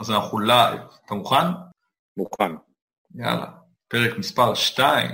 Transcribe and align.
אז 0.00 0.10
אנחנו 0.10 0.38
live. 0.38 0.80
אתה 1.06 1.14
מוכן? 1.14 1.46
מוכן. 2.16 2.52
יאללה. 3.14 3.46
פרק 3.88 4.18
מספר 4.18 4.54
2. 4.54 5.10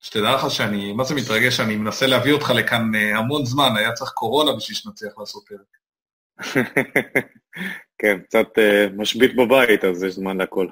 שתדע 0.00 0.34
לך 0.34 0.50
שאני, 0.50 0.92
מה 0.92 1.04
זה 1.04 1.14
מתרגש, 1.14 1.56
שאני 1.56 1.76
מנסה 1.76 2.06
להביא 2.06 2.32
אותך 2.32 2.50
לכאן 2.50 2.94
אה, 2.94 3.18
המון 3.18 3.44
זמן, 3.44 3.76
היה 3.76 3.92
צריך 3.92 4.10
קורונה 4.10 4.56
בשביל 4.56 4.76
שנצליח 4.76 5.12
לעשות 5.18 5.42
פרק. 5.48 5.76
כן, 8.00 8.20
קצת 8.20 8.46
uh, 8.58 8.92
משבית 8.96 9.36
בבית, 9.36 9.84
אז 9.84 10.02
יש 10.02 10.14
זמן 10.14 10.36
להכל. 10.36 10.66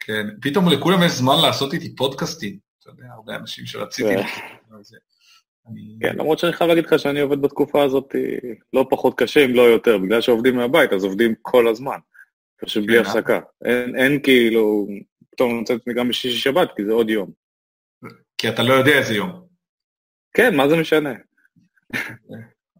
כן, 0.00 0.26
פתאום 0.42 0.68
לכולם 0.68 1.02
יש 1.02 1.12
זמן 1.12 1.34
לעשות 1.42 1.74
איתי 1.74 1.96
פודקאסטים. 1.96 2.58
אתה 2.80 2.90
יודע, 2.90 3.04
הרבה 3.14 3.36
אנשים 3.36 3.66
שרציתי... 3.66 4.14
כן, 6.00 6.16
למרות 6.16 6.38
שאני 6.38 6.52
חייב 6.52 6.68
להגיד 6.68 6.86
לך 6.86 6.98
שאני 6.98 7.20
עובד 7.20 7.42
בתקופה 7.42 7.82
הזאת 7.82 8.14
לא 8.72 8.86
פחות 8.90 9.14
קשה, 9.18 9.44
אם 9.44 9.54
לא 9.54 9.62
יותר, 9.62 9.98
בגלל 9.98 10.20
שעובדים 10.20 10.56
מהבית, 10.56 10.92
אז 10.92 11.04
עובדים 11.04 11.34
כל 11.42 11.68
הזמן. 11.68 11.98
פשוט 12.56 12.86
בלי 12.86 12.98
כן, 12.98 13.04
אה? 13.04 13.10
הפסקה. 13.10 13.40
אין 13.96 14.22
כאילו, 14.22 14.86
פתאום 15.30 15.50
אני 15.50 15.58
רוצה 15.58 15.74
גם 15.94 16.08
בשישי 16.08 16.38
שבת, 16.38 16.68
כי 16.76 16.84
זה 16.84 16.92
עוד 16.92 17.10
יום. 17.10 17.30
כי 18.38 18.48
אתה 18.48 18.62
לא 18.62 18.74
יודע 18.74 18.98
איזה 18.98 19.14
יום. 19.14 19.46
כן, 20.34 20.56
מה 20.56 20.68
זה 20.68 20.76
משנה? 20.76 21.12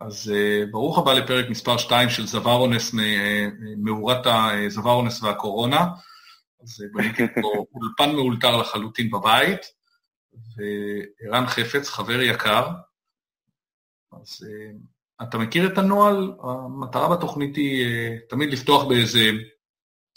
אז 0.06 0.32
uh, 0.32 0.70
ברוך 0.70 0.98
הבא 0.98 1.12
לפרק 1.12 1.50
מספר 1.50 1.76
2 1.76 2.10
של 2.10 2.26
זווארונס, 2.26 2.94
אה, 2.94 3.48
מאורת 3.76 4.26
הזווארונס 4.26 5.22
והקורונה. 5.22 5.86
אז 6.62 6.84
בניתי 6.92 7.22
פה 7.42 7.48
אולפן 7.74 8.14
מאולתר 8.14 8.56
לחלוטין 8.56 9.10
בבית, 9.10 9.60
וערן 10.56 11.46
חפץ, 11.46 11.88
חבר 11.88 12.20
יקר. 12.20 12.68
אז 14.12 14.42
uh, 14.42 15.22
אתה 15.22 15.38
מכיר 15.38 15.72
את 15.72 15.78
הנוהל? 15.78 16.32
המטרה 16.42 17.16
בתוכנית 17.16 17.56
היא 17.56 17.86
uh, 17.86 18.20
תמיד 18.28 18.52
לפתוח 18.52 18.84
באיזה 18.84 19.30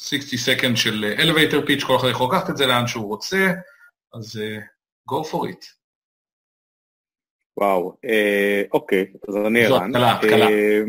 60 0.01 0.39
סקנד 0.39 0.77
של 0.77 1.13
elevator 1.17 1.69
pitch, 1.69 1.87
כל 1.87 1.95
אחד 1.97 2.07
יכול 2.11 2.35
לקחת 2.35 2.49
את 2.49 2.57
זה 2.57 2.65
לאן 2.67 2.87
שהוא 2.87 3.07
רוצה, 3.07 3.51
אז 4.13 4.35
uh, 4.35 4.63
go 5.11 5.27
for 5.31 5.51
it. 5.51 5.76
וואו, 7.57 7.97
אה, 8.05 8.63
אוקיי, 8.73 9.05
אז 9.27 9.37
אני 9.37 9.65
ערן. 9.65 9.93
זו 9.93 9.97
התחלה, 9.99 10.15
התחלה. 10.15 10.49
אה, 10.49 10.81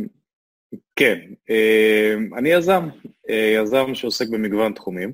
כן, 0.96 1.18
אה, 1.50 2.14
אני 2.38 2.48
יזם, 2.48 2.88
אה, 3.30 3.52
יזם 3.62 3.94
שעוסק 3.94 4.28
במגוון 4.28 4.72
תחומים. 4.72 5.12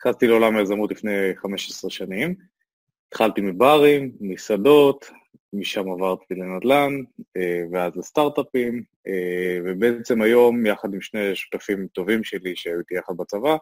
נכנסתי 0.00 0.26
לעולם 0.26 0.56
היזמות 0.56 0.90
לפני 0.90 1.36
15 1.36 1.90
שנים. 1.90 2.34
התחלתי 3.08 3.40
מברים, 3.40 4.12
מסעדות, 4.20 5.10
משם 5.52 5.90
עברתי 5.90 6.34
לנדל"ן, 6.34 6.92
אה, 7.36 7.62
ואז 7.72 7.96
לסטארט-אפים, 7.96 8.82
אה, 9.06 9.58
ובעצם 9.64 10.22
היום, 10.22 10.66
יחד 10.66 10.94
עם 10.94 11.00
שני 11.00 11.34
שותפים 11.34 11.86
טובים 11.86 12.24
שלי 12.24 12.56
שהיו 12.56 12.78
איתי 12.78 12.94
יחד 12.94 13.16
בצבא, 13.16 13.56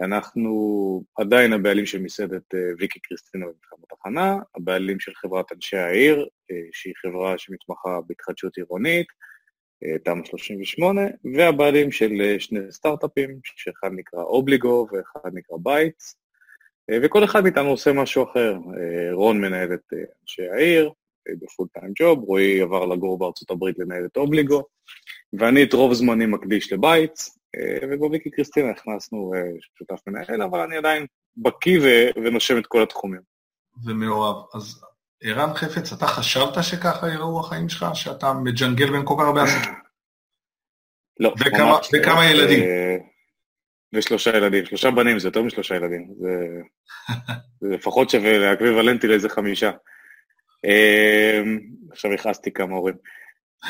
אנחנו 0.00 1.02
עדיין 1.16 1.52
הבעלים 1.52 1.86
של 1.86 2.02
מסעדת 2.02 2.54
אה, 2.54 2.60
ויקי 2.78 3.00
קריסטינה 3.00 3.46
במתחם 3.46 3.76
התחנה, 3.92 4.36
הבעלים 4.54 5.00
של 5.00 5.12
חברת 5.14 5.52
אנשי 5.52 5.76
העיר, 5.76 6.28
אה, 6.50 6.56
שהיא 6.72 6.94
חברה 7.02 7.38
שמתמחה 7.38 7.98
בהתחדשות 8.06 8.56
עירונית, 8.56 9.06
אה, 9.84 9.98
תמ"א 9.98 10.24
38, 10.24 11.02
והבעלים 11.34 11.92
של 11.92 12.36
שני 12.38 12.60
סטארט-אפים, 12.70 13.38
שאחד 13.44 13.90
נקרא 13.92 14.22
אובליגו 14.22 14.86
ואחד 14.92 15.30
נקרא 15.34 15.56
Bites, 15.62 16.16
וכל 17.02 17.24
אחד 17.24 17.42
מאיתנו 17.42 17.68
עושה 17.68 17.92
משהו 17.92 18.24
אחר. 18.24 18.56
רון 19.12 19.40
מנהל 19.40 19.74
את 19.74 19.92
אנשי 20.22 20.48
העיר 20.48 20.92
ב 21.28 21.36
full 21.36 21.68
time 21.72 21.92
job, 21.98 22.24
רועי 22.24 22.60
עבר 22.60 22.86
לגור 22.86 23.18
בארצות 23.18 23.50
הברית 23.50 23.78
לנהל 23.78 24.06
את 24.06 24.16
אובליגו, 24.16 24.62
ואני 25.32 25.62
את 25.62 25.72
רוב 25.72 25.94
זמני 25.94 26.26
מקדיש 26.26 26.72
לבייטס, 26.72 27.38
אה, 27.58 27.88
ובוויקי 27.90 28.30
קריסטינה 28.30 28.70
הכנסנו 28.70 29.32
אה, 29.34 29.40
שותף 29.78 30.00
מנהל, 30.06 30.42
אבל 30.42 30.60
אני 30.60 30.76
עדיין 30.76 31.06
בקיא 31.36 31.80
ונושם 32.16 32.58
את 32.58 32.66
כל 32.66 32.82
התחומים. 32.82 33.20
ומאוהב. 33.86 34.36
אז 34.54 34.84
ערן 35.22 35.54
חפץ, 35.54 35.92
אתה 35.92 36.06
חשבת 36.06 36.64
שככה 36.64 37.08
יראו 37.08 37.40
החיים 37.40 37.68
שלך, 37.68 37.86
שאתה 37.94 38.32
מג'נגל 38.32 38.90
בין 38.90 39.02
כל 39.04 39.14
כך 39.18 39.24
הרבה 39.24 39.42
עסקים? 39.42 39.74
לא, 41.20 41.34
וכמה, 41.40 41.64
ממש. 41.64 41.90
וכמה 41.92 42.30
ילדים? 42.30 42.62
אה, 42.62 42.96
ושלושה 43.94 44.36
ילדים. 44.36 44.64
שלושה 44.64 44.90
בנים 44.90 45.18
זה 45.18 45.28
יותר 45.28 45.42
משלושה 45.42 45.76
ילדים. 45.76 46.14
זה, 46.18 46.30
זה 47.60 47.68
לפחות 47.68 48.10
שווה 48.10 48.38
לאקוויוולנטי 48.38 49.06
לאיזה 49.06 49.28
חמישה. 49.28 49.70
עכשיו 51.92 52.12
הכעסתי 52.12 52.52
כמה 52.52 52.74
הורים. 52.74 52.94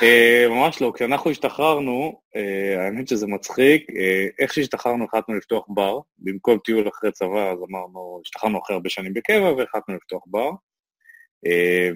אה, 0.03 0.47
ממש 0.49 0.83
לא, 0.83 0.93
כשאנחנו 0.95 1.31
השתחררנו, 1.31 2.21
אה, 2.37 2.85
האמת 2.85 3.09
שזה 3.09 3.27
מצחיק, 3.27 3.91
אה, 3.91 4.27
איך 4.39 4.55
שהשתחררנו 4.55 5.05
החלטנו 5.05 5.35
לפתוח 5.35 5.65
בר, 5.69 5.99
במקום 6.19 6.59
טיול 6.59 6.89
אחרי 6.89 7.13
צבא, 7.13 7.51
אז 7.51 7.59
אמרנו, 7.71 8.21
השתחררנו 8.25 8.59
אחרי 8.59 8.75
הרבה 8.75 8.89
שנים 8.89 9.15
בקבע 9.15 9.53
והחלטנו 9.53 9.95
לפתוח 9.95 10.23
בר, 10.27 10.51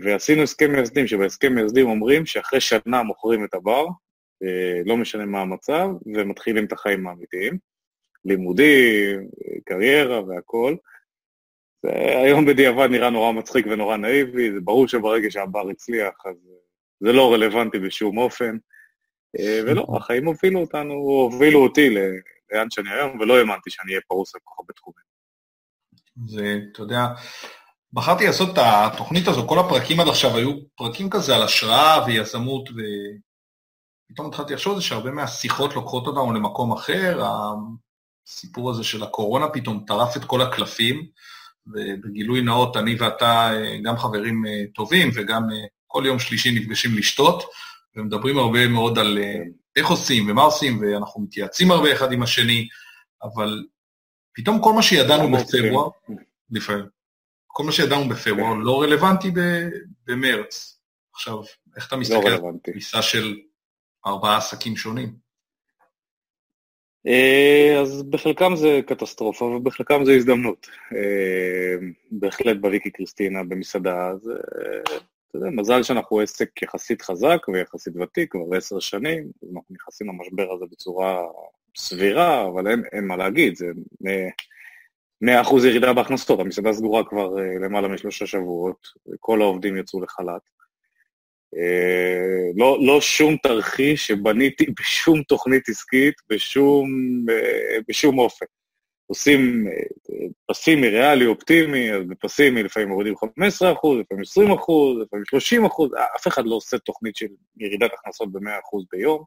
ועשינו 0.03 0.43
הסכם 0.43 0.73
מייסדים, 0.73 1.07
שבהסכם 1.07 1.55
מייסדים 1.55 1.87
אומרים 1.87 2.27
שאחרי 2.27 2.61
שנה 2.61 3.03
מוכרים 3.03 3.45
את 3.45 3.55
הבר, 3.55 3.87
לא 4.87 4.97
משנה 4.97 5.27
מה 5.27 5.41
המצב, 5.41 5.89
ומתחילים 6.15 6.65
את 6.65 6.73
החיים 6.73 7.07
האמיתיים, 7.07 7.59
לימודים, 8.25 9.29
קריירה 9.65 10.23
והכול. 10.25 10.77
היום 12.25 12.47
בדיעבד 12.47 12.89
נראה 12.91 13.11
נורא 13.11 13.33
מצחיק 13.33 13.67
ונורא 13.71 13.97
נאיבי, 13.97 14.53
זה 14.53 14.61
ברור 14.61 14.89
שברגע 14.89 15.31
שהבר 15.31 15.69
הצליח, 15.69 16.15
אז 16.27 16.37
זה 17.01 17.13
לא 17.13 17.33
רלוונטי 17.33 17.79
בשום 17.79 18.19
אופן. 18.19 18.57
אה, 19.39 19.61
ולא, 19.67 19.87
החיים 19.97 20.27
הובילו 20.27 20.61
אותנו, 20.61 20.95
הובילו 20.95 21.63
אותי 21.63 21.95
לאן 22.53 22.71
שאני 22.71 22.91
היום, 22.91 23.21
ולא 23.21 23.39
האמנתי 23.39 23.71
שאני 23.71 23.91
אהיה 23.91 24.01
פרוס 24.09 24.35
על 24.35 24.41
כל 24.45 24.51
כך 24.51 24.59
הרבה 24.59 24.73
תחומים. 24.73 25.09
זה, 26.27 26.59
אתה 26.73 26.83
יודע, 26.83 27.07
בחרתי 27.93 28.27
לעשות 28.27 28.49
את 28.53 28.59
התוכנית 28.59 29.29
הזו, 29.29 29.49
כל 29.49 29.59
הפרקים 29.59 30.01
עד 30.01 30.09
עכשיו 30.09 30.37
היו 30.37 30.53
פרקים 30.75 31.11
כזה 31.11 31.37
על 31.37 31.43
השראה 31.43 32.05
ויזמות, 32.07 32.69
ופתאום 34.11 34.29
התחלתי 34.29 34.55
לחשוב 34.55 34.75
על 34.75 34.81
זה 34.81 34.87
שהרבה 34.87 35.11
מהשיחות 35.11 35.75
לוקחות 35.75 36.07
אותנו 36.07 36.33
למקום 36.33 36.73
אחר, 36.73 37.23
הסיפור 38.27 38.71
הזה 38.71 38.85
של 38.85 39.03
הקורונה 39.03 39.49
פתאום 39.49 39.85
טרף 39.87 40.17
את 40.17 40.25
כל 40.25 40.43
הקלפים, 40.43 41.07
ובגילוי 41.67 42.43
נאות, 42.43 42.77
אני 42.77 42.95
ואתה 42.95 43.51
אה, 43.53 43.79
גם 43.83 43.97
חברים 43.97 44.47
אה, 44.47 44.63
טובים 44.75 45.11
וגם 45.15 45.43
כל 45.89 46.03
יום 46.07 46.19
שלישי 46.19 46.51
נפגשים 46.61 46.91
לשתות, 46.95 47.45
ומדברים 47.97 48.39
הרבה 48.39 48.69
מאוד 48.69 48.99
על 48.99 49.19
אה, 49.19 49.43
איך 49.77 49.89
עושים 49.89 50.31
ומה 50.31 50.43
עושים, 50.43 50.81
ואנחנו 50.81 51.21
מתייעצים 51.21 51.71
הרבה 51.71 51.93
אחד 51.93 52.13
עם 52.13 52.23
השני, 52.23 52.69
אבל 53.23 53.65
פתאום 54.33 54.63
כל 54.63 54.73
מה 54.73 54.83
שידענו 54.83 55.33
בפברואר, 55.33 55.89
לפעמים, 56.51 56.85
כל 57.47 57.65
מה 57.65 57.73
שידענו 57.73 58.09
בפברואר 58.09 58.55
לא 58.55 58.83
רלוונטי 58.83 59.31
במרץ. 60.07 60.81
עכשיו, 61.15 61.39
איך 61.77 61.87
אתה 61.87 61.97
לא 61.97 62.01
מסתכל 62.01 62.29
על 62.29 62.41
פריסה 62.63 63.03
של 63.03 63.39
ארבעה 64.07 64.37
עסקים 64.37 64.77
שונים? 64.77 65.15
אה, 67.07 67.81
אז 67.81 68.03
בחלקם 68.03 68.57
זה 68.57 68.81
קטסטרופה 68.87 69.45
ובחלקם 69.45 70.05
זה 70.05 70.13
הזדמנות. 70.13 70.67
אה, 70.93 71.87
בהחלט 72.11 72.57
בוויקי 72.61 72.91
קריסטינה 72.91 73.45
במסעדה, 73.45 74.11
זה 74.23 74.33
אתה 75.29 75.39
יודע, 75.39 75.51
מזל 75.51 75.83
שאנחנו 75.83 76.21
עסק 76.21 76.63
יחסית 76.63 77.03
חזק 77.03 77.39
ויחסית 77.49 77.97
ותיק, 77.97 78.33
כבר 78.33 78.57
עשר 78.57 78.81
שנים, 78.81 79.31
אנחנו 79.43 79.63
נכנסים 79.71 80.09
למשבר 80.09 80.53
הזה 80.53 80.65
בצורה 80.71 81.23
סבירה, 81.77 82.49
אבל 82.49 82.69
אין, 82.69 82.83
אין 82.93 83.05
מה 83.07 83.17
להגיד, 83.17 83.57
זה 83.57 83.67
100% 85.25 85.29
ירידה 85.67 85.93
בהכנסות, 85.93 86.41
המסעדה 86.41 86.73
סגורה 86.73 87.05
כבר 87.05 87.39
אה, 87.39 87.59
למעלה 87.61 87.89
משלושה 87.89 88.27
שבועות, 88.27 88.87
כל 89.21 89.43
העובדים 89.43 89.77
יצאו 89.77 90.01
לחל"ת. 90.01 90.51
אה, 91.57 92.51
לא, 92.57 92.79
לא 92.81 93.01
שום 93.01 93.37
תרחיש 93.37 94.07
שבניתי 94.07 94.67
בשום 94.81 95.23
תוכנית 95.23 95.69
עסקית, 95.69 96.15
בשום, 96.31 96.89
אה, 97.31 97.79
בשום 97.89 98.19
אופן. 98.19 98.47
עושים 99.09 99.67
פסימי, 100.47 100.89
ריאלי, 100.89 101.27
אופטימי, 101.27 101.93
אז 101.93 102.03
בפסימי 102.09 102.63
לפעמים 102.63 102.89
מורידים 102.89 103.17
15 103.17 103.73
אחוז, 103.73 104.01
לפעמים 104.01 104.23
20 104.23 104.51
אחוז, 104.51 104.99
לפעמים 105.03 105.25
30 105.25 105.65
אחוז, 105.65 105.91
אף 106.17 106.29
אחד 106.29 106.47
לא 106.47 106.55
עושה 106.55 106.79
תוכנית 106.79 107.17
של 107.17 107.27
ירידת 107.57 107.91
הכנסות 107.93 108.33
ב-100 108.33 108.61
אחוז 108.65 108.85
ביום. 108.93 109.25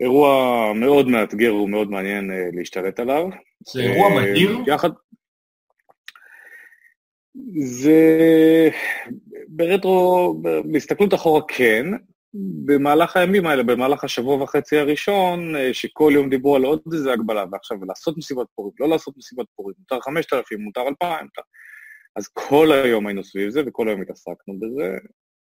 אירוע 0.00 0.72
מאוד 0.74 1.08
מאתגר 1.08 1.54
ומאוד 1.54 1.90
מעניין 1.90 2.30
אה, 2.30 2.48
להשתלט 2.52 3.00
עליו. 3.00 3.28
זה 3.60 3.80
אירוע 3.80 4.08
אה, 4.08 4.14
מהיר? 4.14 4.58
יחד... 4.66 4.90
זה 7.60 8.00
ברטרו, 9.48 10.34
בהסתכלות 10.64 11.14
אחורה 11.14 11.40
כן, 11.48 11.84
במהלך 12.34 13.16
הימים 13.16 13.46
האלה, 13.46 13.62
במהלך 13.62 14.04
השבוע 14.04 14.42
וחצי 14.42 14.78
הראשון, 14.78 15.56
אה, 15.56 15.74
שכל 15.74 16.12
יום 16.14 16.30
דיברו 16.30 16.56
על 16.56 16.64
עוד 16.64 16.80
איזה 16.92 17.12
הגבלה, 17.12 17.44
ועכשיו 17.52 17.84
לעשות 17.84 18.18
מסיבת 18.18 18.46
פורים, 18.54 18.72
לא 18.80 18.88
לעשות 18.88 19.16
מסיבת 19.16 19.46
פורים, 19.56 19.74
מותר 19.78 20.00
5,000, 20.00 20.60
מותר 20.60 20.80
2,000, 20.88 21.22
מותר... 21.22 21.42
אז 22.16 22.28
כל 22.28 22.72
היום 22.72 23.06
היינו 23.06 23.24
סביב 23.24 23.50
זה, 23.50 23.62
וכל 23.66 23.88
היום 23.88 24.02
התעסקנו 24.02 24.60
בזה. 24.60 24.96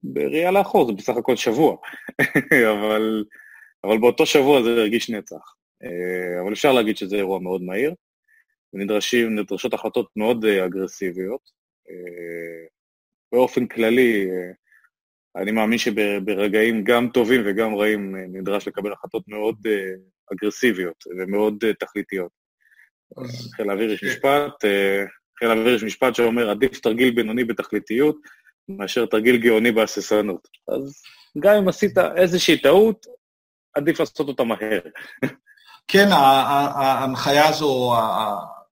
בראייה 0.03 0.51
לאחור, 0.51 0.87
זה 0.87 0.93
בסך 0.93 1.17
הכל 1.17 1.35
שבוע, 1.35 1.77
אבל, 2.73 3.23
אבל 3.83 3.97
באותו 3.97 4.25
שבוע 4.25 4.63
זה 4.63 4.69
הרגיש 4.69 5.09
נצח. 5.09 5.55
אה, 5.83 6.41
אבל 6.41 6.53
אפשר 6.53 6.73
להגיד 6.73 6.97
שזה 6.97 7.15
אירוע 7.15 7.39
מאוד 7.39 7.61
מהיר, 7.61 7.93
ונדרשות 8.73 9.73
החלטות 9.73 10.09
מאוד 10.15 10.45
אה, 10.45 10.65
אגרסיביות. 10.65 11.59
באופן 13.31 13.67
כללי, 13.67 14.27
אני 15.39 15.51
מאמין 15.51 15.77
שברגעים 15.77 16.83
גם 16.83 17.09
טובים 17.09 17.41
וגם 17.45 17.75
רעים 17.75 18.15
אה, 18.15 18.21
נדרש 18.27 18.67
לקבל 18.67 18.93
החלטות 18.93 19.23
מאוד 19.27 19.55
אה, 19.65 19.91
אגרסיביות 20.33 21.03
ומאוד 21.19 21.63
אה, 21.63 21.73
תכליתיות. 21.73 22.31
חיל 23.55 23.69
האוויר 23.69 23.91
יש 23.91 24.03
משפט, 24.03 24.65
חיל 25.39 25.49
האוויר 25.49 25.75
יש 25.75 25.83
משפט 25.83 26.15
שאומר, 26.15 26.49
עדיף 26.49 26.79
תרגיל 26.79 27.11
בינוני 27.11 27.43
בתכליתיות 27.43 28.17
מאשר 28.69 29.05
תרגיל 29.05 29.37
גאוני 29.37 29.71
בהססנות. 29.71 30.47
אז 30.67 31.03
גם 31.39 31.55
אם 31.55 31.67
עשית 31.67 31.97
איזושהי 31.97 32.61
טעות, 32.61 33.05
עדיף 33.75 33.99
לעשות 33.99 34.27
אותה 34.27 34.43
מהר. 34.43 34.79
כן, 35.87 36.07
ההנחיה 36.11 37.47
הזו, 37.47 37.93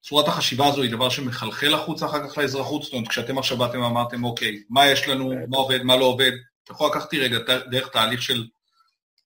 צורת 0.02 0.28
החשיבה 0.28 0.68
הזו 0.68 0.82
היא 0.82 0.92
דבר 0.92 1.10
שמחלחל 1.10 1.74
החוצה 1.74 2.06
אחר 2.06 2.28
כך 2.28 2.38
לאזרחות, 2.38 2.84
זאת 2.84 2.94
אומרת, 2.94 3.08
כשאתם 3.08 3.38
עכשיו 3.38 3.58
באתם 3.58 3.82
ואמרתם, 3.82 4.24
אוקיי, 4.24 4.64
מה 4.70 4.88
יש 4.88 5.08
לנו, 5.08 5.34
מה 5.50 5.58
עובד, 5.58 5.84
מה 5.84 5.96
לא 5.96 6.06
עובד, 6.06 6.32
אתה 6.68 6.76
יכול 6.76 6.90
לקחת 6.90 7.14
רגע 7.14 7.38
דרך 7.72 7.90
תהליך 7.90 8.22
של 8.22 8.48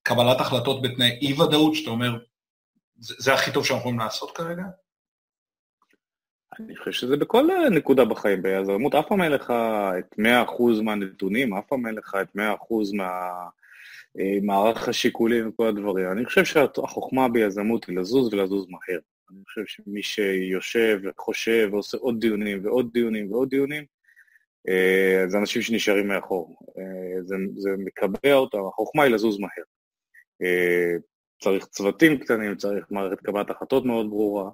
קבלת 0.02 0.40
החלטות 0.40 0.82
בתנאי 0.82 1.18
אי-ודאות, 1.22 1.74
שאתה 1.74 1.90
אומר, 1.90 2.18
זה, 2.98 3.14
זה 3.18 3.34
הכי 3.34 3.52
טוב 3.52 3.64
שאנחנו 3.66 3.80
יכולים 3.80 3.98
לעשות 3.98 4.36
כרגע? 4.36 4.62
אני 6.60 6.76
חושב 6.76 6.92
שזה 6.92 7.16
בכל 7.16 7.46
נקודה 7.70 8.04
בחיים. 8.04 8.42
ביזמות 8.42 8.94
אף 8.94 9.04
פעם 9.08 9.22
אין 9.22 9.32
לך 9.32 9.52
את 9.98 10.14
100% 10.18 10.82
מהנתונים, 10.82 11.54
אף 11.54 11.64
פעם 11.68 11.86
אין 11.86 11.94
לך 11.94 12.16
את 12.22 12.36
100% 12.36 12.40
מהמערך 14.16 14.88
השיקולים 14.88 15.48
וכל 15.48 15.66
הדברים. 15.66 16.12
אני 16.12 16.24
חושב 16.24 16.44
שהחוכמה 16.44 17.28
ביזמות 17.28 17.84
היא 17.84 17.96
לזוז 17.96 18.34
ולזוז 18.34 18.66
מהר. 18.68 19.00
אני 19.30 19.44
חושב 19.44 19.62
שמי 19.66 20.02
שיושב 20.02 21.00
וחושב 21.04 21.68
ועושה 21.72 21.98
עוד 21.98 22.20
דיונים 22.20 22.64
ועוד 22.64 22.90
דיונים 22.92 23.32
ועוד 23.32 23.48
דיונים, 23.48 23.84
אה, 24.68 25.24
זה 25.28 25.38
אנשים 25.38 25.62
שנשארים 25.62 26.08
מאחור. 26.08 26.56
אה, 26.78 27.22
זה, 27.22 27.36
זה 27.56 27.70
מקבע 27.78 28.34
אותם, 28.34 28.58
החוכמה 28.58 29.02
היא 29.02 29.14
לזוז 29.14 29.38
מהר. 29.38 29.64
אה, 30.42 30.96
צריך 31.42 31.66
צוותים 31.66 32.18
קטנים, 32.18 32.56
צריך 32.56 32.86
מערכת 32.90 33.20
קבלת 33.20 33.50
החלטות 33.50 33.84
מאוד 33.84 34.10
ברורה, 34.10 34.50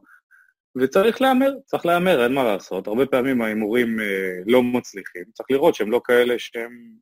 וצריך 0.76 1.22
להמר, 1.22 1.50
צריך 1.66 1.86
להמר, 1.86 2.24
אין 2.24 2.34
מה 2.34 2.44
לעשות. 2.44 2.86
הרבה 2.86 3.06
פעמים 3.06 3.42
ההימורים 3.42 3.96
לא 4.46 4.62
מצליחים, 4.62 5.24
צריך 5.32 5.50
לראות 5.50 5.74
שהם 5.74 5.90
לא 5.90 6.00
כאלה 6.04 6.38
שהם 6.38 6.92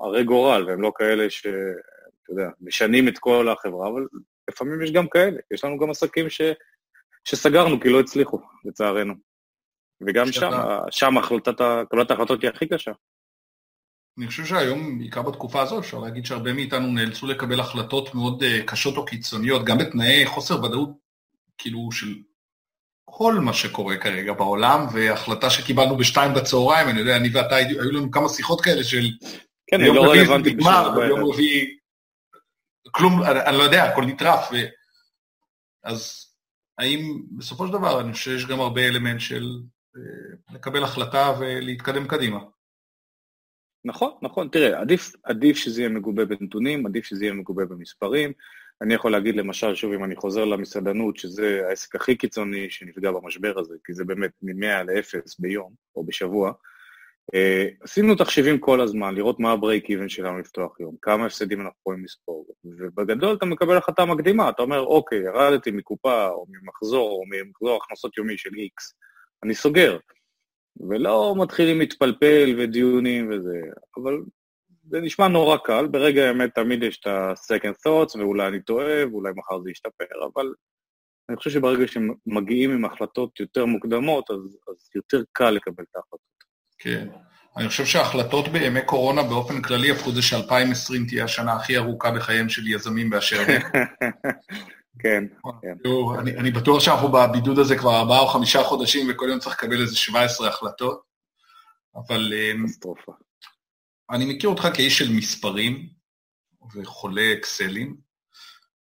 הרי 0.00 0.24
גורל, 0.24 0.64
והם 0.66 0.82
לא 0.82 0.92
כאלה 0.96 1.30
ש... 1.30 1.46
אתה 1.46 2.32
יודע, 2.32 2.48
משנים 2.60 3.08
את 3.08 3.18
כל 3.18 3.48
החברה, 3.48 3.88
אבל 3.88 4.06
לפעמים 4.50 4.82
יש 4.82 4.92
גם 4.92 5.08
כאלה. 5.08 5.40
יש 5.50 5.64
לנו 5.64 5.78
גם 5.78 5.90
עסקים 5.90 6.30
ש... 6.30 6.40
שסגרנו 7.24 7.80
כי 7.80 7.88
לא 7.88 8.00
הצליחו, 8.00 8.40
לצערנו. 8.64 9.14
וגם 10.06 10.32
שם, 10.32 10.50
שם 10.90 11.18
החלטת, 11.18 11.60
קבלת 11.90 12.10
ההחלטות 12.10 12.42
היא 12.42 12.50
הכי 12.50 12.68
קשה. 12.68 12.92
אני 14.18 14.26
חושב 14.26 14.44
שהיום, 14.44 14.98
בעיקר 14.98 15.22
בתקופה 15.22 15.62
הזאת, 15.62 15.84
אפשר 15.84 15.98
להגיד 15.98 16.26
שהרבה 16.26 16.52
מאיתנו 16.52 16.86
נאלצו 16.86 17.26
לקבל 17.26 17.60
החלטות 17.60 18.14
מאוד 18.14 18.42
uh, 18.42 18.46
קשות 18.66 18.96
או 18.96 19.04
קיצוניות, 19.04 19.64
גם 19.64 19.78
בתנאי 19.78 20.26
חוסר 20.26 20.64
ודאות, 20.64 20.90
כאילו, 21.58 21.92
של 21.92 22.14
כל 23.04 23.34
מה 23.34 23.52
שקורה 23.52 23.96
כרגע 23.96 24.32
בעולם, 24.32 24.86
והחלטה 24.92 25.50
שקיבלנו 25.50 25.96
בשתיים 25.96 26.34
בצהריים, 26.34 26.88
אני 26.88 27.00
יודע, 27.00 27.16
אני 27.16 27.28
ואתה, 27.32 27.56
היו 27.56 27.90
לנו 27.92 28.10
כמה 28.10 28.28
שיחות 28.28 28.60
כאלה 28.60 28.84
של... 28.84 29.06
כן, 29.66 29.80
היא 29.80 29.92
לא 29.92 30.10
רלוונטית 30.10 30.56
בשביל 30.56 31.08
יום 31.08 31.30
רביעי, 31.30 31.76
כלום, 32.90 33.22
אני, 33.22 33.58
לא 33.58 33.62
יודע, 33.62 33.84
הכל 33.84 34.04
נטרף, 34.04 34.48
ו... 34.52 34.56
אז 35.84 36.26
האם 36.78 37.22
בסופו 37.38 37.66
של 37.66 37.72
דבר, 37.72 38.00
אני 38.00 38.12
חושב 38.12 38.30
שיש 38.30 38.46
גם 38.46 38.60
הרבה 38.60 38.80
אלמנט 38.86 39.20
של 39.20 39.44
אה, 39.44 39.77
לקבל 40.54 40.84
החלטה 40.84 41.32
ולהתקדם 41.40 42.08
קדימה. 42.08 42.38
נכון, 43.84 44.12
נכון. 44.22 44.48
תראה, 44.48 44.80
עדיף, 44.80 45.12
עדיף 45.22 45.56
שזה 45.56 45.80
יהיה 45.80 45.88
מגובה 45.88 46.24
בנתונים, 46.24 46.86
עדיף 46.86 47.04
שזה 47.04 47.24
יהיה 47.24 47.34
מגובה 47.34 47.64
במספרים. 47.64 48.32
אני 48.82 48.94
יכול 48.94 49.12
להגיד 49.12 49.36
למשל, 49.36 49.74
שוב, 49.74 49.92
אם 49.92 50.04
אני 50.04 50.16
חוזר 50.16 50.44
למסעדנות, 50.44 51.16
שזה 51.16 51.62
העסק 51.68 51.94
הכי 51.94 52.16
קיצוני 52.16 52.70
שנפגע 52.70 53.10
במשבר 53.10 53.58
הזה, 53.58 53.74
כי 53.84 53.94
זה 53.94 54.04
באמת 54.04 54.30
מ-100 54.42 54.82
ל-0 54.82 55.34
ביום 55.38 55.72
או 55.96 56.04
בשבוע, 56.04 56.52
Uh, 57.34 57.84
עשינו 57.84 58.14
תחשיבים 58.14 58.58
כל 58.58 58.80
הזמן, 58.80 59.14
לראות 59.14 59.40
מה 59.40 59.52
הברייק 59.52 59.90
איבן 59.90 60.08
שלנו 60.08 60.38
לפתוח 60.38 60.80
יום, 60.80 60.96
כמה 61.02 61.26
הפסדים 61.26 61.60
אנחנו 61.60 61.76
יכולים 61.80 62.04
לספור, 62.04 62.46
ובגדול 62.64 63.36
אתה 63.36 63.46
מקבל 63.46 63.76
החלטה 63.76 64.04
מקדימה, 64.04 64.48
אתה 64.48 64.62
אומר, 64.62 64.80
אוקיי, 64.80 65.18
ירדתי 65.18 65.70
מקופה 65.70 66.28
או 66.28 66.46
ממחזור 66.48 67.10
או 67.10 67.24
ממחזור 67.26 67.80
הכנסות 67.84 68.18
יומי 68.18 68.38
של 68.38 68.50
X, 68.50 68.94
אני 69.44 69.54
סוגר. 69.54 69.98
ולא 70.88 71.34
מתחילים 71.38 71.78
להתפלפל 71.78 72.54
ודיונים 72.58 73.30
וזה, 73.30 73.58
אבל 73.96 74.18
זה 74.90 75.00
נשמע 75.00 75.28
נורא 75.28 75.56
קל, 75.56 75.86
ברגע 75.86 76.28
האמת 76.28 76.54
תמיד 76.54 76.82
יש 76.82 77.00
את 77.00 77.06
ה-second 77.06 77.88
thoughts, 77.88 78.18
ואולי 78.18 78.48
אני 78.48 78.62
טועה, 78.62 79.08
ואולי 79.10 79.32
מחר 79.36 79.62
זה 79.62 79.70
ישתפר, 79.70 80.04
אבל 80.34 80.52
אני 81.28 81.36
חושב 81.36 81.50
שברגע 81.50 81.84
שמגיעים 81.88 82.70
עם 82.70 82.84
החלטות 82.84 83.40
יותר 83.40 83.66
מוקדמות, 83.66 84.30
אז, 84.30 84.58
אז 84.68 84.90
יותר 84.94 85.22
קל 85.32 85.50
לקבל 85.50 85.84
את 85.90 85.96
ההחלטות. 85.96 86.20
כן. 86.78 87.08
אני 87.56 87.68
חושב 87.68 87.84
שההחלטות 87.84 88.48
בימי 88.48 88.80
קורונה 88.86 89.22
באופן 89.22 89.62
כללי 89.62 89.90
הפכו 89.90 90.12
זה 90.12 90.22
ש-2020 90.22 91.08
תהיה 91.08 91.24
השנה 91.24 91.52
הכי 91.52 91.76
ארוכה 91.76 92.10
בחייהם 92.10 92.48
של 92.48 92.68
יזמים 92.68 93.10
באשר 93.10 93.40
הם. 93.48 93.62
כן, 94.98 95.24
כן. 95.62 95.90
אני 96.38 96.50
בטוח 96.50 96.80
שאנחנו 96.80 97.08
בבידוד 97.08 97.58
הזה 97.58 97.78
כבר 97.78 97.96
ארבעה 98.00 98.20
או 98.20 98.26
חמישה 98.26 98.62
חודשים, 98.62 99.06
וכל 99.10 99.26
יום 99.28 99.38
צריך 99.38 99.56
לקבל 99.58 99.80
איזה 99.80 99.96
17 99.96 100.48
החלטות, 100.48 101.02
אבל... 101.96 102.32
אמ, 102.34 102.66
קטסטרופה. 102.66 103.12
אני 104.10 104.34
מכיר 104.34 104.50
אותך 104.50 104.68
כאיש 104.74 104.98
של 104.98 105.12
מספרים 105.12 105.88
וחולה 106.74 107.32
אקסלים, 107.32 107.96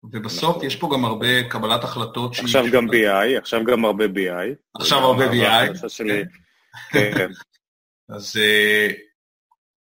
ובסוף 0.04 0.56
נכון. 0.56 0.66
יש 0.66 0.76
פה 0.76 0.90
גם 0.94 1.06
הרבה 1.06 1.50
קבלת 1.50 1.84
החלטות... 1.84 2.36
עכשיו 2.40 2.66
גם 2.72 2.88
BI, 2.90 3.38
עכשיו 3.38 3.64
גם 3.64 3.86
הרבה 3.86 4.06
BI. 4.06 4.56
עכשיו 4.76 5.00
הרבה 5.00 5.32
BI. 5.32 5.88
כן. 6.92 7.28
אז 8.16 8.36
uh, 8.36 8.94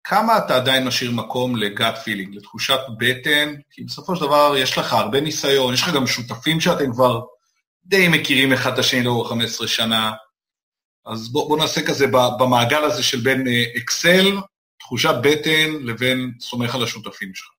כמה 0.03 0.37
אתה 0.37 0.55
עדיין 0.55 0.87
משאיר 0.87 1.11
מקום 1.11 1.55
לגאט 1.55 1.97
פילינג, 1.97 2.35
לתחושת 2.35 2.79
בטן? 2.97 3.55
כי 3.71 3.83
בסופו 3.83 4.15
של 4.15 4.21
דבר 4.21 4.53
יש 4.57 4.77
לך 4.77 4.93
הרבה 4.93 5.21
ניסיון, 5.21 5.73
יש 5.73 5.81
לך 5.81 5.93
גם 5.93 6.07
שותפים 6.07 6.59
שאתם 6.59 6.91
כבר 6.91 7.21
די 7.85 8.07
מכירים 8.07 8.53
אחד 8.53 8.73
את 8.73 8.79
השני 8.79 9.03
לאורך 9.03 9.29
15 9.29 9.67
שנה, 9.67 10.11
אז 11.05 11.31
בוא, 11.31 11.49
בוא 11.49 11.57
נעשה 11.57 11.85
כזה 11.85 12.07
במעגל 12.39 12.83
הזה 12.83 13.03
של 13.03 13.19
בין 13.19 13.47
אקסל, 13.77 14.37
uh, 14.37 14.41
תחושת 14.79 15.15
בטן, 15.23 15.71
לבין 15.81 16.31
סומך 16.39 16.75
על 16.75 16.83
השותפים 16.83 17.35
שלך. 17.35 17.58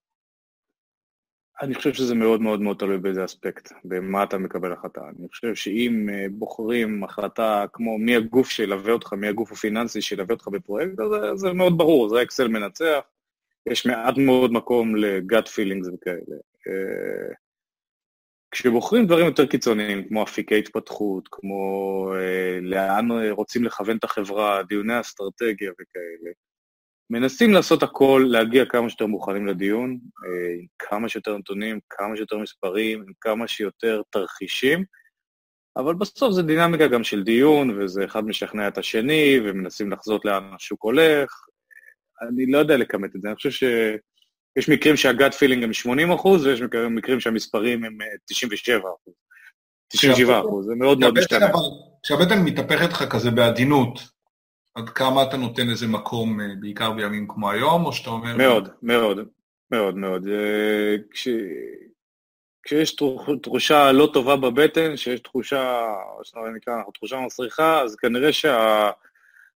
אני 1.61 1.75
חושב 1.75 1.93
שזה 1.93 2.15
מאוד 2.15 2.41
מאוד 2.41 2.61
מאוד 2.61 2.77
תלוי 2.77 2.97
באיזה 2.97 3.25
אספקט, 3.25 3.71
במה 3.83 4.23
אתה 4.23 4.37
מקבל 4.37 4.73
החלטה. 4.73 5.01
אני 5.19 5.27
חושב 5.29 5.55
שאם 5.55 6.09
אה, 6.13 6.25
בוחרים 6.31 7.03
החלטה 7.03 7.65
כמו 7.73 7.97
מי 7.97 8.15
הגוף 8.15 8.49
שילווה 8.49 8.93
אותך, 8.93 9.13
מי 9.13 9.27
הגוף 9.27 9.51
הפיננסי 9.51 10.01
שילווה 10.01 10.33
אותך 10.33 10.47
בפרויקט, 10.47 10.99
אז 10.99 11.39
זה 11.39 11.53
מאוד 11.53 11.77
ברור, 11.77 12.09
זה 12.09 12.21
אקסל 12.21 12.47
מנצח, 12.47 12.99
יש 13.65 13.85
מעט 13.85 14.17
מאוד 14.17 14.53
מקום 14.53 14.95
לגאט 14.95 15.47
פילינגס 15.47 15.87
וכאלה. 15.87 16.37
אה, 16.67 17.33
כשבוחרים 18.51 19.05
דברים 19.05 19.25
יותר 19.25 19.45
קיצוניים, 19.45 20.07
כמו 20.07 20.23
אפיקי 20.23 20.59
התפתחות, 20.59 21.27
כמו 21.31 22.13
אה, 22.15 22.59
לאן 22.61 23.07
רוצים 23.29 23.63
לכוון 23.63 23.97
את 23.97 24.03
החברה, 24.03 24.63
דיוני 24.63 24.99
אסטרטגיה 24.99 25.71
וכאלה, 25.71 26.31
מנסים 27.11 27.53
לעשות 27.53 27.83
הכל, 27.83 28.25
להגיע 28.29 28.65
כמה 28.65 28.89
שיותר 28.89 29.05
מוכנים 29.05 29.47
לדיון, 29.47 29.97
אה, 30.25 30.53
עם 30.59 30.65
כמה 30.79 31.09
שיותר 31.09 31.37
נתונים, 31.37 31.79
כמה 31.89 32.15
שיותר 32.15 32.37
מספרים, 32.37 32.99
עם 33.07 33.13
כמה 33.21 33.47
שיותר 33.47 34.01
תרחישים, 34.09 34.83
אבל 35.77 35.93
בסוף 35.93 36.33
זה 36.33 36.43
דינמיקה 36.43 36.87
גם 36.87 37.03
של 37.03 37.23
דיון, 37.23 37.79
וזה 37.79 38.05
אחד 38.05 38.25
משכנע 38.25 38.67
את 38.67 38.77
השני, 38.77 39.39
ומנסים 39.45 39.91
לחזות 39.91 40.25
לאן 40.25 40.43
השוק 40.55 40.83
הולך. 40.83 41.31
אני 42.21 42.45
לא 42.51 42.57
יודע 42.57 42.77
לכמת 42.77 43.15
את 43.15 43.21
זה, 43.21 43.27
אני 43.27 43.35
חושב 43.35 43.51
שיש 43.51 44.69
מקרים 44.69 44.97
שהגאט 44.97 45.33
פילינג 45.33 45.63
הם 45.63 45.73
80 45.73 46.11
אחוז, 46.11 46.45
ויש 46.45 46.61
מקרים 46.89 47.19
שהמספרים 47.19 47.83
הם 47.83 47.97
97 48.29 48.75
אה, 48.75 48.79
אחוז. 48.79 49.13
97 49.87 50.39
אחוז, 50.39 50.65
זה 50.65 50.75
מאוד 50.75 50.99
מאוד 50.99 51.19
משתנה. 51.19 51.47
כשהבטן 52.03 52.43
מתהפכת 52.45 52.89
לך 52.89 53.03
כזה 53.03 53.31
בעדינות, 53.31 53.99
עד 54.75 54.89
כמה 54.89 55.23
אתה 55.23 55.37
נותן 55.37 55.69
איזה 55.69 55.87
מקום, 55.87 56.41
אה, 56.41 56.45
בעיקר 56.59 56.91
בימים 56.91 57.27
כמו 57.27 57.51
היום, 57.51 57.85
או 57.85 57.93
שאתה 57.93 58.09
אומר... 58.09 58.37
מאוד, 58.37 58.69
מאוד. 58.81 59.19
מאוד 59.71 59.95
מאוד. 59.97 60.27
כש... 61.11 61.27
כשיש 62.63 62.95
תחושה 63.43 63.91
לא 63.91 64.09
טובה 64.13 64.35
בבטן, 64.35 64.97
שיש 64.97 65.19
תחושה, 65.19 65.93
מה 66.35 66.49
נקרא, 66.55 66.73
תחושה 66.93 67.19
מסריחה, 67.25 67.81
אז 67.81 67.95
כנראה, 67.95 68.33
שה... 68.33 68.89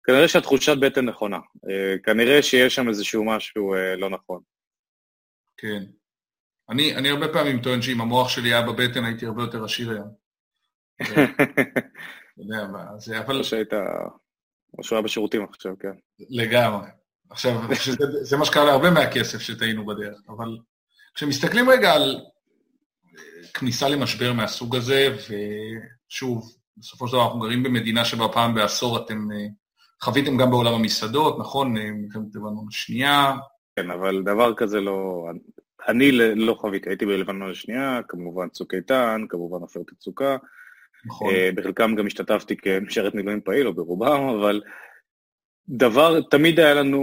כנראה 0.04 0.28
שהתחושת 0.28 0.76
בטן 0.80 1.04
נכונה. 1.04 1.38
כנראה 2.02 2.42
שיש 2.42 2.74
שם 2.74 2.88
איזשהו 2.88 3.24
משהו 3.24 3.74
לא 3.96 4.10
נכון. 4.10 4.40
כן. 5.56 5.82
אני, 6.70 6.96
אני 6.96 7.10
הרבה 7.10 7.28
פעמים 7.28 7.62
טוען 7.62 7.82
שאם 7.82 8.00
המוח 8.00 8.28
שלי 8.28 8.48
היה 8.48 8.62
בבטן 8.62 9.04
הייתי 9.04 9.26
הרבה 9.26 9.42
יותר 9.42 9.64
עשיר 9.64 9.90
היום. 9.90 10.08
אתה 11.02 12.42
יודע 12.42 12.66
מה, 12.72 12.98
זה 12.98 13.18
אבל... 13.18 13.38
או 13.38 13.44
שהיית... 13.44 13.72
או 14.78 14.84
שהוא 14.84 14.96
היה 14.96 15.02
בשירותים 15.02 15.44
עכשיו, 15.44 15.74
כן. 15.80 15.92
לגמרי. 16.30 16.86
עכשיו, 17.30 17.74
שזה, 17.74 18.04
זה 18.22 18.36
מה 18.36 18.44
שקרה 18.44 18.64
להרבה 18.64 18.90
מהכסף 18.90 19.38
שטעינו 19.38 19.86
בדרך, 19.86 20.18
אבל 20.28 20.58
כשמסתכלים 21.14 21.70
רגע 21.70 21.92
על 21.92 22.20
אה, 23.16 23.46
כניסה 23.54 23.88
למשבר 23.88 24.32
מהסוג 24.32 24.76
הזה, 24.76 25.16
ושוב, 26.08 26.56
בסופו 26.76 27.08
של 27.08 27.12
דבר 27.12 27.24
אנחנו 27.24 27.40
גרים 27.40 27.62
במדינה 27.62 28.04
שבה 28.04 28.28
פעם 28.28 28.54
בעשור 28.54 29.04
אתם 29.04 29.28
אה, 29.32 29.46
חוויתם 30.00 30.36
גם 30.36 30.50
בעולם 30.50 30.74
המסעדות, 30.74 31.38
נכון? 31.38 31.76
אה, 31.76 31.90
מלחמת 31.90 32.34
לבנון 32.34 32.66
השנייה. 32.68 33.34
כן, 33.76 33.90
אבל 33.90 34.22
דבר 34.22 34.54
כזה 34.54 34.80
לא... 34.80 35.26
אני 35.88 36.12
לא 36.34 36.56
חוויתי, 36.60 36.88
הייתי 36.88 37.06
בלבנון 37.06 37.50
השנייה, 37.50 38.00
כמובן 38.08 38.48
צוק 38.48 38.74
איתן, 38.74 39.24
כמובן 39.28 39.60
עופרת 39.60 39.92
יצוקה. 39.92 40.36
נכון. 41.06 41.34
בחלקם 41.54 41.94
גם 41.94 42.06
השתתפתי 42.06 42.56
כמשרת 42.56 43.14
מילואים 43.14 43.40
פעיל, 43.40 43.66
או 43.66 43.74
ברובם, 43.74 44.28
אבל 44.28 44.62
דבר, 45.68 46.20
תמיד 46.30 46.60
היה 46.60 46.74
לנו 46.74 47.00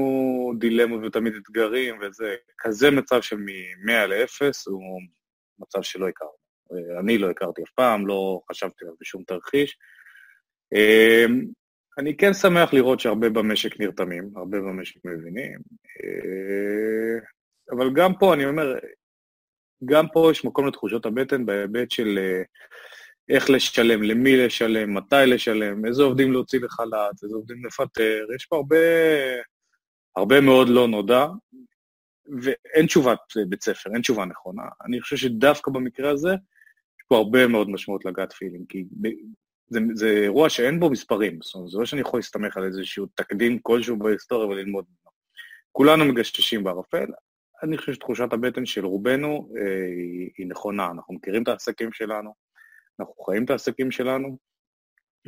דילמות 0.60 1.02
ותמיד 1.04 1.34
אתגרים, 1.36 1.96
וזה, 2.02 2.36
כזה 2.58 2.92
מצב 2.92 3.22
של 3.22 3.36
מ-100 3.38 4.08
ל-0 4.08 4.46
הוא 4.68 5.02
מצב 5.60 5.82
שלא 5.82 6.08
הכרנו. 6.08 6.42
אני 7.00 7.18
לא 7.18 7.30
הכרתי 7.30 7.62
אף 7.64 7.70
פעם, 7.76 8.08
לא 8.08 8.42
חשבתי 8.52 8.86
עליו 8.86 8.96
בשום 9.02 9.24
תרחיש. 9.24 9.78
אמ, 10.74 11.46
אני 11.98 12.18
כן 12.18 12.34
שמח 12.34 12.74
לראות 12.74 13.00
שהרבה 13.00 13.30
במשק 13.30 13.80
נרתמים, 13.80 14.30
הרבה 14.36 14.58
במשק 14.58 14.96
מבינים, 15.06 15.60
אה, 16.04 17.20
אבל 17.76 17.94
גם 17.94 18.12
פה, 18.20 18.34
אני 18.34 18.46
אומר, 18.46 18.76
גם 19.86 20.06
פה 20.14 20.32
יש 20.32 20.46
מקום 20.46 20.68
לתחושות 20.68 21.06
הבטן 21.06 21.46
בהיבט 21.46 21.92
של 21.92 22.20
אה, 22.22 22.42
איך 23.32 23.50
לשלם, 23.50 24.04
למי 24.04 24.38
לשלם, 24.38 24.94
מתי 24.94 25.16
לשלם, 25.26 25.86
איזה 25.86 26.04
עובדים 26.04 26.32
להוציא 26.32 26.60
לחל"ת, 26.60 27.24
איזה 27.24 27.36
עובדים 27.36 27.66
לפטר, 27.66 28.26
יש 28.36 28.46
פה 28.46 28.56
הרבה, 28.56 28.78
הרבה 30.16 30.42
מאוד 30.42 30.70
לא 30.70 30.88
נודע, 30.88 31.28
ואין 32.42 32.86
תשובת 32.86 33.20
בית 33.50 33.64
ספר, 33.64 33.90
אין 33.94 34.02
תשובה 34.02 34.26
נכונה. 34.26 34.64
אני 34.86 35.02
חושב 35.02 35.16
שדווקא 35.16 35.72
במקרה 35.72 36.10
הזה, 36.10 36.30
יש 36.30 37.06
פה 37.08 37.18
הרבה 37.18 37.48
מאוד 37.48 37.70
משמעות 37.70 38.06
ל 38.06 38.13
gut 38.13 38.34
feeling, 38.34 38.66
כי 38.70 38.86
זה, 39.70 39.80
זה 39.94 40.08
אירוע 40.08 40.50
שאין 40.50 40.80
בו 40.80 40.90
מספרים, 40.90 41.40
זאת 41.42 41.56
אומרת, 41.56 41.70
זה 41.70 41.78
לא 41.80 41.86
שאני 41.86 42.02
יכול 42.02 42.20
להסתמך 42.20 42.58
על 42.58 42.64
איזשהו 42.64 43.06
תקדים 43.16 43.60
כלשהו 43.62 44.00
בהיסטוריה 44.00 44.48
וללמוד 44.48 44.86
ממנו. 44.90 45.12
כולנו 45.72 46.06
מגששים 46.06 46.64
בערפל, 46.64 47.08
אני 47.64 47.78
חושב 47.78 47.94
שתחושת 47.94 48.34
הבטן 48.34 48.66
של 48.66 48.86
רובנו 48.86 49.50
אה, 49.58 49.86
היא, 50.38 50.48
נכונה, 50.48 50.92
אנחנו 50.92 51.14
מכירים 51.14 51.44
את 51.44 51.48
העסקים 51.48 51.92
שלנו, 51.94 52.34
אנחנו 53.02 53.24
חיים 53.24 53.46
את 53.46 53.50
העסקים 53.50 53.92
שלנו, 53.92 54.38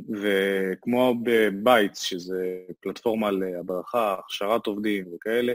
וכמו 0.09 1.15
ב 1.23 1.34
Bites, 1.34 2.00
שזה 1.99 2.57
פלטפורמה 2.79 3.31
להדרכה, 3.31 4.15
הכשרת 4.19 4.67
עובדים 4.67 5.05
וכאלה, 5.15 5.53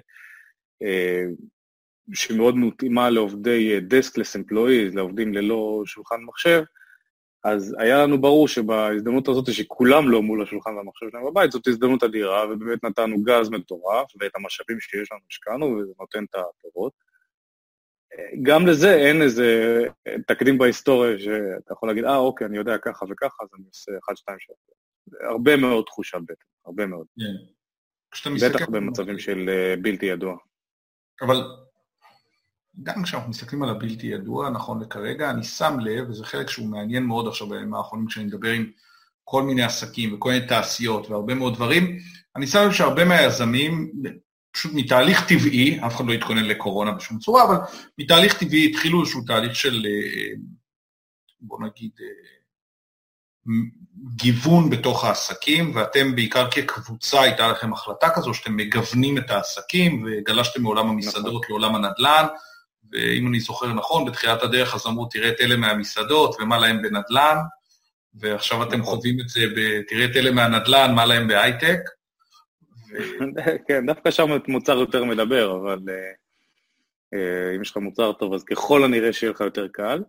אה, 0.82 1.24
שמאוד 2.14 2.56
מתאימה 2.56 3.10
לעובדי 3.10 3.80
דסקלס 3.80 4.36
אמפלואיז, 4.36 4.94
לעובדים 4.94 5.34
ללא 5.34 5.82
שולחן 5.86 6.20
מחשב, 6.20 6.62
אז 7.44 7.76
היה 7.78 8.02
לנו 8.02 8.20
ברור 8.20 8.48
שבהזדמנות 8.48 9.28
הזאת 9.28 9.52
שכולם 9.52 10.10
לא 10.10 10.22
מול 10.22 10.42
השולחן 10.42 10.76
והמחשב 10.76 11.06
שלהם 11.10 11.26
בבית, 11.26 11.52
זאת 11.52 11.66
הזדמנות 11.66 12.02
אדירה, 12.02 12.44
ובאמת 12.50 12.84
נתנו 12.84 13.22
גז 13.22 13.48
מטורף, 13.50 14.12
ואת 14.20 14.32
המשאבים 14.36 14.80
שיש 14.80 15.12
לנו 15.12 15.20
השקענו, 15.30 15.66
וזה 15.66 15.92
נותן 16.00 16.24
את 16.24 16.34
הפירות. 16.34 17.07
גם 18.42 18.66
לזה 18.66 18.94
אין 18.94 19.22
איזה 19.22 19.80
תקדים 20.26 20.58
בהיסטוריה 20.58 21.18
שאתה 21.18 21.72
יכול 21.72 21.88
להגיד, 21.88 22.04
אה, 22.04 22.16
אוקיי, 22.16 22.46
אני 22.46 22.56
יודע 22.56 22.78
ככה 22.78 23.06
וככה, 23.10 23.44
אז 23.44 23.48
אני 23.56 23.64
עושה 23.68 23.92
1, 24.08 24.16
2, 24.16 24.38
3. 24.40 24.56
הרבה 25.30 25.56
מאוד 25.56 25.84
תחושה 25.84 26.18
בטח, 26.18 26.46
הרבה 26.66 26.86
מאוד. 26.86 27.06
כן. 27.18 28.34
בטח 28.48 28.68
במצבים 28.68 29.18
של 29.18 29.48
אה, 29.48 29.74
בלתי 29.82 30.06
ידוע. 30.06 30.36
אבל 31.22 31.42
גם 32.82 33.02
כשאנחנו 33.02 33.30
מסתכלים 33.30 33.62
על 33.62 33.68
הבלתי 33.68 34.06
ידוע, 34.06 34.50
נכון 34.50 34.82
לכרגע, 34.82 35.30
אני 35.30 35.44
שם 35.44 35.76
לב, 35.80 36.10
וזה 36.10 36.24
חלק 36.24 36.50
שהוא 36.50 36.68
מעניין 36.68 37.04
מאוד 37.04 37.28
עכשיו 37.28 37.48
בימים 37.48 37.74
האחרונים, 37.74 38.06
כשאני 38.06 38.26
מדבר 38.26 38.48
עם 38.48 38.70
כל 39.24 39.42
מיני 39.42 39.62
עסקים 39.62 40.14
וכל 40.14 40.30
מיני 40.30 40.46
תעשיות 40.46 41.10
והרבה 41.10 41.34
מאוד 41.34 41.54
דברים, 41.54 41.98
אני 42.36 42.46
שם 42.46 42.58
לב 42.66 42.72
שהרבה 42.72 43.04
מהיזמים, 43.04 43.92
פשוט 44.52 44.72
מתהליך 44.74 45.28
טבעי, 45.28 45.80
אף 45.86 45.96
אחד 45.96 46.06
לא 46.06 46.12
התכונן 46.12 46.44
לקורונה 46.44 46.92
בשום 46.92 47.18
צורה, 47.18 47.44
אבל 47.44 47.56
מתהליך 47.98 48.38
טבעי 48.38 48.66
התחילו 48.66 49.00
איזשהו 49.00 49.22
תהליך 49.26 49.56
של, 49.56 49.86
אה, 49.86 50.34
בוא 51.40 51.58
נגיד, 51.60 51.90
אה, 52.00 52.06
גיוון 54.16 54.70
בתוך 54.70 55.04
העסקים, 55.04 55.76
ואתם 55.76 56.14
בעיקר 56.14 56.50
כקבוצה, 56.50 57.20
הייתה 57.20 57.48
לכם 57.48 57.72
החלטה 57.72 58.10
כזו, 58.10 58.34
שאתם 58.34 58.56
מגוונים 58.56 59.18
את 59.18 59.30
העסקים, 59.30 60.04
וגלשתם 60.06 60.62
מעולם 60.62 60.88
המסעדות 60.88 61.44
נכון. 61.44 61.46
לעולם 61.48 61.74
הנדל"ן, 61.74 62.26
ואם 62.92 63.28
אני 63.28 63.40
זוכר 63.40 63.72
נכון, 63.72 64.04
בתחילת 64.04 64.42
הדרך 64.42 64.74
אז 64.74 64.86
אמרו, 64.86 65.06
תראה 65.06 65.28
את 65.28 65.40
אלה 65.40 65.56
מהמסעדות 65.56 66.36
ומה 66.40 66.58
להם 66.58 66.82
בנדל"ן, 66.82 67.36
ועכשיו 68.14 68.62
אתם 68.62 68.80
נכון. 68.80 68.96
חווים 68.96 69.20
את 69.20 69.28
זה, 69.28 69.40
תראה 69.88 70.04
את 70.04 70.16
אלה 70.16 70.30
מהנדל"ן, 70.30 70.94
מה 70.94 71.06
להם 71.06 71.28
בהייטק. 71.28 71.78
כן, 73.68 73.86
דווקא 73.86 74.10
שם 74.10 74.28
מוצר 74.48 74.78
יותר 74.78 75.04
מדבר, 75.04 75.56
אבל 75.56 75.78
uh, 75.78 76.16
uh, 77.14 77.56
אם 77.56 77.62
יש 77.62 77.70
לך 77.70 77.76
מוצר 77.76 78.12
טוב, 78.12 78.34
אז 78.34 78.44
ככל 78.44 78.84
הנראה 78.84 79.12
שיהיה 79.12 79.32
לך 79.32 79.40
יותר 79.40 79.68
קל. 79.68 80.02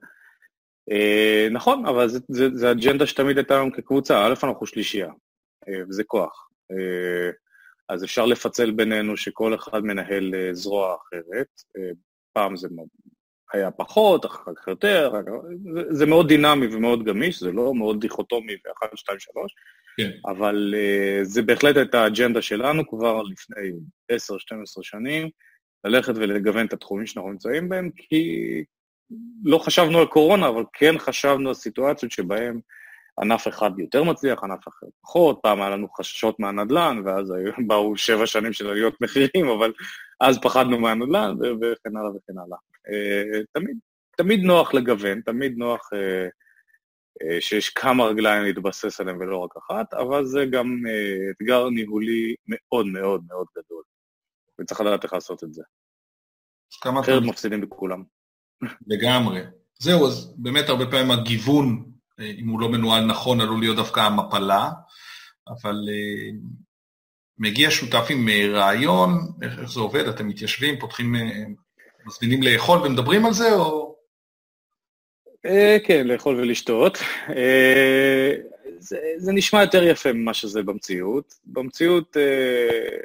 Uh, 0.89 1.51
נכון, 1.51 1.85
אבל 1.85 2.07
זו 2.29 2.71
אג'נדה 2.71 3.07
שתמיד 3.07 3.37
הייתה 3.37 3.57
לנו 3.57 3.71
כקבוצה. 3.73 4.25
א', 4.25 4.33
אנחנו 4.43 4.65
שלישייה, 4.65 5.09
וזה 5.89 6.03
כוח. 6.03 6.49
אז 7.89 8.03
אפשר 8.03 8.25
לפצל 8.25 8.71
בינינו 8.71 9.17
שכל 9.17 9.55
אחד 9.55 9.83
מנהל 9.83 10.33
זרוע 10.51 10.95
אחרת. 10.95 11.47
פעם 12.33 12.55
זה 12.55 12.67
היה 13.53 13.71
פחות, 13.71 14.25
אחר 14.25 14.51
כך 14.55 14.67
יותר, 14.67 15.11
זה, 15.73 15.81
זה 15.89 16.05
מאוד 16.05 16.27
דינמי 16.27 16.67
ומאוד 16.71 17.03
גמיש, 17.03 17.39
זה 17.39 17.51
לא 17.51 17.75
מאוד 17.75 18.01
דיכוטומי 18.01 18.53
ב-1, 18.55 18.95
2, 18.95 19.19
3, 19.19 19.55
כן. 19.97 20.09
אבל 20.25 20.73
uh, 20.77 21.23
זה 21.23 21.41
בהחלט 21.41 21.77
הייתה 21.77 22.03
האג'נדה 22.03 22.41
שלנו 22.41 22.89
כבר 22.89 23.21
לפני 23.21 23.71
10-12 24.11 24.15
שנים, 24.81 25.29
ללכת 25.83 26.13
ולגוון 26.15 26.65
את 26.65 26.73
התחומים 26.73 27.05
שאנחנו 27.05 27.31
נמצאים 27.31 27.69
בהם, 27.69 27.89
כי 27.95 28.63
לא 29.43 29.57
חשבנו 29.57 29.99
על 29.99 30.05
קורונה, 30.05 30.49
אבל 30.49 30.63
כן 30.73 30.97
חשבנו 30.97 31.49
על 31.49 31.55
סיטואציות 31.55 32.11
שבהן 32.11 32.59
ענף 33.21 33.47
אחד 33.47 33.71
יותר 33.79 34.03
מצליח, 34.03 34.43
ענף 34.43 34.67
אחר 34.67 34.87
פחות, 35.01 35.39
פעם 35.43 35.61
היה 35.61 35.69
לנו 35.69 35.89
חששות 35.89 36.39
מהנדל"ן, 36.39 37.01
ואז 37.05 37.33
באו 37.67 37.97
שבע 37.97 38.27
שנים 38.27 38.53
של 38.53 38.69
עליות 38.69 39.01
מחירים, 39.01 39.47
אבל 39.57 39.73
אז 40.19 40.39
פחדנו 40.41 40.79
מהנדל"ן, 40.79 41.35
וכן 41.41 41.97
הלאה 41.97 42.09
וכן 42.09 42.37
הלאה. 42.37 42.57
אה, 42.89 43.41
תמיד, 43.53 43.77
תמיד 44.17 44.39
נוח 44.39 44.73
לגוון, 44.73 45.21
תמיד 45.21 45.57
נוח 45.57 45.89
אה, 45.93 46.27
אה, 47.23 47.41
שיש 47.41 47.69
כמה 47.69 48.05
רגליים 48.05 48.43
להתבסס 48.43 48.99
עליהם 48.99 49.17
ולא 49.19 49.37
רק 49.37 49.53
אחת, 49.57 49.93
אבל 49.93 50.25
זה 50.25 50.45
גם 50.51 50.83
אתגר 51.31 51.69
ניהולי 51.69 52.35
מאוד 52.47 52.85
מאוד 52.85 53.23
מאוד 53.27 53.47
גדול, 53.57 53.83
וצריך 54.61 54.81
לדעת 54.81 55.03
איך 55.03 55.13
לעשות 55.13 55.43
את 55.43 55.53
זה. 55.53 55.63
אחרת 56.83 57.23
מפסידים 57.23 57.61
בכולם. 57.61 58.03
לגמרי. 58.87 59.41
זהו, 59.79 60.07
אז 60.07 60.33
באמת 60.37 60.69
הרבה 60.69 60.85
פעמים 60.91 61.11
הגיוון, 61.11 61.88
אם 62.19 62.47
הוא 62.47 62.61
לא 62.61 62.69
מנוהל 62.69 63.05
נכון, 63.05 63.41
עלול 63.41 63.59
להיות 63.59 63.75
דווקא 63.75 63.99
המפלה, 63.99 64.69
אבל 65.47 65.75
מגיע 67.37 67.71
שותף 67.71 68.07
עם 68.09 68.29
רעיון, 68.53 69.11
איך 69.41 69.71
זה 69.71 69.79
עובד, 69.79 70.07
אתם 70.07 70.27
מתיישבים, 70.27 70.79
פותחים 70.79 71.15
מזמינים 72.05 72.43
לאכול 72.43 72.79
ומדברים 72.79 73.25
על 73.25 73.33
זה, 73.33 73.55
או... 73.55 73.95
אה, 75.45 75.77
כן, 75.83 76.07
לאכול 76.07 76.35
ולשתות. 76.35 76.97
אה, 77.35 78.33
זה, 78.79 78.97
זה 79.17 79.31
נשמע 79.31 79.61
יותר 79.61 79.83
יפה 79.83 80.13
ממה 80.13 80.33
שזה 80.33 80.63
במציאות. 80.63 81.33
במציאות, 81.45 82.17
אה, 82.17 82.97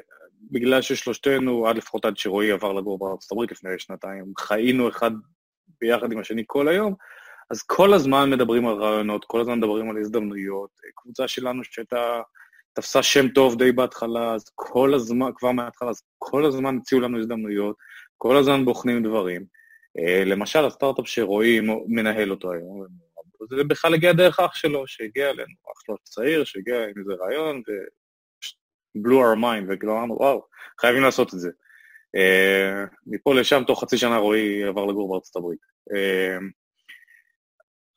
בגלל 0.51 0.81
ששלושתנו, 0.81 1.67
עד 1.67 1.77
לפחות 1.77 2.05
עד 2.05 2.17
שרועי 2.17 2.51
עבר 2.51 2.73
לגור 2.73 2.99
בארצות 2.99 3.31
הברית 3.31 3.51
לפני 3.51 3.69
שנתיים, 3.77 4.33
חיינו 4.37 4.89
אחד 4.89 5.11
ביחד 5.81 6.11
עם 6.11 6.19
השני 6.19 6.43
כל 6.47 6.67
היום, 6.67 6.95
אז 7.49 7.61
כל 7.61 7.93
הזמן 7.93 8.29
מדברים 8.29 8.67
על 8.67 8.73
רעיונות, 8.73 9.25
כל 9.25 9.41
הזמן 9.41 9.57
מדברים 9.57 9.89
על 9.89 9.97
הזדמנויות. 9.97 10.69
קבוצה 10.95 11.27
שלנו 11.27 11.63
שהייתה, 11.63 12.21
תפסה 12.73 13.03
שם 13.03 13.27
טוב 13.27 13.57
די 13.57 13.71
בהתחלה, 13.71 14.33
אז 14.33 14.45
כל 14.55 14.93
הזמן, 14.93 15.29
כבר 15.35 15.51
מההתחלה, 15.51 15.89
אז 15.89 16.01
כל 16.17 16.45
הזמן 16.45 16.77
הציעו 16.77 17.01
לנו 17.01 17.19
הזדמנויות. 17.19 17.75
כל 18.17 18.37
הזמן 18.37 18.65
בוחנים 18.65 19.03
דברים. 19.03 19.45
למשל, 20.25 20.65
הסטארט-אפ 20.65 21.07
שרועי 21.07 21.59
מנהל 21.87 22.31
אותו 22.31 22.51
היום, 22.51 22.85
זה 23.49 23.63
בכלל 23.63 23.93
הגיע 23.93 24.13
דרך 24.13 24.39
אח 24.39 24.55
שלו, 24.55 24.87
שהגיע 24.87 25.29
אלינו, 25.29 25.53
אח 25.73 25.81
שלו 25.85 25.95
צעיר, 26.03 26.43
שהגיע 26.43 26.83
עם 26.83 26.93
איזה 26.99 27.13
רעיון, 27.13 27.57
ו... 27.67 27.71
blew 28.97 29.19
our 29.19 29.41
mind, 29.41 29.65
וכאילו 29.69 29.97
אמרנו, 29.97 30.15
וואו, 30.19 30.45
חייבים 30.81 31.03
לעשות 31.03 31.33
את 31.33 31.39
זה. 31.39 31.49
Uh, 32.17 32.95
מפה 33.07 33.35
לשם, 33.35 33.63
תוך 33.67 33.81
חצי 33.81 33.97
שנה 33.97 34.17
רועי 34.17 34.63
עבר 34.63 34.85
לגור 34.85 35.09
בארצות 35.09 35.35
הברית. 35.35 35.59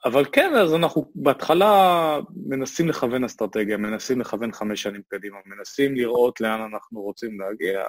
אבל 0.05 0.25
כן, 0.33 0.55
אז 0.55 0.75
אנחנו 0.75 1.11
בהתחלה 1.15 2.19
מנסים 2.47 2.89
לכוון 2.89 3.25
אסטרטגיה, 3.25 3.77
מנסים 3.77 4.21
לכוון 4.21 4.53
חמש 4.53 4.83
שנים 4.83 5.03
קדימה, 5.09 5.37
מנסים 5.47 5.95
לראות 5.95 6.41
לאן 6.41 6.61
אנחנו 6.61 7.01
רוצים 7.03 7.41
להגיע, 7.41 7.85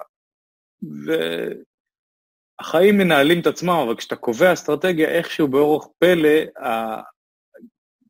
והחיים 2.62 2.98
מנהלים 2.98 3.40
את 3.42 3.48
עצמם, 3.48 3.84
אבל 3.86 3.96
כשאתה 3.96 4.16
קובע 4.16 4.54
אסטרטגיה, 4.54 5.10
איכשהו 5.10 5.48
באורח 5.48 5.88
פלא, 6.00 6.66
ה... 6.66 7.02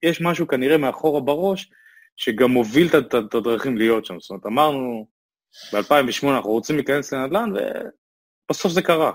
יש 0.04 0.22
משהו 0.22 0.48
כנראה 0.48 0.78
מאחורה 0.78 1.22
בראש, 1.22 1.72
שגם 2.16 2.52
מוביל 2.52 2.88
את 2.88 3.14
הדרכים 3.34 3.78
להיות 3.78 4.06
שם. 4.06 4.20
זאת 4.20 4.30
אומרת, 4.30 4.46
אמרנו, 4.46 5.08
ב-2008 5.74 6.28
אנחנו 6.36 6.52
רוצים 6.52 6.76
להיכנס 6.76 7.14
לנדל"ן, 7.14 7.50
ובסוף 8.50 8.72
זה 8.72 8.82
קרה. 8.82 9.12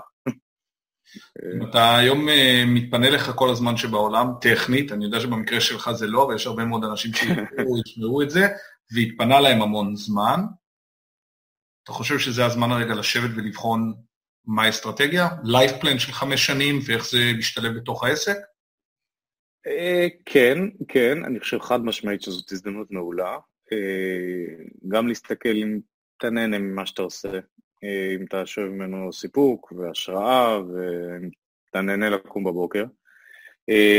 אתה 1.69 1.97
היום 1.97 2.29
אה, 2.29 2.63
מתפנה 2.67 3.09
לך 3.09 3.31
כל 3.35 3.49
הזמן 3.49 3.77
שבעולם, 3.77 4.27
טכנית, 4.41 4.91
אני 4.91 5.05
יודע 5.05 5.19
שבמקרה 5.19 5.61
שלך 5.61 5.91
זה 5.91 6.07
לא, 6.07 6.19
ויש 6.19 6.47
הרבה 6.47 6.65
מאוד 6.65 6.83
אנשים 6.83 7.11
שישמעו 7.13 8.21
את 8.23 8.29
זה, 8.29 8.47
והתפנה 8.91 9.39
להם 9.39 9.61
המון 9.61 9.95
זמן. 9.95 10.39
אתה 11.83 11.91
חושב 11.91 12.19
שזה 12.19 12.45
הזמן 12.45 12.71
הרגע 12.71 12.95
לשבת 12.95 13.29
ולבחון 13.35 13.93
מה 14.45 14.63
האסטרטגיה? 14.63 15.27
לייף 15.43 15.71
פלן 15.81 15.99
של 15.99 16.11
חמש 16.11 16.45
שנים 16.45 16.79
ואיך 16.85 17.09
זה 17.09 17.31
משתלב 17.37 17.77
בתוך 17.77 18.03
העסק? 18.03 18.37
אה, 19.67 20.07
כן, 20.25 20.57
כן, 20.87 21.25
אני 21.25 21.39
חושב 21.39 21.59
חד 21.59 21.81
משמעית 21.81 22.21
שזאת 22.21 22.51
הזדמנות 22.51 22.91
מעולה. 22.91 23.37
אה, 23.71 24.65
גם 24.87 25.07
להסתכל 25.07 25.49
אם 25.49 25.79
אתה 26.17 26.29
נהנה 26.29 26.59
ממה 26.59 26.85
שאתה 26.85 27.01
עושה, 27.01 27.39
אם 27.83 28.25
אתה 28.27 28.45
שואב 28.45 28.67
ממנו 28.67 29.13
סיפוק 29.13 29.71
והשראה, 29.71 30.59
ואם 30.59 31.29
אתה 31.69 31.81
נהנה 31.81 32.09
לקום 32.09 32.43
בבוקר. 32.43 32.83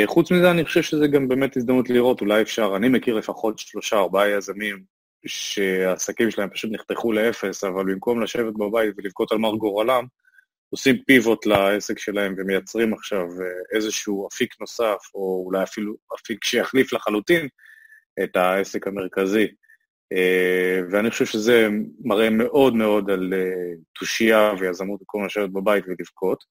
חוץ 0.06 0.30
מזה, 0.30 0.50
אני 0.50 0.64
חושב 0.64 0.83
שזה 0.83 1.06
גם 1.06 1.28
באמת 1.28 1.56
הזדמנות 1.56 1.90
לראות, 1.90 2.21
אולי 2.21 2.42
אפשר, 2.42 2.73
אני 2.76 2.88
מכיר 2.88 3.14
לפחות 3.14 3.59
שלושה, 3.59 3.97
ארבעה 3.97 4.30
יזמים 4.30 4.83
שהעסקים 5.26 6.30
שלהם 6.30 6.50
פשוט 6.50 6.71
נחתכו 6.73 7.12
לאפס, 7.12 7.64
אבל 7.64 7.85
במקום 7.85 8.23
לשבת 8.23 8.54
בבית 8.54 8.95
ולבכות 8.97 9.33
על 9.33 9.38
מר 9.38 9.54
גורלם, 9.54 10.04
עושים 10.71 10.97
פיבוט 11.06 11.47
לעסק 11.47 11.99
שלהם 11.99 12.35
ומייצרים 12.38 12.95
עכשיו 12.95 13.21
אה, 13.21 13.76
איזשהו 13.76 14.28
אפיק 14.28 14.54
נוסף, 14.61 14.97
או 15.14 15.42
אולי 15.47 15.62
אפילו 15.62 15.95
אפיק 16.14 16.45
שיחליף 16.45 16.92
לחלוטין 16.92 17.49
את 18.23 18.37
העסק 18.37 18.87
המרכזי. 18.87 19.47
אה, 20.12 20.80
ואני 20.90 21.10
חושב 21.10 21.25
שזה 21.25 21.68
מראה 22.04 22.30
מאוד 22.30 22.75
מאוד 22.75 23.10
על 23.10 23.34
אה, 23.34 23.75
תושייה 23.98 24.52
ויזמות 24.58 25.00
במקום 25.00 25.26
לשבת 25.26 25.50
בבית 25.50 25.84
ולבכות. 25.86 26.44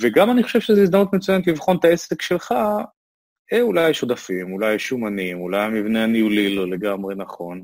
וגם 0.00 0.30
אני 0.30 0.42
חושב 0.42 0.60
שזו 0.60 0.82
הזדמנות 0.82 1.12
מצוינת 1.12 1.46
לבחון 1.46 1.76
את 1.76 1.84
העסק 1.84 2.22
שלך, 2.22 2.54
אולי 3.60 3.90
יש 3.90 4.02
עודפים, 4.02 4.52
אולי 4.52 4.74
יש 4.74 4.88
שומנים, 4.88 5.40
אולי 5.40 5.60
המבנה 5.62 6.04
הניהולי 6.04 6.54
לא 6.54 6.70
לגמרי 6.70 7.14
נכון. 7.14 7.62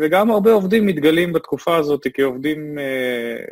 וגם 0.00 0.30
הרבה 0.30 0.52
עובדים 0.52 0.86
מתגלים 0.86 1.32
בתקופה 1.32 1.76
הזאת 1.76 2.06
כעובדים, 2.14 2.78
אה, 2.78 3.44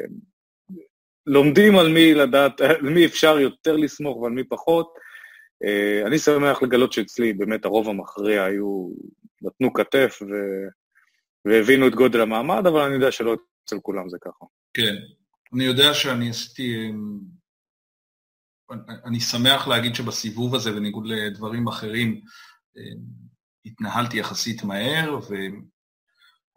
לומדים 1.27 1.77
על 1.77 1.89
מי 1.89 2.15
לדעת, 2.15 2.61
על 2.61 2.91
מי 2.91 3.07
אפשר 3.07 3.39
יותר 3.39 3.77
לסמוך 3.77 4.17
ועל 4.17 4.33
מי 4.33 4.45
פחות. 4.45 4.95
אה, 5.65 6.03
אני 6.07 6.19
שמח 6.19 6.63
לגלות 6.63 6.93
שאצלי 6.93 7.33
באמת 7.33 7.65
הרוב 7.65 7.89
המכריע 7.89 8.45
היו, 8.45 8.89
נתנו 9.43 9.73
כתף 9.73 10.19
ו... 10.23 10.35
והבינו 11.45 11.89
את 11.89 11.95
גודל 11.95 12.21
המעמד, 12.21 12.67
אבל 12.67 12.81
אני 12.81 12.95
יודע 12.95 13.13
שלא 13.13 13.37
אצל 13.65 13.77
כולם 13.83 14.09
זה 14.09 14.17
ככה. 14.21 14.45
כן, 14.75 14.95
אני 15.55 15.65
יודע 15.65 15.95
שאני 15.95 16.31
עשיתי... 16.31 16.93
אני 19.05 19.21
שמח 19.21 19.69
להגיד 19.69 19.95
שבסיבוב 19.95 20.55
הזה, 20.55 20.73
בניגוד 20.73 21.07
לדברים 21.07 21.69
אחרים, 21.69 22.21
אה, 22.77 22.83
התנהלתי 23.65 24.19
יחסית 24.19 24.65
מהר, 24.65 25.19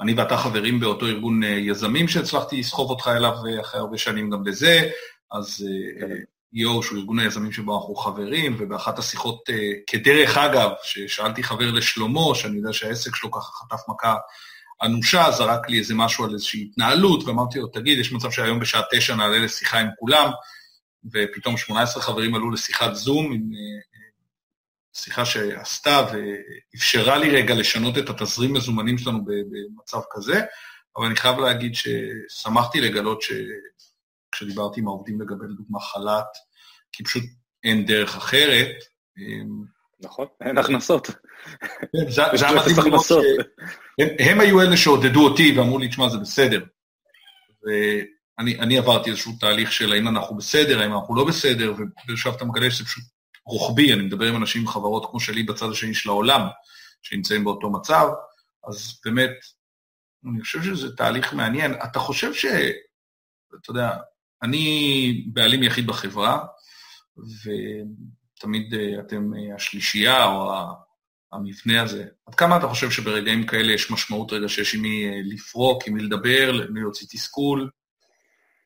אני 0.02 0.14
ואתה 0.14 0.38
חברים 0.38 0.80
באותו 0.80 1.06
ארגון 1.06 1.44
אה, 1.44 1.50
יזמים 1.50 2.08
שהצלחתי 2.08 2.60
לסחוב 2.60 2.90
אותך 2.90 3.08
אליו 3.08 3.34
אה, 3.48 3.62
אחרי 3.62 3.80
הרבה 3.80 3.98
שנים 3.98 4.30
גם 4.30 4.48
לזה, 4.48 4.90
אז 5.32 5.68
יו, 6.00 6.08
כן. 6.54 6.82
שהוא 6.82 6.98
ארגון 6.98 7.20
היזמים 7.20 7.52
שבו 7.52 7.78
אנחנו 7.78 7.96
חברים, 7.96 8.56
ובאחת 8.60 9.00
השיחות, 9.00 9.44
כדרך 9.88 10.38
אגב, 10.38 10.70
ששאלתי 10.84 11.44
חבר 11.44 11.72
לשלמה, 11.72 12.36
שאני 12.36 12.58
יודע 12.58 12.74
שהעסק 12.74 13.16
שלו 13.16 13.32
ככה 13.32 13.52
חטף 13.52 13.82
מכה 13.90 14.16
אנושה, 14.84 15.32
זרק 15.32 15.70
לי 15.70 15.80
איזה 15.80 15.94
משהו 15.96 16.26
על 16.26 16.34
איזושהי 16.34 16.62
התנהלות, 16.62 17.24
ואמרתי 17.24 17.60
לו, 17.60 17.68
תגיד, 17.68 18.00
יש 18.00 18.12
מצב 18.12 18.32
שהיום 18.32 18.60
בשעה 18.60 18.82
תשע 18.92 19.16
נעלה 19.16 19.40
לשיחה 19.40 19.80
עם 19.80 19.88
כולם, 20.00 20.30
ופתאום 21.14 21.58
18 21.58 22.04
חברים 22.04 22.36
עלו 22.36 22.52
לשיחת 22.52 22.96
זום 22.96 23.32
עם 23.34 23.42
שיחה 24.96 25.26
שעשתה 25.26 26.06
ואפשרה 26.12 27.18
לי 27.18 27.30
רגע 27.30 27.56
לשנות 27.56 27.98
את 27.98 28.10
התזרים 28.10 28.54
מזומנים 28.54 28.98
שלנו 28.98 29.26
במצב 29.26 30.00
כזה, 30.12 30.42
אבל 30.98 31.06
אני 31.06 31.16
חייב 31.16 31.40
להגיד 31.40 31.74
ששמחתי 31.76 32.82
לגלות 32.82 33.22
שכשדיברתי 34.36 34.80
עם 34.82 34.88
העובדים 34.88 35.22
לגבי 35.22 35.46
לדוגמה 35.50 35.80
חל"ת, 35.80 36.28
כי 36.92 37.04
פשוט 37.04 37.24
אין 37.64 37.86
דרך 37.86 38.16
אחרת. 38.16 38.70
נכון, 40.00 40.28
אין 40.42 40.58
הכנסות. 40.58 41.08
כן, 41.08 42.10
זה 42.10 42.48
היה 42.48 42.56
מדהים 42.56 42.76
לראות 42.86 43.06
שהם 43.06 44.40
היו 44.40 44.62
אלה 44.62 44.78
שעודדו 44.78 45.28
אותי 45.28 45.58
ואמרו 45.58 45.80
לי, 45.80 45.88
תשמע, 45.88 46.10
זה 46.10 46.18
בסדר. 46.18 46.66
ואני 48.38 48.78
עברתי 48.78 49.10
איזשהו 49.10 49.34
תהליך 49.40 49.72
של 49.72 49.94
האם 49.94 50.08
אנחנו 50.08 50.38
בסדר, 50.38 50.82
האם 50.82 50.94
אנחנו 50.94 51.16
לא 51.16 51.26
בסדר, 51.26 51.74
ועכשיו 52.10 52.36
אתה 52.36 52.46
מגלה 52.46 52.72
שזה 52.72 52.86
פשוט 52.86 53.04
רוחבי, 53.46 53.94
אני 53.94 54.02
מדבר 54.02 54.26
עם 54.26 54.36
אנשים 54.36 54.64
מחברות 54.64 55.06
כמו 55.12 55.20
שלי 55.20 55.44
בצד 55.44 55.70
השני 55.72 55.94
של 55.94 56.10
העולם, 56.10 56.42
שנמצאים 57.02 57.44
באותו 57.44 57.70
מצב, 57.70 58.08
אז 58.68 59.00
באמת, 59.06 59.32
אני 60.34 60.42
חושב 60.42 60.64
שזה 60.64 60.96
תהליך 60.96 61.34
מעניין. 61.34 61.74
אתה 61.84 62.00
חושב 62.00 62.34
ש... 62.34 62.46
אתה 62.46 63.72
יודע, 63.72 63.90
אני 64.44 65.26
בעלים 65.34 65.64
יחיד 65.64 65.88
בחברה, 65.88 66.46
ותמיד 67.18 68.74
אה, 68.74 69.00
אתם 69.00 69.32
אה, 69.34 69.56
השלישייה 69.56 70.26
או 70.26 70.54
המבנה 71.32 71.82
הזה. 71.82 72.06
עד 72.26 72.36
כמה 72.36 72.58
אתה 72.58 72.68
חושב 72.68 72.92
שברגעים 72.92 73.48
כאלה 73.48 73.74
יש 73.74 73.92
משמעות 73.92 74.34
רגע 74.34 74.50
שיש 74.50 74.76
עם 74.76 74.82
מי 74.82 75.06
אה, 75.06 75.20
לפרוק, 75.26 75.88
עם 75.88 75.94
מי 75.94 76.04
לדבר, 76.04 76.52
למי 76.52 76.80
להוציא 76.80 77.08
תסכול? 77.12 77.70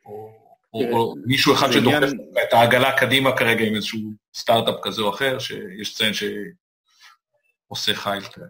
או 0.06 0.40
או, 0.74 0.82
או 0.92 1.16
מישהו 1.26 1.54
אחד 1.54 1.72
שדוחף 1.72 2.10
את 2.48 2.54
העגלה 2.54 3.00
קדימה 3.00 3.38
כרגע 3.38 3.66
עם 3.66 3.76
איזשהו 3.76 4.14
סטארט-אפ 4.36 4.76
כזה 4.84 5.02
או 5.02 5.10
אחר, 5.10 5.40
שיש 5.40 5.96
ציין 5.96 6.14
שעושה 6.14 7.94
חייל 7.94 8.22
כאלה. 8.22 8.48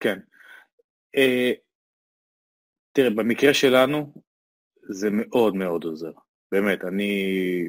כן. 0.00 0.18
תראה, 2.92 3.10
במקרה 3.10 3.54
שלנו 3.54 4.12
זה 4.90 5.08
מאוד 5.10 5.54
מאוד 5.54 5.84
עוזר. 5.84 6.12
באמת, 6.52 6.84
אני 6.84 7.68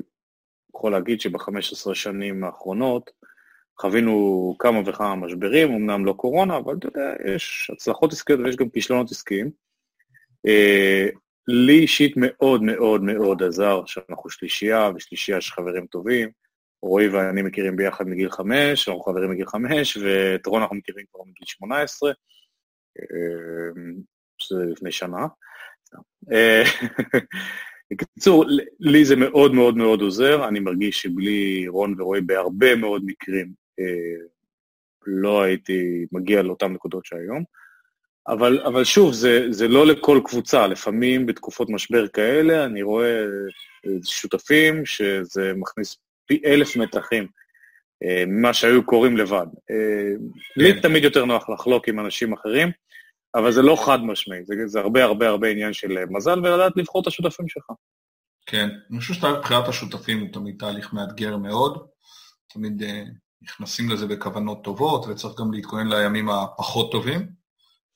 יכול 0.76 0.92
להגיד 0.92 1.22
שב-15 1.22 1.94
שנים 1.94 2.44
האחרונות 2.44 3.12
חווינו 3.80 4.56
כמה 4.60 4.80
וכמה 4.86 5.16
משברים, 5.16 5.74
אמנם 5.74 6.06
לא 6.06 6.14
קורונה, 6.14 6.58
אבל 6.58 6.76
אתה 6.78 6.88
יודע, 6.88 7.14
יש 7.36 7.72
הצלחות 7.74 8.12
עסקיות 8.14 8.40
ויש 8.40 8.56
גם 8.56 8.70
כישלונות 8.70 9.12
עסקיים. 9.12 9.52
Uh, 10.48 11.18
לי 11.48 11.80
אישית 11.80 12.14
מאוד 12.18 12.64
מאוד 12.64 13.04
מאוד 13.04 13.44
עזר 13.44 13.82
שאנחנו 13.86 14.30
שלישייה, 14.30 14.90
ושלישייה 14.96 15.42
של 15.42 15.54
חברים 15.54 15.88
טובים. 15.88 16.30
רועי 16.84 17.08
ואני 17.08 17.42
מכירים 17.42 17.76
ביחד 17.76 18.08
מגיל 18.08 18.30
חמש, 18.30 18.90
אנחנו 18.90 19.04
חברים 19.04 19.30
מגיל 19.32 19.46
חמש, 19.46 19.98
ואת 19.98 20.46
רון 20.46 20.62
אנחנו 20.62 20.76
מכירים 20.76 21.06
כבר 21.12 21.24
מגיל 21.24 21.46
שמונה 21.46 21.82
עשרה, 21.82 22.12
אמ, 23.00 23.94
שזה 24.38 24.66
לפני 24.66 24.92
שנה. 24.92 25.28
בקיצור, 27.94 28.46
לי 28.80 29.06
זה 29.06 29.16
מאוד 29.16 29.54
מאוד 29.54 29.78
מאוד 29.78 30.02
עוזר, 30.02 30.48
אני 30.48 30.60
מרגיש 30.60 31.02
שבלי 31.02 31.68
רון 31.68 32.02
ורועי 32.02 32.22
בהרבה 32.22 32.76
מאוד 32.76 33.02
מקרים 33.06 33.52
אה, 33.80 34.26
לא 35.06 35.42
הייתי 35.42 36.06
מגיע 36.12 36.42
לאותן 36.42 36.72
נקודות 36.72 37.06
שהיום. 37.06 37.44
אבל, 38.28 38.60
אבל 38.66 38.84
שוב, 38.84 39.14
זה, 39.14 39.48
זה 39.50 39.68
לא 39.68 39.88
לכל 39.88 40.20
קבוצה, 40.26 40.68
לפעמים 40.68 41.26
בתקופות 41.26 41.70
משבר 41.70 42.08
כאלה 42.08 42.66
אני 42.66 42.82
רואה 42.82 43.26
שותפים 44.04 44.86
שזה 44.86 45.54
מכניס 45.56 45.98
פי 46.26 46.42
אלף 46.46 46.76
מתחים 46.76 47.28
אה, 48.04 48.24
ממה 48.28 48.54
שהיו 48.54 48.86
קוראים 48.86 49.18
לבד. 49.18 49.46
אה, 49.72 50.14
לי 50.58 50.74
כן. 50.74 50.80
תמיד 50.80 51.04
יותר 51.04 51.26
נוח 51.26 51.50
לחלוק 51.50 51.88
עם 51.88 52.00
אנשים 52.00 52.34
אחרים, 52.34 52.72
אבל 53.36 53.52
זה 53.52 53.62
לא 53.62 53.78
חד 53.86 54.04
משמעי, 54.04 54.46
זה, 54.46 54.54
זה 54.66 54.80
הרבה 54.80 55.04
הרבה 55.04 55.28
הרבה 55.28 55.48
עניין 55.48 55.74
של 55.74 56.06
מזל 56.10 56.40
ולדעת 56.40 56.74
לבחור 56.76 57.02
את 57.02 57.08
השותפים 57.08 57.48
שלך. 57.48 57.66
כן, 58.46 58.70
אני 58.92 59.00
חושב 59.00 59.14
שתהליך 59.14 59.40
בחירת 59.40 59.68
השותפים 59.68 60.20
הוא 60.20 60.30
תמיד 60.34 60.56
תהליך 60.60 60.94
מאתגר 60.94 61.38
מאוד, 61.38 61.88
תמיד 62.54 62.82
uh, 62.82 62.86
נכנסים 63.42 63.90
לזה 63.90 64.08
בכוונות 64.08 64.64
טובות, 64.64 65.06
וצריך 65.08 65.40
גם 65.40 65.54
להתכונן 65.54 65.88
לימים 65.88 66.30
הפחות 66.30 66.92
טובים, 66.92 67.28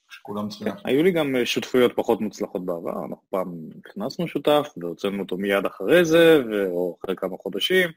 שכולם 0.10 0.50
צריכים... 0.50 0.72
כן, 0.72 0.78
היו 0.86 1.04
לי 1.04 1.12
גם 1.12 1.36
אה, 1.36 1.46
שותפויות 1.46 1.92
פחות 1.96 2.22
מוצלחות 2.22 2.66
בעבר, 2.66 3.00
אנחנו 3.02 3.24
פעם 3.30 3.54
הכנסנו 3.80 4.28
שותף, 4.28 4.68
והוצאנו 4.78 5.20
אותו 5.20 5.38
מיד 5.38 5.66
אחרי 5.66 6.06
זה, 6.06 6.42
או 6.68 6.98
אחרי 7.00 7.16
כמה 7.16 7.38
חודשים. 7.44 7.90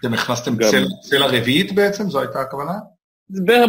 אתם 0.00 0.14
הכנסתם 0.14 0.56
גם... 0.56 0.70
צל, 0.70 0.84
צלע 1.02 1.26
רביעית 1.26 1.74
בעצם? 1.74 2.10
זו 2.10 2.20
הייתה 2.20 2.40
הכוונה? 2.40 2.78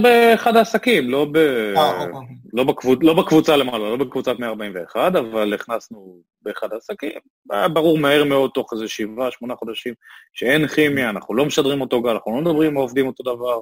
באחד 0.01 0.55
העסקים, 0.55 1.09
לא, 1.09 1.25
ב... 1.31 1.37
אה, 1.37 2.05
אוקיי. 2.05 2.35
לא, 2.53 2.63
בקבוצ... 2.63 2.99
לא 3.01 3.13
בקבוצה 3.13 3.57
למעלה, 3.57 3.89
לא 3.89 3.95
בקבוצת 3.95 4.39
141, 4.39 5.15
אבל 5.15 5.53
הכנסנו 5.53 6.21
באחד 6.41 6.73
העסקים. 6.73 7.19
היה 7.51 7.67
ברור 7.67 7.97
מהר 7.97 8.23
מאוד, 8.23 8.51
תוך 8.53 8.73
איזה 8.73 8.87
שבעה, 8.87 9.31
שמונה 9.31 9.55
חודשים, 9.55 9.93
שאין 10.33 10.67
כימיה, 10.67 11.09
אנחנו 11.09 11.35
לא 11.35 11.45
משדרים 11.45 11.81
אותו 11.81 12.01
גל, 12.01 12.09
אנחנו 12.09 12.31
לא 12.35 12.41
מדברים 12.41 12.71
עם 12.71 12.77
העובדים 12.77 13.07
אותו 13.07 13.23
דבר. 13.23 13.59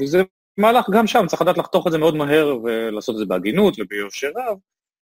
וזה 0.00 0.22
מהלך 0.58 0.90
גם 0.92 1.06
שם, 1.06 1.26
צריך 1.26 1.42
לדעת 1.42 1.58
לחתוך 1.58 1.86
את 1.86 1.92
זה 1.92 1.98
מאוד 1.98 2.16
מהר 2.16 2.58
ולעשות 2.64 3.14
את 3.14 3.18
זה 3.18 3.26
בהגינות 3.26 3.74
וביושר 3.78 4.30
רב, 4.36 4.58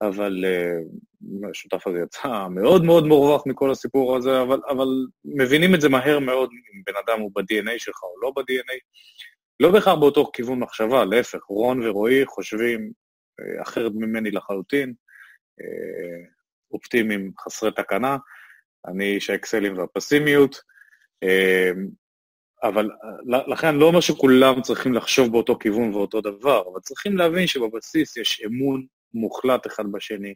אבל 0.02 0.44
uh, 0.44 1.50
השותף 1.50 1.86
הזה 1.86 1.98
יצא 1.98 2.46
מאוד 2.50 2.84
מאוד 2.84 3.06
מורווח 3.06 3.42
מכל 3.46 3.70
הסיפור 3.70 4.16
הזה, 4.16 4.42
אבל, 4.42 4.60
אבל 4.68 4.88
מבינים 5.24 5.74
את 5.74 5.80
זה 5.80 5.88
מהר 5.88 6.18
מאוד 6.18 6.50
אם 6.52 6.82
בן 6.86 6.92
אדם 7.06 7.20
הוא 7.20 7.30
ב-DNA 7.34 7.78
שלך 7.78 8.02
או 8.02 8.20
לא 8.22 8.32
ב-DNA. 8.36 8.78
לא 9.60 9.72
בהכרח 9.72 9.94
באותו 9.98 10.30
כיוון 10.32 10.58
מחשבה, 10.58 11.04
להפך, 11.04 11.42
רון 11.48 11.86
ורועי 11.86 12.26
חושבים 12.26 12.92
אה, 13.40 13.62
אחרת 13.62 13.92
ממני 13.94 14.30
לחלוטין, 14.30 14.94
אה, 15.60 16.26
אופטימיים 16.72 17.32
חסרי 17.40 17.72
תקנה, 17.72 18.16
אני 18.86 19.14
איש 19.14 19.30
האקסלים 19.30 19.78
והפסימיות, 19.78 20.60
אה, 21.22 21.70
אבל 22.62 22.90
לכן 23.26 23.66
אני 23.66 23.78
לא 23.78 23.86
אומר 23.86 24.00
שכולם 24.00 24.62
צריכים 24.62 24.94
לחשוב 24.94 25.32
באותו 25.32 25.58
כיוון 25.58 25.94
ואותו 25.94 26.20
דבר, 26.20 26.62
אבל 26.72 26.80
צריכים 26.80 27.16
להבין 27.16 27.46
שבבסיס 27.46 28.16
יש 28.16 28.42
אמון 28.46 28.86
מוחלט 29.14 29.66
אחד 29.66 29.84
בשני. 29.92 30.34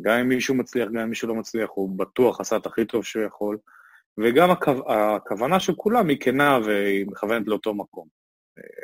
גם 0.00 0.18
אם 0.18 0.28
מישהו 0.28 0.54
מצליח, 0.54 0.88
גם 0.88 0.98
אם 0.98 1.08
מישהו 1.08 1.28
לא 1.28 1.34
מצליח, 1.34 1.70
הוא 1.74 1.98
בטוח 1.98 2.40
עשה 2.40 2.56
את 2.56 2.66
הכי 2.66 2.84
טוב 2.84 3.04
שהוא 3.04 3.24
יכול, 3.24 3.58
וגם 4.20 4.50
הכו... 4.50 4.92
הכוונה 4.92 5.60
של 5.60 5.74
כולם 5.74 6.08
היא 6.08 6.20
כנה 6.20 6.58
והיא 6.64 7.06
מכוונת 7.06 7.48
לאותו 7.48 7.74
מקום. 7.74 8.23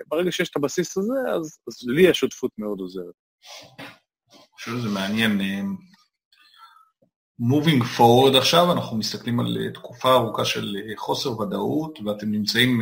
ברגע 0.07 0.33
שיש 0.33 0.51
את 0.51 0.57
הבסיס 0.57 0.97
הזה, 0.97 1.15
אז, 1.35 1.59
אז 1.69 1.89
לי 1.89 2.11
השותפות 2.11 2.51
מאוד 2.59 2.81
עוזרת. 2.81 3.15
חושב 4.61 4.71
שזה 4.71 4.89
מעניין. 4.89 5.41
moving 7.39 7.83
אה, 7.83 7.89
forward 7.89 8.37
עכשיו, 8.37 8.73
אנחנו 8.73 8.97
מסתכלים 8.97 9.41
על 9.41 9.59
אה, 9.61 9.73
תקופה 9.73 10.13
ארוכה 10.13 10.45
של 10.45 10.77
אה, 10.77 10.97
חוסר 10.97 11.41
ודאות, 11.41 11.99
ואתם 12.07 12.31
נמצאים 12.31 12.81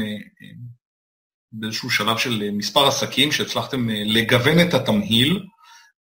באיזשהו 1.53 1.91
שלב 1.91 2.19
של 2.19 2.51
מספר 2.53 2.87
עסקים 2.87 3.33
שהצלחתם 3.33 3.89
לגוון 3.91 4.61
את 4.69 4.75
התמהיל. 4.75 5.47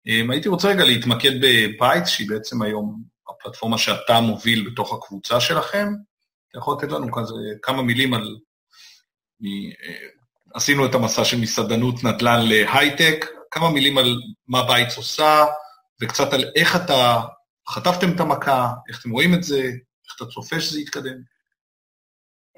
הייתי 0.04 0.48
רוצה 0.48 0.68
רגע 0.68 0.84
להתמקד 0.84 1.30
ב 1.42 1.51
Bites, 1.51 2.08
שהיא 2.08 2.28
בעצם 2.28 2.62
היום 2.62 3.02
הפלטפורמה 3.28 3.78
שאתה 3.78 4.20
מוביל 4.20 4.70
בתוך 4.70 4.94
הקבוצה 4.94 5.40
שלכם. 5.40 5.88
אתה 6.50 6.58
יכול 6.58 6.76
לתת 6.78 6.92
לנו 6.92 7.12
כזה 7.12 7.34
כמה 7.62 7.82
מילים 7.82 8.14
על 8.14 8.36
עשינו 10.54 10.86
את 10.86 10.94
המסע 10.94 11.24
של 11.24 11.40
מסעדנות 11.40 12.04
נדל"ן 12.04 12.40
להייטק, 12.48 13.26
כמה 13.50 13.70
מילים 13.70 13.98
על 13.98 14.16
מה 14.48 14.66
בייץ 14.66 14.96
עושה, 14.96 15.44
וקצת 16.02 16.32
על 16.32 16.44
איך 16.56 16.76
אתה 16.76 17.20
חטפתם 17.68 18.06
את 18.14 18.20
המכה, 18.20 18.68
איך 18.88 19.00
אתם 19.00 19.10
רואים 19.10 19.34
את 19.34 19.42
זה, 19.42 19.62
איך 19.62 20.16
אתה 20.16 20.26
צופה 20.26 20.60
שזה 20.60 20.80
יתקדם. 20.80 21.38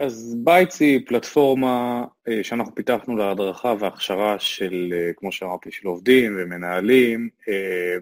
אז 0.01 0.37
בייץ 0.45 0.81
היא 0.81 1.01
פלטפורמה 1.07 2.05
אה, 2.29 2.45
שאנחנו 2.45 2.75
פיתחנו 2.75 3.17
להדרכה 3.17 3.75
והכשרה 3.79 4.39
של, 4.39 4.93
אה, 4.93 5.11
כמו 5.17 5.33
שאמרתי, 5.33 5.73
של 5.73 5.89
עובדים 5.89 6.37
ומנהלים, 6.39 7.29
אה, 7.49 7.97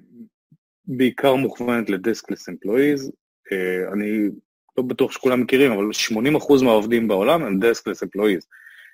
בעיקר 0.87 1.35
מוכוונת 1.35 1.91
לדסקלס 1.91 2.49
אמפלואיז. 2.49 3.13
אני 3.93 4.29
לא 4.79 4.85
בטוח 4.85 5.13
שכולם 5.13 5.41
מכירים, 5.41 5.73
אבל 5.73 5.85
80% 5.93 6.63
מהעובדים 6.63 7.09
בעולם 7.09 7.45
הם 7.45 7.59
דסקלס 7.59 8.03
אמפלואיז. 8.03 8.47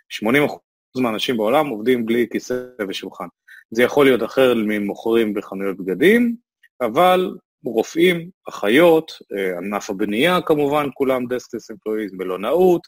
80% 0.08 0.58
מהאנשים 1.02 1.36
בעולם 1.36 1.66
עובדים 1.66 2.06
בלי 2.06 2.26
כיסא 2.32 2.64
ושולחן. 2.88 3.26
זה 3.70 3.82
יכול 3.82 4.06
להיות 4.06 4.22
החל 4.22 4.64
ממוכרים 4.66 5.34
בחנויות 5.34 5.76
בגדים, 5.76 6.36
אבל 6.80 7.34
רופאים, 7.64 8.30
אחיות, 8.48 9.12
אה, 9.36 9.58
ענף 9.58 9.90
הבנייה 9.90 10.40
כמובן, 10.40 10.86
כולם 10.94 11.26
דסקטס 11.26 11.70
אמפלואיז, 11.70 12.12
מלונאות, 12.12 12.80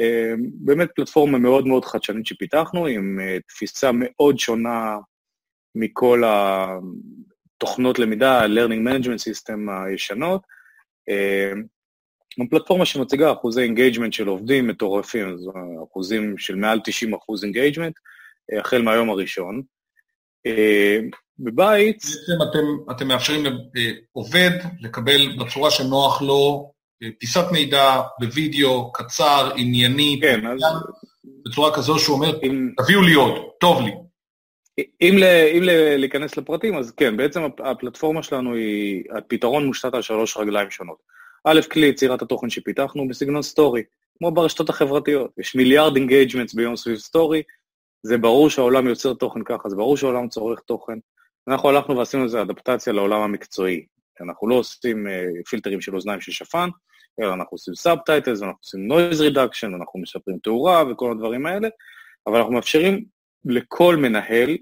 אה, 0.00 0.34
באמת 0.54 0.88
פלטפורמה 0.94 1.38
מאוד 1.38 1.66
מאוד 1.66 1.84
חדשנית 1.84 2.26
שפיתחנו, 2.26 2.86
עם 2.86 3.20
אה, 3.20 3.38
תפיסה 3.48 3.90
מאוד 3.94 4.38
שונה 4.38 4.96
מכל 5.74 6.22
התוכנות 6.26 7.98
למידה, 7.98 8.40
ה-learning 8.40 8.88
management 8.88 9.20
system 9.30 9.70
הישנות. 9.70 10.42
פלטפורמה 12.50 12.84
שמציגה 12.84 13.32
אחוזי 13.32 13.62
engagement 13.62 14.12
של 14.12 14.28
עובדים 14.28 14.68
מטורפים, 14.68 15.38
זו 15.38 15.52
אחוזים 15.90 16.38
של 16.38 16.54
מעל 16.54 16.80
90 16.84 17.14
אחוז 17.14 17.44
engagement, 17.44 17.94
אה, 18.52 18.60
החל 18.60 18.82
מהיום 18.82 19.10
הראשון. 19.10 19.62
אה, 20.46 20.98
בבית... 21.38 22.02
בעצם 22.02 22.42
אתם, 22.50 22.92
אתם 22.92 23.08
מאפשרים 23.08 23.44
לעובד 23.44 24.50
לקבל 24.80 25.36
בצורה 25.38 25.70
שנוח 25.70 26.22
לו 26.22 26.72
פיסת 27.18 27.44
מידע 27.52 28.00
בווידאו 28.20 28.92
קצר, 28.92 29.50
ענייני, 29.56 30.18
כן, 30.22 30.46
אז... 30.46 30.60
בצורה 31.44 31.74
כזו 31.74 31.98
שהוא 31.98 32.16
אומר, 32.16 32.38
אם... 32.42 32.70
תביאו 32.76 33.02
לי 33.02 33.14
עוד, 33.14 33.34
טוב 33.60 33.82
לי. 33.82 33.90
אם, 35.00 35.14
ל, 35.18 35.24
אם 35.24 35.62
ל, 35.62 35.96
להיכנס 35.96 36.36
לפרטים, 36.36 36.76
אז 36.76 36.90
כן, 36.90 37.16
בעצם 37.16 37.42
הפלטפורמה 37.64 38.22
שלנו 38.22 38.54
היא, 38.54 39.04
הפתרון 39.16 39.66
מושתת 39.66 39.94
על 39.94 40.02
שלוש 40.02 40.36
רגליים 40.36 40.70
שונות. 40.70 41.19
א', 41.44 41.60
כלי 41.72 41.86
יצירת 41.86 42.22
התוכן 42.22 42.50
שפיתחנו 42.50 43.08
בסגנון 43.08 43.42
סטורי, 43.42 43.82
כמו 44.18 44.30
ברשתות 44.30 44.68
החברתיות. 44.68 45.30
יש 45.38 45.54
מיליארד 45.54 45.96
engagements 45.96 46.54
ביום 46.54 46.76
סביב 46.76 46.96
סטורי, 46.96 47.42
זה 48.02 48.18
ברור 48.18 48.50
שהעולם 48.50 48.86
יוצר 48.86 49.14
תוכן 49.14 49.40
ככה, 49.44 49.68
זה 49.68 49.76
ברור 49.76 49.96
שהעולם 49.96 50.28
צורך 50.28 50.60
תוכן. 50.60 50.98
אנחנו 51.48 51.68
הלכנו 51.68 51.96
ועשינו 51.96 52.24
איזו 52.24 52.42
אדפטציה 52.42 52.92
לעולם 52.92 53.20
המקצועי. 53.20 53.86
אנחנו 54.20 54.48
לא 54.48 54.54
עושים 54.54 55.06
אה, 55.06 55.10
פילטרים 55.48 55.80
של 55.80 55.94
אוזניים 55.94 56.20
של 56.20 56.32
שפן, 56.32 56.68
אלא 57.20 57.34
אנחנו 57.34 57.54
עושים 57.54 57.74
subtitles, 57.74 58.42
אנחנו 58.42 58.58
עושים 58.62 58.88
noise 58.88 59.20
reduction, 59.20 59.74
אנחנו 59.74 60.00
משפרים 60.00 60.38
תאורה 60.42 60.84
וכל 60.90 61.12
הדברים 61.12 61.46
האלה, 61.46 61.68
אבל 62.26 62.36
אנחנו 62.36 62.52
מאפשרים 62.52 63.04
לכל 63.44 63.96
מנהל, 63.96 64.56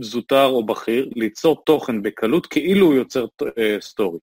זוטר 0.00 0.46
או 0.46 0.66
בכיר, 0.66 1.10
ליצור 1.16 1.62
תוכן 1.66 2.02
בקלות 2.02 2.46
כאילו 2.46 2.86
הוא 2.86 2.94
יוצר 2.94 3.24
אה, 3.24 3.50
סטורי. 3.80 4.18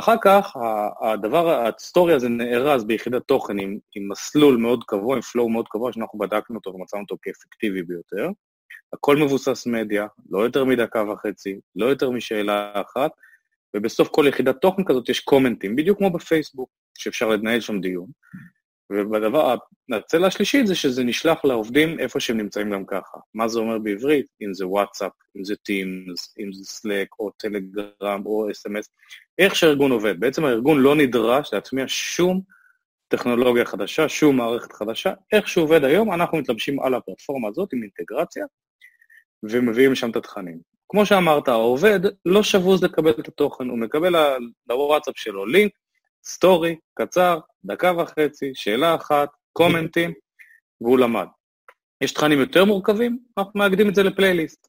אחר 0.00 0.14
כך, 0.22 0.56
הדבר, 1.00 1.66
הסטורי 1.66 2.14
הזה 2.14 2.28
נארז 2.28 2.84
ביחידת 2.84 3.22
תוכן 3.22 3.58
עם, 3.58 3.78
עם 3.94 4.08
מסלול 4.08 4.56
מאוד 4.56 4.84
קבוע, 4.84 5.16
עם 5.16 5.22
flow 5.22 5.48
מאוד 5.48 5.68
קבוע, 5.68 5.92
שאנחנו 5.92 6.18
בדקנו 6.18 6.56
אותו 6.56 6.70
ומצאנו 6.70 7.02
אותו 7.02 7.16
כאפקטיבי 7.22 7.82
ביותר. 7.82 8.28
הכל 8.92 9.16
מבוסס 9.16 9.66
מדיה, 9.66 10.06
לא 10.30 10.38
יותר 10.38 10.64
מדקה 10.64 11.04
וחצי, 11.10 11.60
לא 11.76 11.86
יותר 11.86 12.10
משאלה 12.10 12.72
אחת, 12.74 13.10
ובסוף 13.76 14.08
כל 14.08 14.24
יחידת 14.28 14.56
תוכן 14.60 14.84
כזאת 14.84 15.08
יש 15.08 15.20
קומנטים, 15.20 15.76
בדיוק 15.76 15.98
כמו 15.98 16.10
בפייסבוק, 16.10 16.70
שאפשר 16.98 17.28
לנהל 17.28 17.60
שם 17.60 17.80
דיון. 17.80 18.06
ובדבר, 18.90 19.54
הצלע 19.92 20.26
השלישית 20.26 20.66
זה 20.66 20.74
שזה 20.74 21.04
נשלח 21.04 21.44
לעובדים 21.44 21.98
איפה 21.98 22.20
שהם 22.20 22.36
נמצאים 22.36 22.70
גם 22.70 22.84
ככה. 22.86 23.18
מה 23.34 23.48
זה 23.48 23.58
אומר 23.58 23.78
בעברית? 23.78 24.26
אם 24.42 24.54
זה 24.54 24.66
וואטסאפ, 24.66 25.12
אם 25.36 25.44
זה 25.44 25.56
Teams, 25.56 26.34
אם 26.38 26.52
זה 26.52 26.64
Slack, 26.64 27.08
או 27.18 27.30
טלגרם, 27.30 28.26
או 28.26 28.50
אס.אם.אס. 28.50 28.90
איך 29.38 29.56
שהארגון 29.56 29.90
עובד. 29.90 30.20
בעצם 30.20 30.44
הארגון 30.44 30.80
לא 30.80 30.94
נדרש 30.94 31.52
להטמיע 31.52 31.84
שום 31.88 32.40
טכנולוגיה 33.08 33.64
חדשה, 33.64 34.08
שום 34.08 34.36
מערכת 34.36 34.72
חדשה. 34.72 35.12
איך 35.32 35.48
שהוא 35.48 35.64
עובד 35.64 35.84
היום, 35.84 36.12
אנחנו 36.12 36.38
מתלבשים 36.38 36.80
על 36.80 36.94
הפלטפורמה 36.94 37.48
הזאת 37.48 37.72
עם 37.72 37.82
אינטגרציה, 37.82 38.44
ומביאים 39.42 39.92
לשם 39.92 40.10
את 40.10 40.16
התכנים. 40.16 40.58
כמו 40.88 41.06
שאמרת, 41.06 41.48
העובד 41.48 42.00
לא 42.26 42.42
שבוז 42.42 42.84
לקבל 42.84 43.10
את 43.10 43.28
התוכן, 43.28 43.68
הוא 43.68 43.78
מקבל 43.78 44.14
לוואטסאפ 44.68 45.18
שלו 45.18 45.46
לינק, 45.46 45.72
סטורי, 46.24 46.76
קצר, 46.94 47.38
דקה 47.64 47.92
וחצי, 47.98 48.50
שאלה 48.54 48.94
אחת, 48.94 49.28
קומנטים, 49.52 50.12
והוא 50.80 50.98
למד. 50.98 51.26
יש 52.00 52.12
תכנים 52.12 52.40
יותר 52.40 52.64
מורכבים, 52.64 53.18
אנחנו 53.38 53.58
מאגדים 53.58 53.88
את 53.88 53.94
זה 53.94 54.02
לפלייליסט. 54.02 54.68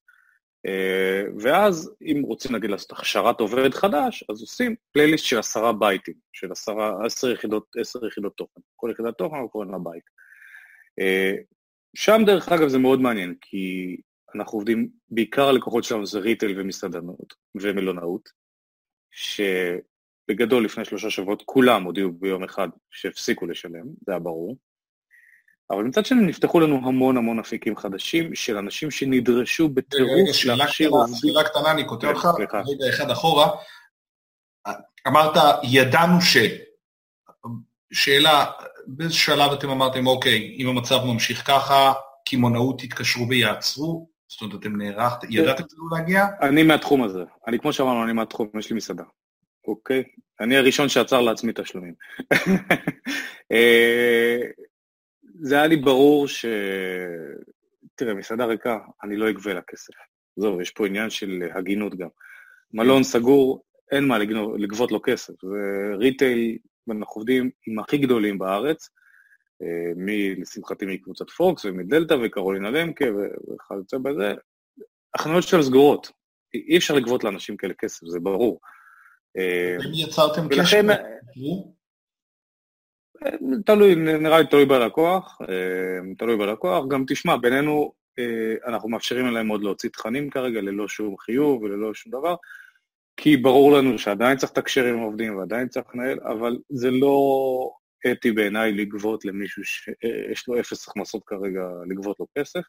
אה, 0.65 1.23
ואז, 1.39 1.91
אם 2.01 2.21
רוצים 2.25 2.55
נגיד 2.55 2.69
לעשות 2.69 2.91
הכשרת 2.91 3.39
עובד 3.39 3.73
חדש, 3.73 4.23
אז 4.29 4.41
עושים 4.41 4.75
פלייליסט 4.91 5.25
של 5.25 5.39
עשרה 5.39 5.73
בייטים, 5.73 6.13
של 6.33 6.51
עשרה, 6.51 7.05
עשר 7.05 7.31
יחידות, 7.31 7.67
עשר 7.77 8.07
יחידות 8.07 8.37
תוכן. 8.37 8.61
כל 8.75 8.89
יחידת 8.93 9.17
תוכן 9.17 9.35
אנחנו 9.35 9.49
קוראים 9.49 9.71
לה 9.71 9.77
bite. 9.77 10.03
אה, 10.99 11.33
שם, 11.95 12.21
דרך 12.25 12.49
אגב, 12.49 12.67
זה 12.67 12.77
מאוד 12.77 13.01
מעניין, 13.01 13.35
כי 13.41 13.97
אנחנו 14.35 14.57
עובדים, 14.57 14.89
בעיקר 15.09 15.47
הלקוחות 15.47 15.83
שלנו 15.83 16.05
זה 16.05 16.19
retail 16.19 16.53
ומסעדנות 16.57 17.33
ומלונאות, 17.55 18.29
שבגדול 20.31 20.65
לפני 20.65 20.85
שלושה 20.85 21.09
שבועות 21.09 21.43
כולם 21.45 21.83
הודיעו 21.83 22.11
ביום 22.11 22.43
אחד 22.43 22.67
שהפסיקו 22.91 23.47
לשלם, 23.47 23.85
זה 24.05 24.11
היה 24.11 24.19
ברור. 24.19 24.57
אבל 25.71 25.83
מצד 25.83 26.05
שני 26.05 26.21
נפתחו 26.21 26.59
לנו 26.59 26.75
המון 26.75 27.17
המון 27.17 27.39
אפיקים 27.39 27.77
חדשים 27.77 28.35
של 28.35 28.57
אנשים 28.57 28.91
שנדרשו 28.91 29.69
בטירוף 29.69 30.45
להכשיר 30.45 30.89
עובדים. 30.89 31.15
שאלה 31.15 31.43
קטנה, 31.43 31.71
אני 31.71 31.85
קוטע 31.85 32.07
אותך, 32.07 32.27
רגע 32.45 32.89
אחד 32.89 33.09
אחורה. 33.09 33.49
אמרת, 35.07 35.33
ידענו 35.63 36.21
ש... 36.21 36.37
שאלה, 37.93 38.45
באיזה 38.87 39.13
שלב 39.13 39.51
אתם 39.51 39.69
אמרתם, 39.69 40.07
אוקיי, 40.07 40.55
אם 40.59 40.67
המצב 40.67 40.99
ממשיך 41.05 41.47
ככה, 41.47 41.93
קמעונאות 42.29 42.81
תתקשרו 42.81 43.29
ויעצרו? 43.29 44.09
זאת 44.27 44.41
אומרת, 44.41 44.59
אתם 44.59 44.81
נערכתם, 44.81 45.27
ידעתם 45.29 45.63
כאילו 45.63 45.89
להגיע? 45.89 46.25
אני 46.41 46.63
מהתחום 46.63 47.03
הזה. 47.03 47.23
אני, 47.47 47.59
כמו 47.59 47.73
שאמרנו, 47.73 48.03
אני 48.03 48.13
מהתחום, 48.13 48.49
יש 48.59 48.69
לי 48.69 48.75
מסעדה. 48.75 49.03
אוקיי? 49.67 50.03
אני 50.39 50.57
הראשון 50.57 50.89
שעצר 50.89 51.21
לעצמי 51.21 51.51
תשלומים. 51.55 51.93
אה, 53.51 54.37
זה 55.39 55.55
היה 55.55 55.67
לי 55.67 55.75
ברור 55.75 56.27
ש... 56.27 56.45
תראה, 57.95 58.13
מסעדה 58.13 58.45
ריקה, 58.45 58.77
אני 59.03 59.17
לא 59.17 59.29
אגבה 59.29 59.53
לה 59.53 59.61
כסף. 59.61 59.93
זהו, 60.35 60.61
יש 60.61 60.71
פה 60.71 60.87
עניין 60.87 61.09
של 61.09 61.43
הגינות 61.55 61.95
גם. 61.97 62.07
מלון 62.73 63.03
סגור, 63.03 63.63
אין 63.91 64.07
מה 64.07 64.17
לגבות 64.57 64.91
לו 64.91 65.01
כסף. 65.03 65.33
זה 65.41 65.95
ריטייל, 65.97 66.57
אנחנו 66.89 67.19
עובדים 67.19 67.49
עם 67.67 67.79
הכי 67.79 67.97
גדולים 67.97 68.37
בארץ, 68.37 68.89
אה, 69.61 69.93
מ, 69.95 70.07
לשמחתי 70.41 70.85
מקבוצת 70.85 71.29
פוקס 71.29 71.65
ומדלתא 71.65 72.15
וקרולינה 72.23 72.69
למקה 72.71 73.05
וכיוצא 73.05 73.97
בזה. 73.97 74.33
החנויות 75.15 75.43
שלנו 75.43 75.63
סגורות, 75.63 76.11
אי 76.53 76.77
אפשר 76.77 76.93
לגבות 76.93 77.23
לאנשים 77.23 77.57
כאלה 77.57 77.73
כסף, 77.73 78.07
זה 78.07 78.19
ברור. 78.19 78.59
אה, 79.37 79.77
אם 79.85 79.91
יצרתם 79.93 80.47
קשר? 80.49 80.81
תלוי, 83.65 83.95
נראה 83.95 84.39
לי 84.39 84.47
תלוי 84.47 84.65
בלקוח, 84.65 85.41
אה, 85.49 86.13
תלוי 86.17 86.37
בלקוח. 86.37 86.85
גם 86.87 87.03
תשמע, 87.07 87.37
בינינו, 87.37 87.93
אה, 88.19 88.69
אנחנו 88.69 88.89
מאפשרים 88.89 89.25
להם 89.25 89.47
עוד 89.47 89.63
להוציא 89.63 89.89
תכנים 89.89 90.29
כרגע 90.29 90.61
ללא 90.61 90.87
שום 90.87 91.17
חיוב 91.17 91.61
וללא 91.63 91.93
שום 91.93 92.11
דבר, 92.11 92.35
כי 93.17 93.37
ברור 93.37 93.71
לנו 93.71 93.99
שעדיין 93.99 94.37
צריך 94.37 94.51
לתקשר 94.51 94.85
עם 94.85 94.99
העובדים 94.99 95.37
ועדיין 95.37 95.67
צריך 95.67 95.85
לנהל, 95.93 96.19
אבל 96.19 96.57
זה 96.69 96.91
לא 96.91 97.71
אתי 98.11 98.31
בעיניי 98.31 98.71
לגבות 98.71 99.25
למישהו 99.25 99.63
שיש 99.63 100.47
לו 100.47 100.59
אפס 100.59 100.87
הכנסות 100.87 101.23
כרגע 101.25 101.63
לגבות 101.87 102.19
לו 102.19 102.25
כסף. 102.37 102.61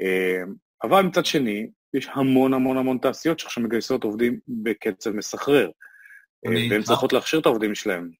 אה, 0.00 0.42
אבל 0.82 1.02
מצד 1.02 1.26
שני, 1.26 1.70
יש 1.94 2.08
המון 2.12 2.54
המון 2.54 2.76
המון 2.76 2.98
תעשיות 2.98 3.38
שעכשיו 3.38 3.62
מגייסות 3.62 4.04
עובדים 4.04 4.38
בקצב 4.48 5.10
מסחרר, 5.10 5.70
והן 6.44 6.82
צריכות 6.82 7.12
להכשיר 7.12 7.40
את 7.40 7.46
העובדים 7.46 7.74
שלהם. 7.74 8.10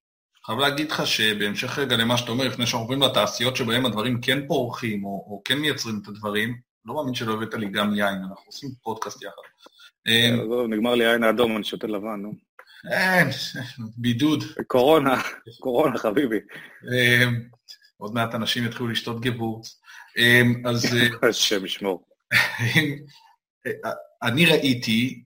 חייב 0.47 0.59
להגיד 0.59 0.91
לך 0.91 1.07
שבהמשך 1.07 1.79
רגע 1.79 1.97
למה 1.97 2.17
שאתה 2.17 2.31
אומר, 2.31 2.45
לפני 2.45 2.67
שאנחנו 2.67 2.85
עוברים 2.85 3.03
לתעשיות 3.03 3.57
שבהן 3.57 3.87
הדברים 3.87 4.21
כן 4.21 4.47
פורחים, 4.47 5.05
או, 5.05 5.09
או 5.11 5.43
כן 5.45 5.59
מייצרים 5.59 6.01
את 6.03 6.09
הדברים, 6.09 6.59
לא 6.85 6.95
מאמין 6.95 7.15
שלא 7.15 7.33
הבאת 7.33 7.55
לי 7.55 7.69
גם 7.69 7.95
יין, 7.95 8.15
אנחנו 8.15 8.45
עושים 8.47 8.71
פודקאסט 8.83 9.23
יחד. 9.23 9.43
אמ, 10.07 10.73
נגמר 10.73 10.95
לי 10.95 11.05
יין 11.05 11.25
האדום, 11.25 11.57
אני 11.57 11.65
שותה 11.65 11.87
לבן, 11.87 12.21
נו. 12.23 12.33
אין, 12.93 13.29
בידוד. 13.97 14.45
קורונה, 14.67 15.23
קורונה 15.61 15.99
חביבי. 15.99 16.39
אמ, 16.93 17.41
עוד 17.97 18.15
מעט 18.15 18.35
אנשים 18.35 18.65
יתחילו 18.65 18.89
לשתות 18.89 19.21
גבורץ. 19.21 19.81
אמ, 20.19 20.63
אז... 20.67 20.97
השם 21.29 21.65
ישמור. 21.65 22.05
אני 24.23 24.47
ראיתי, 24.47 25.25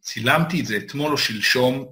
צילמתי 0.00 0.60
את 0.60 0.66
זה 0.66 0.76
אתמול 0.76 1.12
או 1.12 1.18
שלשום, 1.18 1.86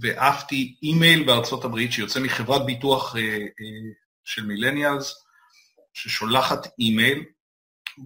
ועפתי 0.00 0.76
אימייל 0.82 1.24
בארצות 1.24 1.64
הברית 1.64 1.92
שיוצא 1.92 2.20
מחברת 2.20 2.66
ביטוח 2.66 3.16
אה, 3.16 3.22
אה, 3.22 3.90
של 4.24 4.46
מילניאלס, 4.46 5.24
ששולחת 5.92 6.66
אימייל 6.78 7.24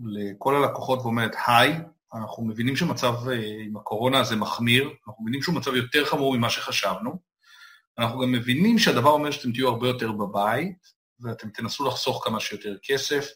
לכל 0.04 0.54
הלקוחות 0.56 0.98
ואומרת, 0.98 1.32
היי, 1.46 1.74
אנחנו 2.14 2.44
מבינים 2.44 2.76
שמצב 2.76 3.14
אה, 3.28 3.40
עם 3.64 3.76
הקורונה 3.76 4.20
הזה 4.20 4.36
מחמיר, 4.36 4.90
אנחנו 5.08 5.22
מבינים 5.22 5.42
שהוא 5.42 5.54
מצב 5.54 5.74
יותר 5.74 6.04
חמור 6.04 6.36
ממה 6.36 6.50
שחשבנו, 6.50 7.18
אנחנו 7.98 8.20
גם 8.20 8.32
מבינים 8.32 8.78
שהדבר 8.78 9.10
אומר 9.10 9.30
שאתם 9.30 9.52
תהיו 9.52 9.68
הרבה 9.68 9.88
יותר 9.88 10.12
בבית, 10.12 10.86
ואתם 11.20 11.48
תנסו 11.48 11.84
לחסוך 11.84 12.24
כמה 12.24 12.40
שיותר 12.40 12.76
כסף. 12.82 13.26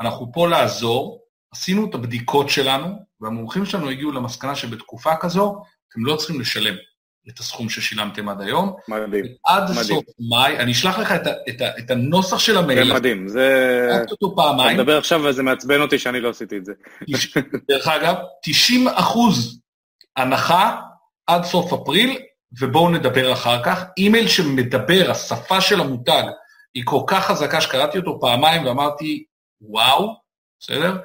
אנחנו 0.00 0.32
פה 0.32 0.48
לעזור, 0.48 1.23
עשינו 1.54 1.90
את 1.90 1.94
הבדיקות 1.94 2.48
שלנו, 2.48 2.86
והמומחים 3.20 3.66
שלנו 3.66 3.90
הגיעו 3.90 4.12
למסקנה 4.12 4.54
שבתקופה 4.54 5.16
כזו 5.16 5.62
אתם 5.92 6.04
לא 6.04 6.16
צריכים 6.16 6.40
לשלם. 6.40 6.74
את 7.28 7.38
הסכום 7.38 7.68
ששילמתם 7.68 8.28
עד 8.28 8.40
היום. 8.40 8.72
מדהים. 8.88 9.24
עד 9.44 9.62
מדהים. 9.62 9.84
סוף 9.84 10.04
מאי, 10.30 10.58
אני 10.58 10.72
אשלח 10.72 10.98
לך 10.98 11.12
את, 11.12 11.26
ה, 11.26 11.30
את, 11.48 11.60
ה, 11.60 11.78
את 11.78 11.90
הנוסח 11.90 12.38
של 12.38 12.58
המייל. 12.58 12.88
זה 12.88 12.94
מדהים, 12.94 13.28
זה... 13.28 13.88
רק 13.92 14.10
אותו 14.10 14.36
פעמיים. 14.36 14.74
אתה 14.74 14.82
מדבר 14.82 14.98
עכשיו 14.98 15.20
וזה 15.24 15.42
מעצבן 15.42 15.80
אותי 15.80 15.98
שאני 15.98 16.20
לא 16.20 16.28
עשיתי 16.28 16.56
את 16.56 16.64
זה. 16.64 16.72
דרך 17.68 17.88
אגב, 17.88 18.14
90 18.42 18.88
אחוז 18.88 19.60
הנחה 20.16 20.80
עד 21.26 21.44
סוף 21.44 21.72
אפריל, 21.72 22.18
ובואו 22.60 22.88
נדבר 22.88 23.32
אחר 23.32 23.62
כך. 23.62 23.84
אימייל 23.98 24.28
שמדבר, 24.28 25.10
השפה 25.10 25.60
של 25.60 25.80
המותג, 25.80 26.22
היא 26.74 26.82
כל 26.86 27.00
כך 27.06 27.26
חזקה 27.26 27.60
שקראתי 27.60 27.98
אותו 27.98 28.20
פעמיים 28.20 28.66
ואמרתי, 28.66 29.24
וואו, 29.60 30.14
בסדר? 30.60 30.96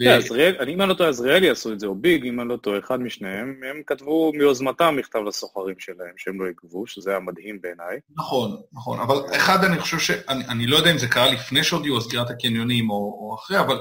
כן, 0.00 0.68
אם 0.68 0.80
אני 0.80 0.88
לא 0.88 0.94
טועה, 0.94 1.10
עזריאלי 1.10 1.50
עשו 1.50 1.72
את 1.72 1.80
זה, 1.80 1.86
או 1.86 1.94
ביג, 1.94 2.26
אם 2.26 2.40
אני 2.40 2.48
לא 2.48 2.56
טועה, 2.56 2.78
אחד 2.78 3.00
משניהם, 3.00 3.60
הם 3.70 3.82
כתבו 3.86 4.32
מיוזמתם 4.34 4.96
מכתב 4.98 5.18
לסוחרים 5.18 5.74
שלהם, 5.78 6.12
שהם 6.16 6.42
לא 6.42 6.48
יגבו, 6.48 6.86
שזה 6.86 7.10
היה 7.10 7.20
מדהים 7.20 7.60
בעיניי. 7.60 7.98
נכון, 8.16 8.60
נכון, 8.72 9.00
אבל 9.00 9.16
אחד, 9.36 9.64
אני 9.64 9.78
חושב 9.78 9.98
ש... 9.98 10.10
אני 10.28 10.66
לא 10.66 10.76
יודע 10.76 10.92
אם 10.92 10.98
זה 10.98 11.08
קרה 11.08 11.32
לפני 11.32 11.64
שהודיעו 11.64 11.96
על 11.96 12.02
סגירת 12.02 12.30
הקניונים 12.30 12.90
או 12.90 13.36
אחרי, 13.38 13.60
אבל 13.60 13.78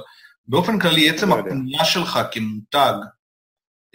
באופן 0.48 0.80
כללי, 0.80 1.10
עצם 1.10 1.30
לא 1.30 1.40
הפנייה 1.40 1.86
שלך 1.86 2.20
כמותג, 2.32 2.94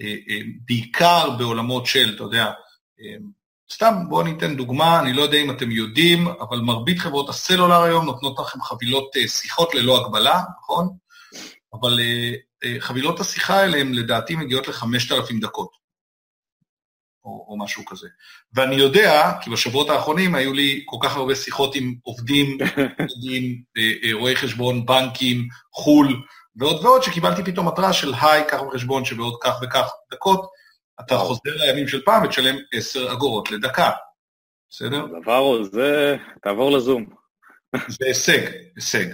אה, 0.00 0.14
אה, 0.30 0.40
בעיקר 0.68 1.30
בעולמות 1.38 1.86
של, 1.86 2.12
אתה 2.14 2.22
יודע, 2.22 2.44
אה, 3.00 3.16
סתם 3.72 3.94
בואו 4.08 4.22
ניתן 4.22 4.56
דוגמה, 4.56 5.00
אני 5.00 5.12
לא 5.12 5.22
יודע 5.22 5.38
אם 5.38 5.50
אתם 5.50 5.70
יודעים, 5.70 6.28
אבל 6.28 6.58
מרבית 6.58 6.98
חברות 6.98 7.28
הסלולר 7.28 7.82
היום 7.82 8.04
נותנות 8.04 8.38
לכם 8.38 8.60
חבילות 8.60 9.10
שיחות 9.26 9.74
ללא 9.74 10.00
הגבלה, 10.00 10.40
נכון? 10.62 10.88
אבל 11.74 11.92
uh, 11.92 12.64
uh, 12.64 12.80
חבילות 12.80 13.20
השיחה 13.20 13.60
האלה 13.60 13.76
הן 13.76 13.94
לדעתי 13.94 14.36
מגיעות 14.36 14.68
ל-5,000 14.68 15.40
דקות, 15.40 15.70
או, 17.24 17.46
או 17.48 17.58
משהו 17.58 17.84
כזה. 17.84 18.08
ואני 18.54 18.74
יודע, 18.74 19.32
כי 19.42 19.50
בשבועות 19.50 19.90
האחרונים 19.90 20.34
היו 20.34 20.52
לי 20.52 20.82
כל 20.86 20.96
כך 21.02 21.16
הרבה 21.16 21.34
שיחות 21.34 21.74
עם 21.74 21.94
עובדים, 22.02 22.58
עובדים, 23.10 23.62
uh, 23.78 24.12
רואי 24.12 24.36
חשבון, 24.36 24.86
בנקים, 24.86 25.48
חו"ל, 25.72 26.22
ועוד 26.56 26.84
ועוד, 26.84 27.02
שקיבלתי 27.02 27.44
פתאום 27.44 27.68
התראה 27.68 27.92
של 27.92 28.14
היי, 28.20 28.44
קח 28.48 28.60
בחשבון 28.62 29.04
שבעוד 29.04 29.34
כך 29.42 29.54
וכך 29.62 29.90
דקות, 30.12 30.50
אתה 31.00 31.18
חוזר 31.18 31.56
לימים 31.56 31.88
של 31.88 32.02
פעם 32.04 32.24
ותשלם 32.24 32.56
10 32.72 33.12
אגורות 33.12 33.50
לדקה, 33.50 33.90
בסדר? 34.70 35.06
דבר 35.22 35.62
זה, 35.62 36.16
תעבור 36.42 36.70
לזום. 36.70 37.06
זה 37.88 38.06
הישג, 38.06 38.40
הישג. 38.76 39.06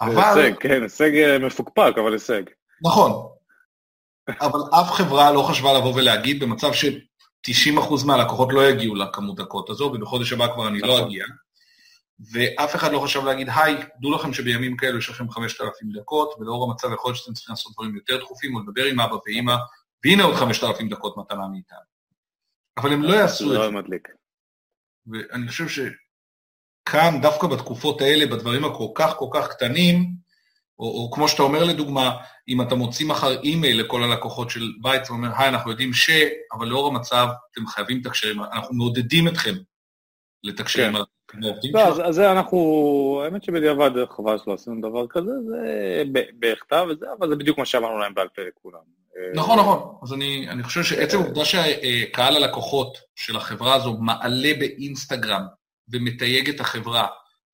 אבל... 0.00 0.16
הישג, 0.16 0.58
כן, 0.60 0.82
הישג 0.82 1.16
אה, 1.16 1.38
מפוקפק, 1.38 1.92
אבל 2.02 2.12
הישג. 2.12 2.42
נכון. 2.82 3.28
אבל 4.40 4.60
אף 4.80 4.90
חברה 4.90 5.32
לא 5.32 5.42
חשבה 5.42 5.78
לבוא 5.78 5.94
ולהגיד, 5.94 6.42
במצב 6.42 6.72
ש-90% 6.72 8.06
מהלקוחות 8.06 8.48
לא 8.52 8.68
יגיעו 8.68 8.94
לכמות 8.94 9.36
דקות 9.36 9.70
הזו, 9.70 9.84
ובחודש 9.84 10.32
הבא 10.32 10.54
כבר 10.54 10.68
אני 10.68 10.78
לא 10.78 10.88
נכון. 10.88 11.00
לא 11.00 11.06
אגיע, 11.06 11.24
ואף 12.32 12.74
אחד 12.74 12.92
לא 12.92 12.98
חשב 12.98 13.24
להגיד, 13.24 13.48
היי, 13.56 13.76
דעו 14.00 14.14
לכם 14.14 14.32
שבימים 14.32 14.76
כאלו 14.76 14.98
יש 14.98 15.10
לכם 15.10 15.30
5,000 15.30 15.88
דקות, 15.92 16.34
ולאור 16.38 16.70
המצב 16.70 16.92
יכול 16.92 17.08
להיות 17.08 17.16
שאתם 17.18 17.32
צריכים 17.32 17.52
לעשות 17.52 17.72
דברים 17.72 17.94
יותר 17.94 18.18
דחופים, 18.18 18.56
או 18.56 18.60
לדבר 18.60 18.84
עם 18.84 19.00
אבא 19.00 19.16
ואימא, 19.26 19.56
והנה 20.04 20.22
עוד 20.24 20.34
5,000 20.34 20.88
דקות 20.88 21.16
מתנה 21.16 21.48
מאיתנו. 21.48 21.78
אבל 22.76 22.92
הם 22.92 23.02
לא 23.02 23.14
יעשו 23.14 23.52
את 23.52 23.58
לא 23.58 23.66
זה. 23.66 23.70
מדליק. 23.70 24.08
ואני 25.06 25.48
חושב. 25.48 25.90
כאן, 26.86 27.20
דווקא 27.22 27.46
בתקופות 27.46 28.00
האלה, 28.00 28.26
בדברים 28.26 28.64
הכל 28.64 28.88
כך 28.94 29.14
כל 29.16 29.28
כך 29.32 29.48
קטנים, 29.48 30.06
או, 30.78 30.86
או 30.86 31.10
כמו 31.10 31.28
שאתה 31.28 31.42
אומר 31.42 31.64
לדוגמה, 31.64 32.16
אם 32.48 32.62
אתה 32.62 32.74
מוציא 32.74 33.06
מחר 33.06 33.40
אימייל 33.42 33.80
לכל 33.80 34.02
הלקוחות 34.02 34.50
של 34.50 34.72
בית 34.82 35.10
ואומר, 35.10 35.28
היי, 35.36 35.48
אנחנו 35.48 35.70
יודעים 35.70 35.92
ש... 35.92 36.10
אבל 36.52 36.66
לאור 36.66 36.88
המצב 36.88 37.26
אתם 37.52 37.66
חייבים 37.66 37.98
לתקשר, 37.98 38.32
אנחנו 38.52 38.74
מעודדים 38.74 39.28
אתכם 39.28 39.54
לתקשר 40.44 40.78
כן. 40.78 40.88
עם 40.88 41.42
העובדים 41.44 41.76
לא, 41.76 41.86
שלכם. 41.86 42.02
אז 42.02 42.14
זה 42.14 42.32
אנחנו, 42.32 43.22
האמת 43.24 43.44
שבדיעבד 43.44 43.90
חבל 44.16 44.38
שלא 44.44 44.54
עשינו 44.54 44.90
דבר 44.90 45.06
כזה, 45.06 45.30
זה 45.46 46.02
בכתב 46.38 46.86
וזה, 46.90 47.06
אבל 47.18 47.28
זה 47.28 47.36
בדיוק 47.36 47.58
מה 47.58 47.64
שאמרנו 47.64 47.98
להם 47.98 48.14
בעל 48.14 48.28
פה 48.28 48.42
לכולם. 48.42 48.80
נכון, 49.34 49.58
נכון. 49.58 49.94
אז 50.02 50.12
אני, 50.12 50.46
אני 50.48 50.62
חושב 50.62 50.82
שעצם 50.82 51.18
העובדה 51.18 51.44
שקהל 51.44 52.36
הלקוחות 52.36 52.98
של 53.14 53.36
החברה 53.36 53.74
הזו 53.74 53.96
מעלה 54.00 54.50
באינסטגרם 54.58 55.42
ומתייג 55.92 56.48
את 56.48 56.60
החברה, 56.60 57.06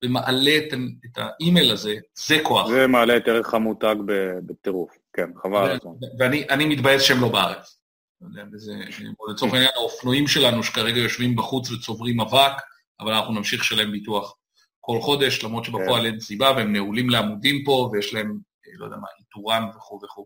ומעלה 0.03 0.57
את, 0.57 0.73
את 1.05 1.17
האימייל 1.17 1.71
הזה, 1.71 1.95
זה 2.27 2.37
כוח. 2.43 2.67
זה 2.67 2.87
מעלה 2.87 3.17
את 3.17 3.27
ערך 3.27 3.53
המותג 3.53 3.95
בטירוף, 4.45 4.97
כן, 5.13 5.29
חבל. 5.43 5.77
ואני 6.19 6.65
מתבאס 6.65 7.01
שהם 7.01 7.21
לא 7.21 7.29
בארץ. 7.29 7.79
לצורך 9.31 9.53
העניין 9.53 9.71
האופנועים 9.75 10.27
שלנו 10.27 10.63
שכרגע 10.63 10.99
יושבים 10.99 11.35
בחוץ 11.35 11.71
וצוברים 11.71 12.19
אבק, 12.19 12.51
אבל 12.99 13.13
אנחנו 13.13 13.33
נמשיך 13.33 13.61
לשלם 13.61 13.91
ביטוח 13.91 14.35
כל 14.79 15.01
חודש, 15.01 15.43
למרות 15.43 15.65
שבפועל 15.65 16.01
כן. 16.01 16.05
אין 16.05 16.19
סיבה, 16.19 16.51
והם 16.55 16.73
נעולים 16.73 17.09
לעמודים 17.09 17.63
פה, 17.63 17.89
ויש 17.93 18.13
להם, 18.13 18.39
לא 18.77 18.85
יודע 18.85 18.97
מה, 18.97 19.07
איתורן 19.19 19.63
וכו' 19.75 19.99
וכו'. 20.03 20.25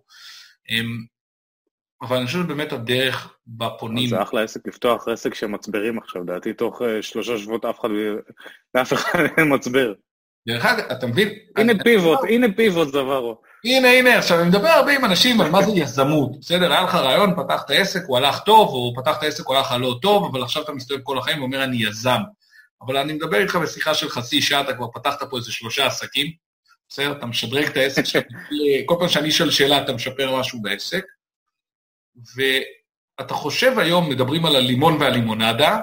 אבל 2.02 2.18
אני 2.18 2.26
חושב 2.26 2.40
שבאמת 2.40 2.74
הדרך 2.74 3.34
בפונים... 3.48 4.10
זה 4.10 4.22
אחלה 4.22 4.44
עסק 4.44 4.68
לפתוח 4.68 5.08
עסק 5.08 5.34
שמצברים 5.34 5.98
עכשיו, 5.98 6.24
לדעתי 6.24 6.54
תוך 6.54 6.82
אה, 6.82 7.02
שלושה 7.02 7.38
שבועות 7.38 7.66
אף 7.66 7.80
אחד, 7.80 7.90
לאף 8.76 8.94
אחד 8.94 9.20
אין 9.38 9.54
מצבר. 9.56 9.94
דרך 10.48 10.66
אגב, 10.66 10.86
אתה 10.92 11.08
מבין? 11.08 11.30
הנה 11.56 11.74
פיבוט, 11.84 12.20
הנה 12.30 12.48
פיבוט 12.56 12.88
זוורו. 12.88 13.42
הנה, 13.66 13.88
הנה, 13.88 14.18
עכשיו, 14.18 14.40
אני 14.40 14.50
מדבר 14.50 14.68
הרבה 14.68 14.96
עם 14.96 15.06
אנשים 15.06 15.42
על 15.42 15.52
מה 15.52 15.64
זה 15.64 15.72
יזמות, 15.72 16.40
בסדר? 16.40 16.72
היה 16.72 16.82
לך 16.82 16.96
רעיון, 16.96 17.36
פתחת 17.36 17.72
עסק, 17.72 18.02
הוא 18.08 18.18
הלך 18.18 18.40
טוב, 18.40 18.70
או 18.70 18.94
פתחת 19.02 19.24
עסק, 19.24 19.46
הוא 19.46 19.56
הלך 19.56 19.76
לא 19.80 20.00
טוב, 20.02 20.26
אבל 20.32 20.44
עכשיו 20.44 20.64
אתה 20.64 20.72
מסתובב 20.72 21.02
כל 21.04 21.18
החיים 21.18 21.40
ואומר, 21.40 21.64
אני 21.64 21.78
יזם. 21.84 22.20
אבל 22.82 22.98
אני 22.98 23.14
מדבר 23.14 23.38
איתך 23.38 23.56
בשיחה 23.56 23.94
של 23.94 24.10
חצי 24.10 24.42
שעה, 24.42 24.62
אתה 24.62 24.74
כבר 24.74 24.88
פתחת 24.94 25.24
פה 25.30 25.38
איזה 25.38 25.52
שלושה 25.52 25.86
עסקים, 25.86 26.32
בסדר? 26.90 27.12
אתה 27.12 27.26
משדרג 27.26 27.66
את 27.66 27.78
העסק 27.78 28.06
שלך, 28.06 28.24
כל 28.86 28.96
פעם 29.00 29.10
שאני 29.10 29.30
אשאל 29.30 29.52
שאלה, 29.52 29.82
אתה 29.82 29.94
משפר 29.94 30.40
משהו 30.40 30.62
בעסק. 30.62 31.04
ואתה 32.36 33.34
חושב 33.34 33.80
היום, 33.80 34.10
מדברים 34.10 34.45
על 34.45 34.56
הלימון 34.56 35.01
והלימונדה, 35.01 35.82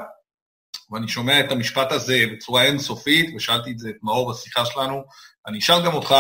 ואני 0.90 1.08
שומע 1.08 1.40
את 1.40 1.52
המשפט 1.52 1.92
הזה 1.92 2.24
בצורה 2.32 2.64
אינסופית, 2.64 3.34
ושאלתי 3.36 3.70
את 3.70 3.78
זה 3.78 3.88
את 3.88 3.96
מאור 4.02 4.32
בשיחה 4.32 4.64
שלנו, 4.64 5.04
אני 5.46 5.58
אשאל 5.58 5.86
גם 5.86 5.94
אותך, 5.94 6.14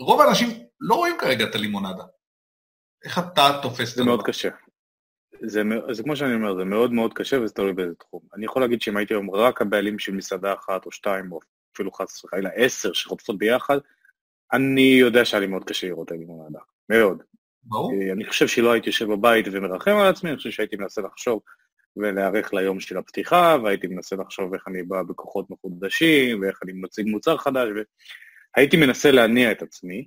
רוב 0.00 0.20
האנשים 0.20 0.48
לא 0.80 0.94
רואים 0.94 1.16
כרגע 1.20 1.44
את 1.44 1.54
הלימונדה. 1.54 2.04
איך 3.04 3.18
אתה 3.18 3.58
תופס 3.62 3.80
את 3.80 3.86
זה? 3.86 4.02
זה 4.02 4.04
מאוד 4.04 4.22
קשה. 4.22 4.48
זה, 5.42 5.62
זה 5.90 6.02
כמו 6.02 6.16
שאני 6.16 6.34
אומר, 6.34 6.56
זה 6.56 6.64
מאוד 6.64 6.92
מאוד 6.92 7.14
קשה 7.14 7.40
וזה 7.40 7.54
תלוי 7.54 7.72
באיזה 7.72 7.94
תחום. 7.94 8.20
אני 8.34 8.44
יכול 8.44 8.62
להגיד 8.62 8.82
שאם 8.82 8.96
הייתי 8.96 9.14
היום 9.14 9.30
רק 9.30 9.62
הבעלים 9.62 9.98
של 9.98 10.12
מסעדה 10.12 10.54
אחת 10.54 10.86
או 10.86 10.92
שתיים, 10.92 11.32
או 11.32 11.40
אפילו 11.74 11.92
חס 11.92 12.24
וחלילה 12.24 12.50
עשר 12.54 12.92
שחוטפות 12.92 13.38
ביחד, 13.38 13.78
אני 14.52 14.96
יודע 15.00 15.24
שהיה 15.24 15.40
לי 15.40 15.46
מאוד 15.46 15.64
קשה 15.64 15.86
לראות 15.86 16.06
את 16.06 16.12
הלימונדה. 16.12 16.58
מאוד. 16.88 17.22
ברור. 17.62 17.92
אני 18.12 18.24
חושב 18.24 18.46
שלא 18.46 18.72
הייתי 18.72 18.88
יושב 18.88 19.12
בבית 19.12 19.46
ומרחם 19.52 19.96
על 19.96 20.06
עצמי, 20.06 20.30
אני 20.30 20.36
חושב 20.36 20.50
שהייתי 20.50 20.76
מנסה 20.76 21.02
לחשוב 21.02 21.42
ולהיערך 21.96 22.54
ליום 22.54 22.80
של 22.80 22.98
הפתיחה, 22.98 23.56
והייתי 23.64 23.86
מנסה 23.86 24.16
לחשוב 24.16 24.54
איך 24.54 24.68
אני 24.68 24.82
בא 24.82 25.02
בכוחות 25.02 25.50
מחודשים, 25.50 26.42
ואיך 26.42 26.60
אני 26.64 26.72
מציג 26.72 27.06
מוצר 27.06 27.36
חדש, 27.36 27.68
והייתי 28.56 28.76
מנסה 28.76 29.10
להניע 29.10 29.52
את 29.52 29.62
עצמי, 29.62 30.06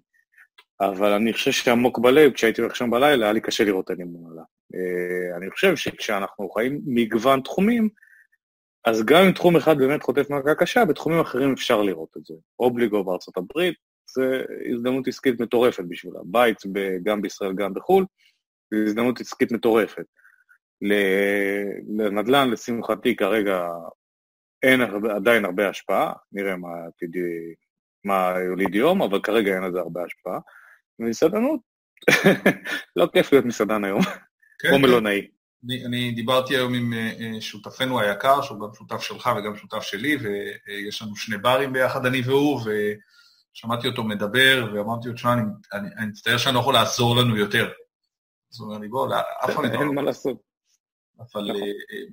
אבל 0.82 1.12
אני 1.12 1.34
חושב 1.34 1.52
שעמוק 1.52 2.00
בלב, 2.00 2.32
כשהייתי 2.32 2.62
הולך 2.62 2.76
שם 2.76 2.90
בלילה, 2.90 3.26
היה 3.26 3.34
לי 3.34 3.42
קשה 3.42 3.64
לראות 3.64 3.86
את 3.86 3.90
הלימון 3.90 4.38
אה, 4.76 5.38
אני 5.38 5.52
חושב 5.52 5.76
שכשאנחנו 5.76 6.50
חיים 6.50 6.82
מגוון 6.86 7.42
תחומים, 7.42 7.90
אז 8.86 9.06
גם 9.06 9.26
אם 9.26 9.32
תחום 9.32 9.56
אחד 9.56 9.78
באמת 9.78 10.04
חוטף 10.04 10.30
מכה 10.30 10.56
קשה, 10.56 10.86
בתחומים 10.86 11.20
אחרים 11.20 11.54
אפשר 11.54 11.82
לראות 11.82 12.18
את 12.18 12.26
זה. 12.26 12.34
אובליגו 12.60 13.04
בארצות 13.04 13.38
הברית, 13.38 13.76
זה 14.16 14.42
הזדמנות 14.74 15.08
עסקית 15.08 15.40
מטורפת 15.40 15.84
בשבילה. 15.88 16.20
בית 16.26 16.58
גם 17.04 17.22
בישראל, 17.22 17.54
גם 17.54 17.74
בחו"ל, 17.74 18.06
זו 18.74 18.84
הזדמנות 18.86 19.22
עסקית 19.22 19.52
מטורפת. 19.52 20.06
לנדל"ן, 21.98 22.50
לשמחתי, 22.52 23.16
כרגע 23.16 23.68
אין 24.64 24.82
הרבה, 24.82 25.16
עדיין 25.16 25.46
הרבה 25.46 25.70
השפעה, 25.70 26.14
נראה 26.32 26.56
מה 26.56 26.68
עתידי, 26.88 27.54
מה 28.06 28.34
יוליד 28.46 28.76
יום, 28.76 29.02
אבל 29.02 29.20
כרגע 29.22 29.56
אין 29.56 29.64
לזה 29.64 29.80
הרבה 29.80 30.04
השפעה. 30.04 30.40
ומסעדנות, 31.00 31.60
לא 32.96 33.08
כיף 33.14 33.34
להיות 33.34 33.46
מסעדן 33.46 33.84
היום, 33.84 34.02
כן, 34.60 34.70
או 34.70 34.76
כן. 34.76 34.82
מלונאי. 34.82 35.28
אני, 35.66 35.86
אני 35.86 36.12
דיברתי 36.12 36.56
היום 36.56 36.74
עם 36.74 36.94
uh, 36.94 37.42
שותפנו 37.42 38.00
היקר, 38.00 38.42
שהוא 38.42 38.60
גם 38.60 38.74
שותף 38.74 39.02
שלך 39.02 39.30
וגם 39.38 39.56
שותף 39.56 39.82
שלי, 39.82 40.18
ויש 40.18 41.02
לנו 41.02 41.16
שני 41.16 41.38
ברים 41.38 41.74
ביחד, 41.74 42.06
אני 42.06 42.22
והוא, 42.22 42.60
ושמעתי 43.54 43.88
אותו 43.88 44.04
מדבר, 44.04 44.72
ואמרתי 44.74 45.08
לו, 45.08 45.14
תשמע, 45.14 45.34
אני, 45.74 46.08
מצטער 46.08 46.38
שאני 46.38 46.56
לא 46.56 46.60
יכול 46.60 46.74
לעזור 46.74 47.16
לנו 47.16 47.38
יותר. 47.38 47.70
אז 48.54 48.60
הוא 48.60 48.68
אומר 48.68 48.80
לי, 48.80 48.88
בוא, 48.88 49.16
אף 49.46 49.50
אחד 49.50 49.64
לא... 49.64 49.80
אין 49.80 49.96
מה 49.96 50.02
לעשות. 50.02 50.38
אבל... 51.20 51.52
נכון. 51.52 51.62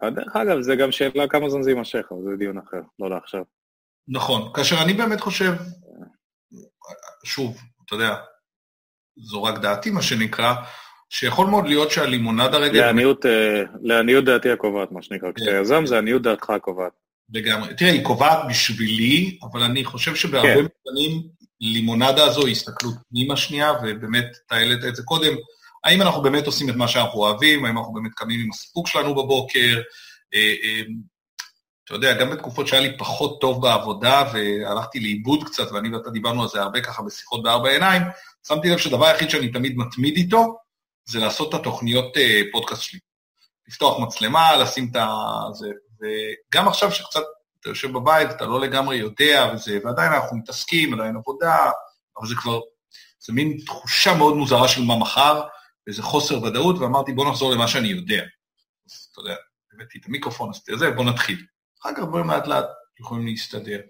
אה, 0.02 0.10
דרך 0.10 0.36
אגב, 0.36 0.60
זה 0.60 0.76
גם 0.76 0.92
שאלה 0.92 1.28
כמה 1.28 1.48
זמן 1.48 1.62
זה 1.62 1.70
יימשך, 1.70 2.06
אבל 2.10 2.20
זה 2.24 2.36
דיון 2.38 2.58
אחר, 2.58 2.80
לא 2.98 3.10
לעכשיו. 3.10 3.42
נכון, 4.08 4.52
כאשר 4.54 4.76
אני 4.82 4.92
באמת 4.92 5.20
חושב, 5.20 5.52
שוב, 7.24 7.58
אתה 7.86 7.94
יודע, 7.94 8.16
זו 9.16 9.42
רק 9.42 9.58
דעתי, 9.58 9.90
מה 9.90 10.02
שנקרא, 10.02 10.54
שיכול 11.08 11.46
מאוד 11.46 11.66
להיות 11.66 11.90
שהלימונדה 11.90 12.58
רגע... 12.58 12.86
לעניות, 12.86 13.26
אה, 13.26 14.20
דעתי 14.20 14.50
הקובעת, 14.50 14.92
מה 14.92 15.02
שנקרא. 15.02 15.28
כן. 15.32 15.44
כשיזם 15.44 15.86
זה 15.86 15.98
עניות 15.98 16.22
דעתך 16.22 16.50
הקובעת. 16.50 16.92
לגמרי. 17.32 17.74
תראה, 17.74 17.90
היא 17.90 18.04
קובעת 18.04 18.38
בשבילי, 18.48 19.38
אבל 19.42 19.62
אני 19.62 19.84
חושב 19.84 20.14
שבהרבה 20.14 20.54
כן. 20.54 20.66
מובנים 20.86 21.22
לימונדה 21.60 22.24
הזו 22.24 22.46
היא 22.46 22.52
הסתכלות 22.52 22.94
פנימה 23.10 23.36
שנייה, 23.36 23.72
ובאמת, 23.82 24.26
אתה 24.46 24.54
העלית 24.54 24.84
את 24.84 24.96
זה 24.96 25.02
קודם, 25.02 25.32
האם 25.84 26.02
אנחנו 26.02 26.22
באמת 26.22 26.46
עושים 26.46 26.70
את 26.70 26.74
מה 26.74 26.88
שאנחנו 26.88 27.18
אוהבים, 27.18 27.64
האם 27.64 27.78
אנחנו 27.78 27.92
באמת 27.92 28.12
קמים 28.14 28.40
עם 28.40 28.50
הסיפוק 28.50 28.86
שלנו 28.88 29.14
בבוקר, 29.14 29.80
אה, 30.34 30.54
אה, 30.64 30.82
אתה 31.84 31.94
יודע, 31.94 32.12
גם 32.20 32.30
בתקופות 32.30 32.66
שהיה 32.68 32.82
לי 32.82 32.98
פחות 32.98 33.40
טוב 33.40 33.62
בעבודה 33.62 34.22
והלכתי 34.32 35.00
לאיבוד 35.00 35.44
קצת, 35.44 35.72
ואני 35.72 35.96
ואתה 35.96 36.10
דיברנו 36.10 36.42
על 36.42 36.48
זה 36.48 36.62
הרבה 36.62 36.80
ככה 36.80 37.02
בשיחות 37.02 37.42
בארבע 37.42 37.70
עיניים, 37.70 38.02
שמתי 38.48 38.68
לב 38.68 38.78
שהדבר 38.78 39.06
היחיד 39.06 39.30
שאני 39.30 39.48
תמיד 39.48 39.76
מתמיד 39.76 40.16
איתו, 40.16 40.56
זה 41.04 41.18
לעשות 41.18 41.54
את 41.54 41.60
התוכניות 41.60 42.16
אה, 42.16 42.40
פודקאסט 42.52 42.82
שלי. 42.82 42.98
לפתוח 43.68 44.00
מצלמה, 44.00 44.56
לשים 44.56 44.88
את 44.90 44.96
ה... 44.96 45.08
זה, 45.52 45.66
וגם 46.00 46.68
עכשיו 46.68 46.92
שקצת 46.92 47.22
אתה 47.60 47.68
יושב 47.68 47.92
בבית, 47.92 48.30
אתה 48.30 48.46
לא 48.46 48.60
לגמרי 48.60 48.96
יודע, 48.96 49.50
וזה, 49.54 49.78
ועדיין 49.84 50.12
אנחנו 50.12 50.36
מתעסקים, 50.36 50.94
עדיין 50.94 51.16
עבודה, 51.16 51.70
אבל 52.18 52.28
זה 52.28 52.34
כבר, 52.34 52.60
זה 53.20 53.32
מין 53.32 53.58
תחושה 53.66 54.14
מאוד 54.14 54.36
מוזרה 54.36 54.68
של 54.68 54.82
מה 54.82 54.98
מחר, 54.98 55.42
ואיזה 55.86 56.02
חוסר 56.02 56.42
ודאות, 56.42 56.78
ואמרתי, 56.78 57.12
בוא 57.12 57.30
נחזור 57.30 57.52
למה 57.52 57.68
שאני 57.68 57.88
יודע. 57.88 58.22
אז 58.86 59.08
אתה 59.12 59.20
יודע, 59.20 59.34
הבאתי 59.72 59.98
את 59.98 60.06
המיקרופון, 60.06 60.50
עשיתי 60.50 60.72
את 60.72 60.78
זה, 60.78 60.90
בוא 60.90 61.04
נתחיל. 61.04 61.46
אחר 61.82 61.94
כך 61.94 62.02
דברים 62.02 62.30
לאט 62.30 62.46
לאט 62.46 62.66
יכולים 63.00 63.26
להסתדר. 63.26 63.80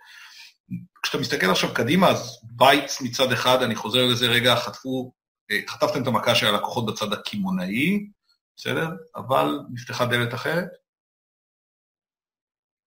כשאתה 1.03 1.19
מסתכל 1.19 1.51
עכשיו 1.51 1.75
קדימה, 1.75 2.09
אז 2.09 2.41
Bites 2.43 3.01
מצד 3.01 3.33
אחד, 3.33 3.63
אני 3.63 3.75
חוזר 3.75 4.07
לזה 4.07 4.27
רגע, 4.27 4.57
חטפו, 4.57 5.13
אה, 5.51 5.61
חטפתם 5.69 6.03
את 6.03 6.07
המכה 6.07 6.35
של 6.35 6.47
הלקוחות 6.47 6.87
בצד 6.87 7.13
הקמעונאי, 7.13 8.07
בסדר? 8.57 8.89
אבל 9.17 9.61
נפתחה 9.73 10.07
דלת 10.07 10.35
אחרת. 10.35 10.69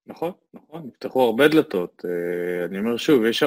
נכון, 0.08 0.32
נכון, 0.54 0.88
נפתחו 0.88 1.22
הרבה 1.22 1.48
דלתות. 1.48 2.06
אה, 2.06 2.66
אני 2.66 2.80
אומר 2.80 2.98
שוב, 2.98 3.26
יש, 3.26 3.44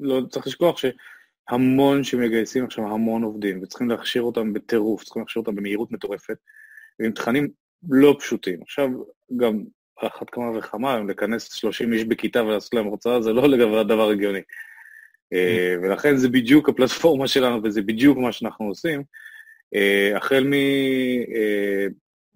לא 0.00 0.20
צריך 0.30 0.46
לשכוח 0.46 0.78
שהמון 0.78 2.04
שמגייסים 2.04 2.64
עכשיו 2.64 2.84
המון 2.84 3.22
עובדים, 3.22 3.62
וצריכים 3.62 3.88
להכשיר 3.88 4.22
אותם 4.22 4.52
בטירוף, 4.52 5.04
צריכים 5.04 5.22
להכשיר 5.22 5.40
אותם 5.40 5.54
במהירות 5.54 5.92
מטורפת, 5.92 6.36
ועם 7.00 7.12
תכנים 7.12 7.48
לא 7.90 8.16
פשוטים. 8.18 8.62
עכשיו, 8.62 8.88
גם 9.36 9.64
על 9.96 10.08
אחת 10.08 10.30
כמה 10.30 10.58
וכמה, 10.58 10.98
אם 10.98 11.10
לכנס 11.10 11.52
30 11.52 11.92
איש 11.92 12.04
בכיתה 12.04 12.44
ולעשות 12.44 12.74
להם 12.74 12.86
הרצאה, 12.86 13.22
זה 13.22 13.32
לא 13.32 13.48
לגבי 13.48 13.78
הדבר 13.78 14.10
הגיוני. 14.10 14.40
אה, 15.32 15.74
ולכן 15.82 16.16
זה 16.16 16.28
בדיוק 16.28 16.68
הפלטפורמה 16.68 17.28
שלנו, 17.28 17.62
וזה 17.62 17.82
בדיוק 17.82 18.18
מה 18.18 18.32
שאנחנו 18.32 18.66
עושים. 18.66 19.02
אה, 19.74 20.16
החל 20.16 20.44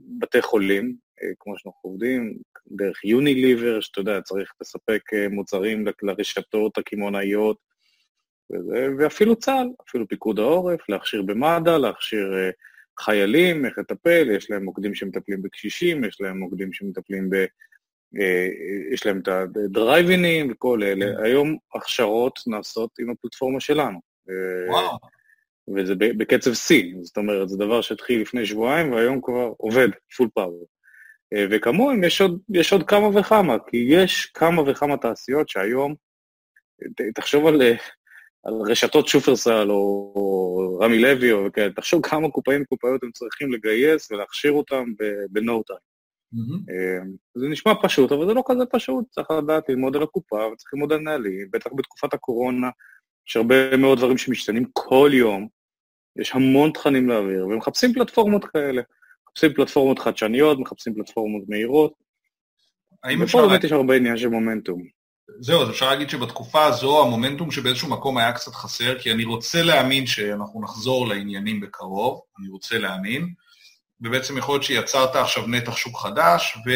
מבתי 0.00 0.38
אה, 0.38 0.42
חולים, 0.42 0.96
כמו 1.38 1.58
שאנחנו 1.58 1.80
עובדים, 1.90 2.38
דרך 2.66 3.04
יוניליבר, 3.04 3.80
שאתה 3.80 4.00
יודע, 4.00 4.20
צריך 4.20 4.52
לספק 4.60 5.02
מוצרים 5.30 5.84
לרשתות 6.02 6.78
הקמעונאיות, 6.78 7.56
ואפילו 8.98 9.36
צה"ל, 9.36 9.68
אפילו 9.88 10.08
פיקוד 10.08 10.38
העורף, 10.38 10.88
להכשיר 10.88 11.22
במד"א, 11.22 11.78
להכשיר 11.78 12.34
חיילים, 13.00 13.66
איך 13.66 13.78
לטפל, 13.78 14.30
יש 14.30 14.50
להם 14.50 14.64
מוקדים 14.64 14.94
שמטפלים 14.94 15.42
בקשישים, 15.42 16.04
יש 16.04 16.20
להם 16.20 16.38
מוקדים 16.38 16.72
שמטפלים 16.72 17.30
ב... 17.30 17.34
אה, 18.20 18.48
יש 18.92 19.06
להם 19.06 19.20
את 19.20 19.28
הדרייבינים 19.28 20.52
וכל 20.52 20.82
אלה. 20.82 21.06
Mm. 21.06 21.22
היום 21.24 21.56
הכשרות 21.74 22.40
נעשות 22.46 22.90
עם 22.98 23.10
הפלטפורמה 23.10 23.60
שלנו. 23.60 23.98
אה, 24.30 24.70
וואו. 24.70 24.98
וזה 25.76 25.94
בקצב 25.98 26.54
שיא, 26.54 26.94
זאת 27.02 27.16
אומרת, 27.16 27.48
זה 27.48 27.56
דבר 27.56 27.80
שהתחיל 27.80 28.20
לפני 28.20 28.46
שבועיים 28.46 28.92
והיום 28.92 29.20
כבר 29.22 29.52
עובד, 29.56 29.88
פול 30.16 30.28
פאוור. 30.34 30.64
אה, 31.34 31.46
וכמוהם 31.50 32.04
יש 32.04 32.20
עוד, 32.20 32.40
יש 32.54 32.72
עוד 32.72 32.82
כמה 32.82 33.20
וכמה, 33.20 33.56
כי 33.66 33.76
יש 33.88 34.26
כמה 34.26 34.62
וכמה 34.70 34.96
תעשיות 34.96 35.48
שהיום, 35.48 35.94
תחשוב 37.14 37.46
על 37.46 37.62
על 38.44 38.54
רשתות 38.70 39.08
שופרסל 39.08 39.70
או 39.70 40.78
רמי 40.82 40.98
לוי 40.98 41.32
או 41.32 41.52
כאלה, 41.52 41.72
תחשוב 41.72 42.06
כמה 42.06 42.30
קופאים 42.30 42.62
וקופאיות 42.62 43.02
הם 43.02 43.10
צריכים 43.12 43.52
לגייס 43.52 44.10
ולהכשיר 44.10 44.52
אותם 44.52 44.84
ב-no 45.32 45.52
time. 45.70 45.90
Mm-hmm. 46.34 47.06
זה 47.34 47.48
נשמע 47.48 47.72
פשוט, 47.82 48.12
אבל 48.12 48.26
זה 48.26 48.34
לא 48.34 48.42
כזה 48.46 48.66
פשוט, 48.66 49.04
צריך 49.10 49.30
לדעת 49.30 49.68
ללמוד 49.68 49.96
על 49.96 50.02
הקופה, 50.02 50.36
וצריך 50.36 50.74
ללמוד 50.74 50.92
על 50.92 50.98
נהלים, 50.98 51.48
בטח 51.50 51.70
בתקופת 51.76 52.14
הקורונה, 52.14 52.70
יש 53.28 53.36
הרבה 53.36 53.76
מאוד 53.76 53.98
דברים 53.98 54.18
שמשתנים 54.18 54.64
כל 54.72 55.10
יום, 55.12 55.48
יש 56.16 56.34
המון 56.34 56.72
תכנים 56.72 57.08
להעביר, 57.08 57.46
ומחפשים 57.46 57.92
פלטפורמות 57.92 58.44
כאלה. 58.44 58.82
מחפשים 59.30 59.52
פלטפורמות 59.54 59.98
חדשניות, 59.98 60.58
מחפשים 60.58 60.94
פלטפורמות 60.94 61.42
מהירות. 61.48 61.92
ופה 63.20 63.46
באמת 63.46 63.64
יש 63.64 63.72
הרבה 63.72 63.96
עניין 63.96 64.16
של 64.16 64.28
מומנטום. 64.28 64.82
זהו, 65.40 65.62
אז 65.62 65.70
אפשר 65.70 65.90
להגיד 65.90 66.10
שבתקופה 66.10 66.64
הזו 66.64 67.02
המומנטום 67.02 67.50
שבאיזשהו 67.50 67.90
מקום 67.90 68.18
היה 68.18 68.32
קצת 68.32 68.54
חסר, 68.54 68.98
כי 68.98 69.12
אני 69.12 69.24
רוצה 69.24 69.62
להאמין 69.62 70.06
שאנחנו 70.06 70.62
נחזור 70.62 71.08
לעניינים 71.08 71.60
בקרוב, 71.60 72.20
אני 72.38 72.48
רוצה 72.48 72.78
להאמין, 72.78 73.34
ובעצם 74.00 74.38
יכול 74.38 74.54
להיות 74.54 74.62
שיצרת 74.62 75.16
עכשיו 75.16 75.46
נתח 75.46 75.76
שוק 75.76 75.96
חדש, 75.96 76.56
ו... 76.66 76.70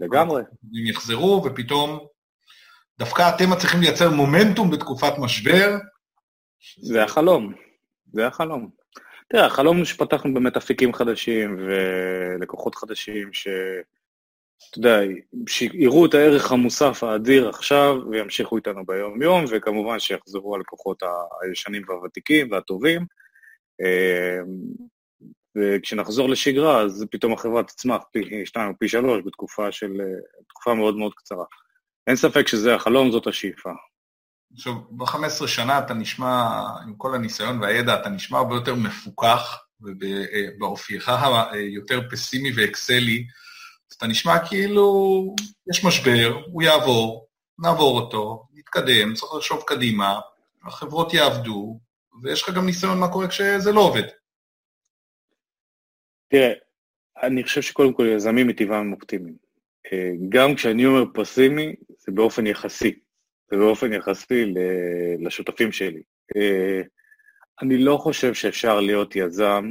לגמרי. 0.00 0.42
הם 0.42 0.86
יחזרו, 0.86 1.42
ופתאום 1.46 1.98
דווקא 2.98 3.32
אתם 3.36 3.50
מצליחים 3.50 3.80
לייצר 3.80 4.10
מומנטום 4.10 4.70
בתקופת 4.70 5.12
משבר. 5.18 5.76
זה 6.82 7.04
החלום, 7.04 7.52
זה 8.12 8.26
החלום. 8.26 8.79
תראה, 9.32 9.46
החלום 9.46 9.76
הוא 9.76 9.84
שפתחנו 9.84 10.34
באמת 10.34 10.56
אפיקים 10.56 10.94
חדשים 10.94 11.56
ולקוחות 11.58 12.74
חדשים, 12.74 13.32
ש... 13.32 13.48
אתה 14.70 14.78
יודע, 14.78 15.00
שיראו 15.48 16.06
את 16.06 16.14
הערך 16.14 16.52
המוסף 16.52 17.04
האדיר 17.04 17.48
עכשיו 17.48 17.96
וימשיכו 18.10 18.56
איתנו 18.56 18.86
ביום-יום, 18.86 19.44
וכמובן 19.50 19.98
שיחזרו 19.98 20.54
הלקוחות 20.54 21.02
הישנים 21.42 21.82
והוותיקים 21.88 22.50
והטובים. 22.50 23.06
אמ, 23.80 24.46
וכשנחזור 25.56 26.28
לשגרה, 26.28 26.80
אז 26.80 27.06
פתאום 27.10 27.32
החברה 27.32 27.62
תצמח 27.62 28.02
פי 28.12 28.46
שתיים 28.46 28.68
או 28.68 28.78
פי 28.78 28.88
שלוש 28.88 29.22
בתקופה 29.26 29.72
של... 29.72 30.00
תקופה 30.48 30.74
מאוד 30.74 30.96
מאוד 30.96 31.14
קצרה. 31.14 31.44
אין 32.06 32.16
ספק 32.16 32.48
שזה 32.48 32.74
החלום, 32.74 33.10
זאת 33.10 33.26
השאיפה. 33.26 33.70
עכשיו, 34.54 34.74
ב-15 34.90 35.46
שנה 35.46 35.78
אתה 35.78 35.94
נשמע, 35.94 36.60
עם 36.86 36.94
כל 36.94 37.14
הניסיון 37.14 37.60
והידע, 37.60 38.00
אתה 38.00 38.08
נשמע 38.08 38.38
הרבה 38.38 38.54
יותר 38.54 38.74
מפוקח, 38.74 39.64
ובאופייך 39.80 41.10
היותר 41.50 42.00
פסימי 42.10 42.50
ואקסלי, 42.56 43.26
אתה 43.96 44.06
נשמע 44.06 44.48
כאילו 44.48 45.34
יש 45.70 45.84
משבר, 45.84 46.42
הוא 46.46 46.62
יעבור, 46.62 47.26
נעבור 47.58 48.00
אותו, 48.00 48.46
נתקדם, 48.54 49.14
צריך 49.14 49.34
לחשוב 49.34 49.62
קדימה, 49.66 50.20
החברות 50.62 51.14
יעבדו, 51.14 51.80
ויש 52.22 52.42
לך 52.42 52.54
גם 52.54 52.66
ניסיון 52.66 52.98
מה 52.98 53.12
קורה 53.12 53.28
כשזה 53.28 53.72
לא 53.72 53.80
עובד. 53.80 54.02
תראה, 56.28 56.52
אני 57.22 57.44
חושב 57.44 57.62
שקודם 57.62 57.92
כל 57.92 58.06
יזמים 58.16 58.48
מטבעם 58.48 58.92
אופטימיים. 58.92 59.36
אה, 59.92 60.10
גם 60.28 60.54
כשאני 60.54 60.86
אומר 60.86 61.04
פסימי, 61.14 61.74
זה 61.98 62.12
באופן 62.12 62.46
יחסי. 62.46 62.98
זה 63.50 63.56
באופן 63.56 63.92
יחסי 63.92 64.54
לשותפים 65.20 65.72
שלי. 65.72 66.02
אה, 66.36 66.80
אני 67.62 67.78
לא 67.78 67.96
חושב 67.96 68.34
שאפשר 68.34 68.80
להיות 68.80 69.16
יזם 69.16 69.64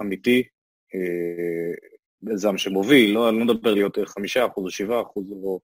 אמיתי, 0.00 0.42
אה, 0.94 2.32
יזם 2.32 2.58
שמוביל, 2.58 3.14
לא, 3.14 3.28
אני 3.28 3.38
לא 3.38 3.44
מדבר 3.44 3.74
להיות 3.74 3.98
חמישה 4.04 4.46
אחוז 4.46 4.64
או 4.64 4.70
שבעה 4.70 5.02
אחוז 5.02 5.30
או 5.30 5.60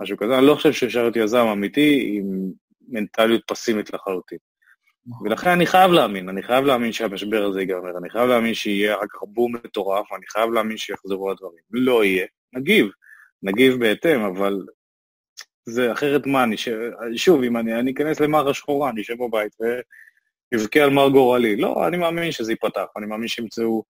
משהו 0.00 0.16
כזה, 0.16 0.38
אני 0.38 0.46
לא 0.46 0.54
חושב 0.54 0.72
שאפשר 0.72 1.02
להיות 1.02 1.16
יזם 1.16 1.46
אמיתי 1.46 2.12
עם 2.18 2.50
מנטליות 2.88 3.42
פסימית 3.46 3.92
לחלוטין. 3.92 4.38
ולכן 5.24 5.50
אני 5.50 5.66
חייב 5.66 5.90
להאמין, 5.90 6.28
אני 6.28 6.42
חייב 6.42 6.64
להאמין 6.64 6.92
שהמשבר 6.92 7.44
הזה 7.44 7.60
ייגמר, 7.60 7.98
אני 7.98 8.10
חייב 8.10 8.28
להאמין 8.28 8.54
שיהיה 8.54 8.94
אחר 8.94 9.06
כך 9.10 9.18
בום 9.22 9.54
מטורף, 9.54 10.12
אני 10.12 10.26
חייב 10.26 10.50
להאמין 10.50 10.76
שיחזרו 10.76 11.30
הדברים. 11.30 11.60
לא 11.70 12.04
יהיה, 12.04 12.26
נגיב, 12.52 12.86
נגיב 13.42 13.80
בהתאם, 13.80 14.20
אבל 14.20 14.62
זה 15.66 15.92
אחרת 15.92 16.26
מה, 16.26 16.44
אני 16.44 16.56
ש... 16.56 16.68
שוב, 17.16 17.42
אם 17.42 17.56
אני, 17.56 17.80
אני 17.80 17.92
אכנס 17.92 18.20
למרה 18.20 18.54
שחורה, 18.54 18.90
אני 18.90 19.00
אשב 19.00 19.14
בבית 19.14 19.52
ואבכה 20.52 20.80
על 20.80 20.90
מר 20.90 21.08
גורלי. 21.08 21.56
לא, 21.56 21.88
אני 21.88 21.96
מאמין 21.96 22.32
שזה 22.32 22.52
ייפתח, 22.52 22.86
אני 22.96 23.06
מאמין 23.06 23.28
שימצאו, 23.28 23.84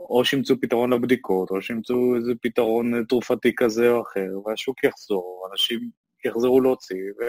או 0.00 0.24
שימצאו 0.24 0.56
פתרון 0.60 0.92
לבדיקות, 0.92 1.50
או 1.50 1.62
שימצאו 1.62 2.16
איזה 2.16 2.32
פתרון 2.42 3.04
תרופתי 3.04 3.52
כזה 3.56 3.90
או 3.90 4.02
אחר, 4.02 4.28
והשוק 4.44 4.84
יחזור, 4.84 5.48
אנשים 5.52 5.80
יחזרו 6.24 6.60
להוציא, 6.60 7.02
ו... 7.20 7.22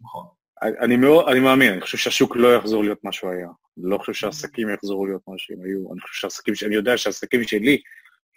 נכון. 0.00 0.26
אני, 0.62 0.96
מאוד, 0.96 1.28
אני 1.28 1.40
מאמין, 1.40 1.72
אני 1.72 1.80
חושב 1.80 1.98
שהשוק 1.98 2.36
לא 2.36 2.54
יחזור 2.54 2.82
להיות 2.82 3.04
מה 3.04 3.12
שהוא 3.12 3.30
היה. 3.30 3.48
לא 3.76 3.98
חושב 3.98 4.12
שהעסקים 4.12 4.68
יחזרו 4.70 5.06
להיות 5.06 5.22
מה 5.28 5.34
שהם 5.36 5.58
היו. 5.64 5.92
אני 5.92 6.00
חושב 6.00 6.20
שהעסקים, 6.20 6.54
אני 6.66 6.74
יודע 6.74 6.98
שהעסקים 6.98 7.42
שלי 7.42 7.78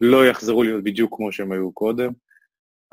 לא 0.01 0.25
יחזרו 0.25 0.63
להיות 0.63 0.83
בדיוק 0.83 1.15
כמו 1.17 1.31
שהם 1.31 1.51
היו 1.51 1.71
קודם. 1.71 2.11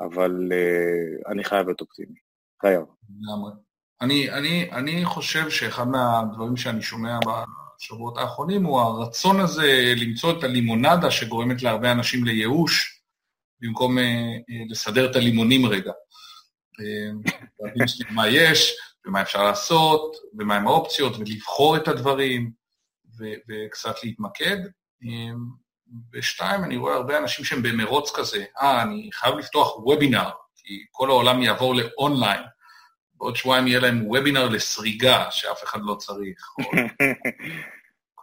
אבל 0.01 0.51
uh, 0.51 1.31
אני 1.31 1.43
חייב 1.43 1.65
להיות 1.65 1.81
אופטימי. 1.81 2.15
חייב. 2.61 2.81
אני, 4.01 4.31
אני, 4.31 4.71
אני 4.71 5.05
חושב 5.05 5.49
שאחד 5.49 5.87
מהדברים 5.87 6.57
שאני 6.57 6.81
שומע 6.81 7.19
בשבועות 7.19 8.17
האחרונים 8.17 8.63
הוא 8.63 8.79
הרצון 8.79 9.39
הזה 9.39 9.93
למצוא 9.97 10.39
את 10.39 10.43
הלימונדה 10.43 11.11
שגורמת 11.11 11.63
להרבה 11.63 11.91
אנשים 11.91 12.25
לייאוש, 12.25 13.01
במקום 13.61 13.97
uh, 13.97 14.01
לסדר 14.69 15.11
את 15.11 15.15
הלימונים 15.15 15.65
רגע. 15.65 15.91
מה 18.15 18.27
יש, 18.27 18.75
ומה 19.05 19.21
אפשר 19.21 19.43
לעשות, 19.43 20.15
ומהם 20.39 20.67
האופציות, 20.67 21.13
ולבחור 21.15 21.77
את 21.77 21.87
הדברים, 21.87 22.51
ו- 23.19 23.39
וקצת 23.49 24.03
להתמקד. 24.03 24.57
ושתיים, 26.13 26.63
אני 26.63 26.77
רואה 26.77 26.95
הרבה 26.95 27.17
אנשים 27.17 27.45
שהם 27.45 27.61
במרוץ 27.61 28.11
כזה, 28.15 28.43
אה, 28.61 28.81
אני 28.81 29.09
חייב 29.13 29.37
לפתוח 29.37 29.77
וובינר, 29.77 30.29
כי 30.55 30.85
כל 30.91 31.09
העולם 31.09 31.41
יעבור 31.41 31.75
לאונליין. 31.75 32.41
בעוד 33.15 33.35
שבועיים 33.35 33.67
יהיה 33.67 33.79
להם 33.79 34.07
וובינר 34.07 34.49
לסריגה, 34.49 35.25
שאף 35.31 35.63
אחד 35.63 35.79
לא 35.83 35.95
צריך. 35.95 36.49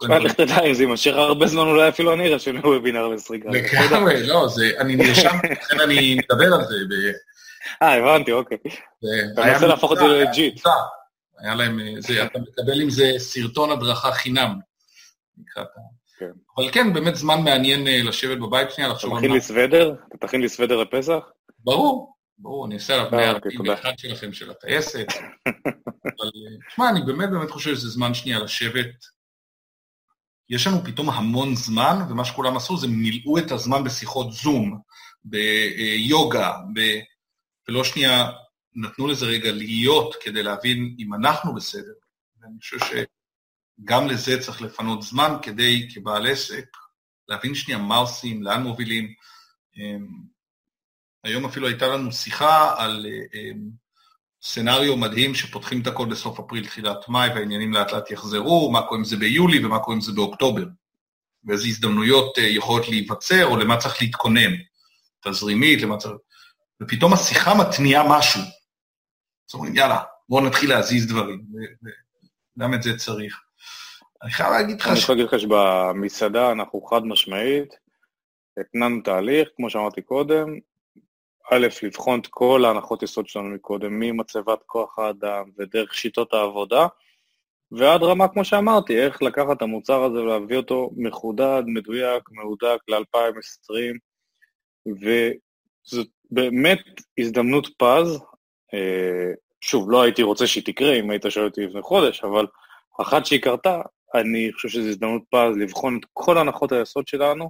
תשמע, 0.01 0.19
לך 0.19 0.33
תדע, 0.33 0.59
אם 0.59 0.73
זה 0.73 0.83
יימשך 0.83 1.13
הרבה 1.15 1.47
זמן, 1.47 1.61
אולי 1.61 1.89
אפילו 1.89 2.13
אני 2.13 2.33
ארשם 2.33 2.59
וובינר 2.59 3.07
לסריגה. 3.07 3.49
לגמרי, 3.85 4.27
לא, 4.27 4.47
אני 4.79 4.95
נרשם, 4.95 5.37
לכן 5.51 5.79
אני 5.79 6.15
מדבר 6.15 6.53
על 6.53 6.61
זה. 6.65 6.75
אה, 7.81 7.95
הבנתי, 7.95 8.31
אוקיי. 8.31 8.57
אתה 9.33 9.45
מנסה 9.45 9.67
להפוך 9.67 9.91
את 9.91 9.97
זה 9.97 10.03
legit. 10.03 10.61
היה 11.39 11.55
להם, 11.55 11.79
אתה 12.23 12.39
מקבל 12.39 12.81
עם 12.81 12.89
זה 12.89 13.11
סרטון 13.17 13.71
הדרכה 13.71 14.11
חינם. 14.11 14.59
כן. 16.17 16.31
אבל 16.57 16.71
כן, 16.71 16.93
באמת 16.93 17.15
זמן 17.15 17.41
מעניין 17.43 17.87
אה, 17.87 18.03
לשבת 18.03 18.37
בבית 18.37 18.71
שנייה, 18.71 18.89
לחשוב 18.89 19.11
על 19.11 19.13
מה... 19.13 19.19
אתה 19.19 19.27
תכין 19.27 19.35
לי 19.35 19.41
סוודר? 19.41 19.95
אתה 20.09 20.27
תכין 20.27 20.41
לי 20.41 20.49
סוודר 20.49 20.77
לפסח? 20.77 21.23
ברור, 21.59 22.15
ברור, 22.37 22.65
אני 22.65 22.75
אעשה 22.75 22.93
עליו 22.93 23.11
141 23.11 23.85
אה, 23.85 23.93
שלכם 23.97 24.33
של 24.33 24.51
הטייסת. 24.51 25.07
אבל 26.17 26.31
תשמע, 26.69 26.85
אה, 26.85 26.89
אני 26.89 27.01
באמת 27.01 27.29
באמת 27.29 27.49
חושב 27.49 27.75
שזה 27.75 27.89
זמן 27.89 28.13
שנייה 28.13 28.39
לשבת. 28.39 29.15
יש 30.49 30.67
לנו 30.67 30.83
פתאום 30.83 31.09
המון 31.09 31.55
זמן, 31.55 31.95
ומה 32.09 32.25
שכולם 32.25 32.57
עשו 32.57 32.77
זה 32.77 32.87
מילאו 32.87 33.37
את 33.37 33.51
הזמן 33.51 33.83
בשיחות 33.83 34.31
זום, 34.31 34.79
ביוגה, 35.23 36.53
ב... 36.75 36.79
ולא 37.69 37.83
שנייה 37.83 38.31
נתנו 38.75 39.07
לזה 39.07 39.25
רגע 39.25 39.51
להיות 39.51 40.15
כדי 40.21 40.43
להבין 40.43 40.95
אם 40.99 41.13
אנחנו 41.13 41.55
בסדר. 41.55 41.93
ואני 42.41 42.59
חושב 42.59 42.79
ש... 42.79 42.91
גם 43.83 44.07
לזה 44.07 44.41
צריך 44.41 44.61
לפנות 44.61 45.01
זמן 45.01 45.37
כדי, 45.41 45.87
כבעל 45.93 46.27
עסק, 46.27 46.65
להבין 47.27 47.55
שנייה 47.55 47.79
מה 47.79 47.95
עושים, 47.95 48.43
לאן 48.43 48.63
מובילים. 48.63 49.13
אמ, 49.77 50.07
היום 51.23 51.45
אפילו 51.45 51.67
הייתה 51.67 51.87
לנו 51.87 52.11
שיחה 52.11 52.73
על 52.77 53.05
אמ, 53.33 53.69
סצנריו 54.41 54.97
מדהים 54.97 55.35
שפותחים 55.35 55.81
את 55.81 55.87
הכל 55.87 56.05
בסוף 56.05 56.39
אפריל, 56.39 56.65
תחילת 56.65 57.09
מאי, 57.09 57.29
והעניינים 57.29 57.73
לאט 57.73 57.91
לאט 57.91 58.11
יחזרו, 58.11 58.71
מה 58.71 58.81
קורה 58.81 58.97
עם 58.97 59.03
זה 59.05 59.17
ביולי 59.17 59.65
ומה 59.65 59.79
קורה 59.79 59.95
עם 59.95 60.01
זה 60.01 60.11
באוקטובר. 60.11 60.65
ואיזה 61.45 61.67
הזדמנויות 61.67 62.37
אה, 62.37 62.43
יכולות 62.43 62.89
להיווצר, 62.89 63.45
או 63.45 63.57
למה 63.57 63.77
צריך 63.77 64.01
להתכונן. 64.01 64.51
תזרימית, 65.21 65.81
למה 65.81 65.97
צריך... 65.97 66.13
ופתאום 66.83 67.13
השיחה 67.13 67.53
מתניעה 67.55 68.03
משהו. 68.09 68.41
אז 68.41 69.53
אומרים, 69.53 69.75
יאללה, 69.75 69.99
בואו 70.29 70.45
נתחיל 70.45 70.69
להזיז 70.69 71.07
דברים. 71.07 71.41
וגם 72.57 72.73
את 72.73 72.83
זה 72.83 72.97
צריך. 72.97 73.44
אני 74.23 74.31
חייב 74.31 74.51
להגיד 74.51 74.81
לך... 74.81 74.87
אני 74.87 74.99
יכול 74.99 75.15
להגיד 75.15 75.33
לך 75.33 75.39
שבמסעדה 75.39 76.51
אנחנו 76.51 76.81
חד 76.81 77.05
משמעית, 77.05 77.75
התנענו 78.59 79.01
תהליך, 79.01 79.49
כמו 79.55 79.69
שאמרתי 79.69 80.01
קודם, 80.01 80.59
א', 81.51 81.67
לבחון 81.83 82.19
את 82.19 82.27
כל 82.27 82.65
ההנחות 82.65 83.03
יסוד 83.03 83.27
שלנו 83.27 83.49
מקודם, 83.49 83.99
ממצבת 83.99 84.63
כוח 84.65 84.99
האדם 84.99 85.43
ודרך 85.57 85.93
שיטות 85.93 86.33
העבודה, 86.33 86.87
ועד 87.71 88.03
רמה, 88.03 88.27
כמו 88.27 88.45
שאמרתי, 88.45 89.01
איך 89.01 89.21
לקחת 89.21 89.57
את 89.57 89.61
המוצר 89.61 90.03
הזה 90.03 90.19
ולהביא 90.21 90.57
אותו 90.57 90.91
מחודד, 90.97 91.63
מדויק, 91.65 92.23
מהודק 92.31 92.77
ל-2020, 92.87 93.97
וזאת 94.87 96.07
באמת 96.31 96.83
הזדמנות 97.19 97.67
פז. 97.77 98.19
אה, 98.73 99.31
שוב, 99.61 99.91
לא 99.91 100.01
הייתי 100.01 100.23
רוצה 100.23 100.47
שהיא 100.47 100.63
תקרה 100.65 100.93
אם 100.93 101.09
היית 101.09 101.25
שואל 101.29 101.45
אותי 101.45 101.61
לפני 101.61 101.81
חודש, 101.81 102.23
אבל 102.23 102.47
אחת 103.01 103.25
שהיא 103.25 103.41
קרתה, 103.41 103.81
אני 104.15 104.51
חושב 104.53 104.69
שזו 104.69 104.89
הזדמנות 104.89 105.21
פז 105.29 105.57
לבחון 105.57 105.97
את 105.97 106.05
כל 106.13 106.37
הנחות 106.37 106.71
היסוד 106.71 107.07
שלנו, 107.07 107.49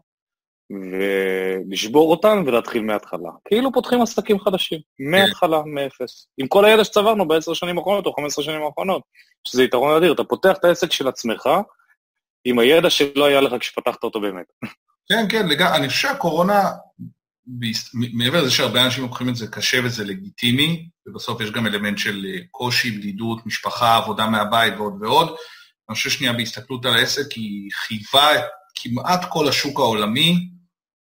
ולשבור 0.69 2.11
אותן 2.11 2.43
ולהתחיל 2.45 2.83
מההתחלה. 2.83 3.29
כאילו 3.47 3.73
פותחים 3.73 4.01
עסקים 4.01 4.39
חדשים, 4.39 4.79
מההתחלה, 5.11 5.61
מאפס. 5.65 6.27
עם 6.37 6.47
כל 6.47 6.65
הידע 6.65 6.83
שצברנו 6.83 7.27
בעשר 7.27 7.53
שנים 7.53 7.77
האחרונות 7.77 8.05
או 8.05 8.13
חמש 8.13 8.25
עשרה 8.25 8.45
שנים 8.45 8.61
האחרונות, 8.61 9.01
שזה 9.47 9.63
יתרון 9.63 9.95
אדיר. 9.95 10.13
אתה 10.13 10.23
פותח 10.23 10.55
את 10.59 10.65
העסק 10.65 10.91
של 10.91 11.07
עצמך 11.07 11.49
עם 12.45 12.59
הידע 12.59 12.89
שלא 12.89 13.25
היה 13.25 13.41
לך 13.41 13.53
כשפתחת 13.59 14.03
אותו 14.03 14.21
באמת. 14.21 14.45
כן, 15.09 15.25
כן, 15.29 15.47
לגמרי. 15.47 15.77
אני 15.77 15.87
חושב 15.89 16.07
שהקורונה, 16.07 16.71
מעבר 18.13 18.41
לזה 18.41 18.51
שהרבה 18.51 18.85
אנשים 18.85 19.03
לוקחים 19.03 19.29
את 19.29 19.35
זה 19.35 19.47
קשה 19.47 19.77
וזה 19.83 20.03
לגיטימי, 20.03 20.89
ובסוף 21.07 21.41
יש 21.41 21.51
גם 21.51 21.67
אלמנט 21.67 21.97
של 21.97 22.25
אה, 22.25 22.39
קושי, 22.51 22.91
בדידות, 22.91 23.45
משפחה, 23.45 23.97
עבודה 23.97 24.27
מהבית 24.27 24.73
ועוד 24.77 24.93
ועוד, 25.01 25.35
אני 25.89 25.95
חושב 25.95 26.09
שנייה 26.09 26.33
בהסתכלות 26.33 26.85
על 26.85 26.93
העסק, 26.93 27.31
היא 27.31 27.71
חייבה 27.73 28.35
את 28.35 28.43
כמעט 28.75 29.25
כל 29.29 29.47
השוק 29.47 29.79
העולמי 29.79 30.49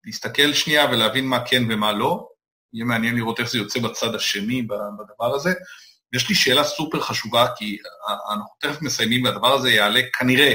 להסתכל 0.05 0.53
שנייה 0.53 0.85
ולהבין 0.85 1.27
מה 1.27 1.47
כן 1.47 1.63
ומה 1.69 1.93
לא. 1.93 2.29
יהיה 2.73 2.85
מעניין 2.85 3.17
לראות 3.17 3.41
איך 3.41 3.51
זה 3.51 3.59
יוצא 3.59 3.81
בצד 3.81 4.15
השני 4.15 4.63
בדבר 4.63 5.35
הזה. 5.35 5.51
יש 6.13 6.29
לי 6.29 6.35
שאלה 6.35 6.65
סופר 6.65 7.01
חשובה, 7.01 7.47
כי 7.57 7.79
אנחנו 8.09 8.55
תכף 8.61 8.83
מסיימים 8.83 9.25
והדבר 9.25 9.53
הזה 9.53 9.71
יעלה 9.71 10.01
כנראה 10.19 10.53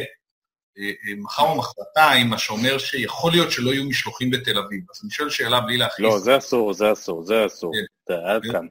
אה, 0.78 0.84
אה, 0.84 1.16
מחר 1.18 1.44
או 1.44 1.58
מחרתיים, 1.58 2.28
מה 2.28 2.38
שאומר 2.38 2.78
שיכול 2.78 3.32
להיות 3.32 3.52
שלא 3.52 3.72
יהיו 3.72 3.86
משלוחים 3.86 4.32
בתל 4.32 4.58
אביב. 4.58 4.84
אז 4.96 5.02
אני 5.04 5.12
שואל 5.12 5.30
שאלה 5.30 5.62
בלי 5.62 5.78
להכניס... 5.78 6.12
לא, 6.12 6.20
זה 6.20 6.38
אסור, 6.38 6.74
זה 6.74 6.94
אסור, 6.94 7.24
זה 7.24 7.46
אסור. 7.46 7.74
כן. 8.08 8.14
עד 8.14 8.44
כן. 8.44 8.52
כאן. 8.52 8.68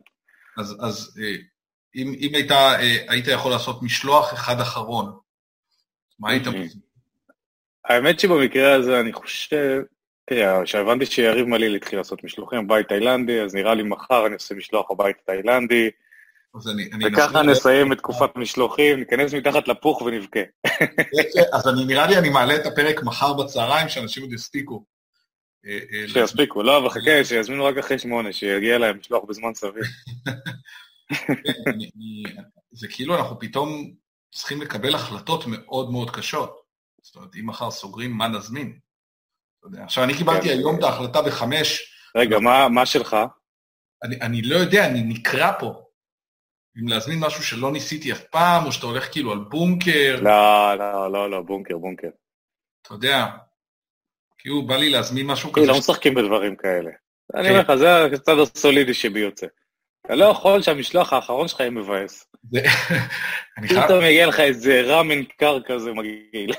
אז, 0.58 0.76
אז 0.80 1.18
אה, 1.22 1.36
אם, 1.94 2.32
היית 3.08 3.26
יכול 3.26 3.50
לעשות 3.50 3.82
משלוח 3.82 4.34
אחד 4.34 4.60
אחרון, 4.60 5.18
מה 6.20 6.30
היית... 6.30 6.46
אוקיי. 6.46 6.68
האמת 7.84 8.20
שבמקרה 8.20 8.74
הזה 8.74 9.00
אני 9.00 9.12
חושב, 9.12 9.82
תראה, 10.24 10.64
כשהבנתי 10.64 11.06
שיריב 11.06 11.46
מליל 11.46 11.74
התחיל 11.74 11.98
לעשות 11.98 12.24
משלוחים 12.24 12.68
בית 12.68 12.88
תאילנדי, 12.88 13.40
אז 13.40 13.54
נראה 13.54 13.74
לי 13.74 13.82
מחר 13.82 14.26
אני 14.26 14.34
עושה 14.34 14.54
משלוח 14.54 14.90
הבית 14.90 15.16
תאילנדי. 15.26 15.90
וככה 17.06 17.42
נסיים 17.42 17.92
את 17.92 17.98
תקופת 17.98 18.30
המשלוחים, 18.36 18.98
ניכנס 18.98 19.34
מתחת 19.34 19.68
לפוך 19.68 20.02
ונבכה. 20.02 20.40
אז 21.52 21.68
אני 21.68 21.84
נראה 21.84 22.06
לי 22.06 22.18
אני 22.18 22.28
מעלה 22.28 22.56
את 22.56 22.66
הפרק 22.66 23.02
מחר 23.02 23.32
בצהריים, 23.32 23.88
שאנשים 23.88 24.22
עוד 24.22 24.32
יספיקו. 24.32 24.84
אה, 25.66 25.78
אה, 25.92 26.08
שיספיקו, 26.08 26.62
לא, 26.62 26.78
אבל 26.78 26.88
חכה, 26.90 27.24
שיזמינו 27.24 27.64
רק 27.64 27.78
אחרי 27.78 27.98
שמונה, 27.98 28.32
שיגיע 28.32 28.78
להם 28.78 28.98
משלוח 28.98 29.24
בזמן 29.28 29.54
סביר. 29.54 29.82
כן, 31.26 32.42
זה 32.72 32.88
כאילו 32.88 33.16
אנחנו 33.16 33.38
פתאום 33.38 33.90
צריכים 34.34 34.62
לקבל 34.62 34.94
החלטות 34.94 35.44
מאוד 35.46 35.90
מאוד 35.90 36.10
קשות. 36.10 36.60
זאת 37.02 37.16
אומרת, 37.16 37.36
אם 37.36 37.46
מחר 37.46 37.70
סוגרים, 37.70 38.10
מה 38.12 38.28
נזמין? 38.28 38.78
עכשיו, 39.78 40.04
אני 40.04 40.14
קיבלתי 40.18 40.48
כן. 40.48 40.48
היום 40.48 40.78
את 40.78 40.82
ההחלטה 40.82 41.22
בחמש. 41.22 41.94
רגע, 42.16 42.38
מה 42.70 42.86
שלך? 42.86 43.16
אני 44.04 44.42
לא 44.42 44.56
יודע, 44.56 44.86
אני 44.86 45.02
נקרא 45.02 45.52
פה. 45.60 45.86
אם 46.82 46.88
להזמין 46.88 47.18
משהו 47.20 47.42
שלא 47.42 47.72
ניסיתי 47.72 48.12
אף 48.12 48.24
פעם, 48.24 48.66
או 48.66 48.72
שאתה 48.72 48.86
הולך 48.86 49.12
כאילו 49.12 49.32
על 49.32 49.38
בונקר. 49.38 50.20
לא, 50.22 50.74
לא, 50.78 51.12
לא, 51.12 51.30
לא, 51.30 51.40
בונקר, 51.42 51.78
בונקר. 51.78 52.08
אתה 52.82 52.94
יודע, 52.94 53.26
כאילו 54.38 54.66
בא 54.66 54.76
לי 54.76 54.90
להזמין 54.90 55.26
משהו 55.26 55.52
כזה. 55.52 55.66
לא 55.66 55.78
משחקים 55.78 56.14
בדברים 56.14 56.56
כאלה. 56.56 56.90
אני 57.34 57.48
אומר 57.48 57.60
לך, 57.60 57.74
זה 57.74 58.04
הצד 58.04 58.32
הסולידי 58.42 58.94
שבי 58.94 59.20
יוצא. 59.20 59.46
אתה 60.06 60.14
לא 60.14 60.24
יכול 60.24 60.62
שהמשלוח 60.62 61.12
האחרון 61.12 61.48
שלך 61.48 61.60
יהיה 61.60 61.70
מבאס. 61.70 62.26
פתאום 63.68 64.04
יגיע 64.08 64.26
לך 64.26 64.40
איזה 64.40 64.82
ראמן 64.84 65.22
קר 65.38 65.58
כזה 65.66 65.92
מגעיל. 65.92 66.52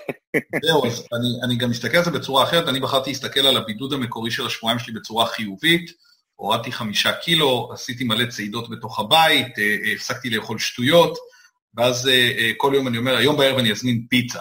זהו, 0.64 0.86
אז 0.86 1.08
אני 1.44 1.56
גם 1.56 1.70
מסתכל 1.70 1.98
על 1.98 2.04
זה 2.04 2.12
בצורה 2.12 2.44
אחרת, 2.44 2.68
אני 2.68 2.80
בחרתי 2.80 3.10
להסתכל 3.10 3.40
על 3.40 3.58
הבידוד 3.58 3.94
המקורי 3.94 4.32
של 4.32 4.46
השבועיים 4.46 4.80
שלי 4.80 4.94
בצורה 4.94 5.26
חיובית. 5.26 5.92
הורדתי 6.36 6.72
חמישה 6.72 7.12
קילו, 7.12 7.70
עשיתי 7.74 8.04
מלא 8.04 8.26
צעידות 8.26 8.70
בתוך 8.70 9.00
הבית, 9.00 9.60
אה, 9.60 9.64
אה, 9.64 9.94
הפסקתי 9.94 10.30
לאכול 10.30 10.60
שטויות, 10.60 11.18
ואז 11.78 12.08
אה, 12.08 12.52
כל 12.58 12.72
יום 12.76 12.88
אני 12.88 12.98
אומר, 12.98 13.18
היום 13.18 13.38
בערב 13.38 13.58
אני 13.58 13.72
אזמין 13.72 14.06
פיצה. 14.10 14.40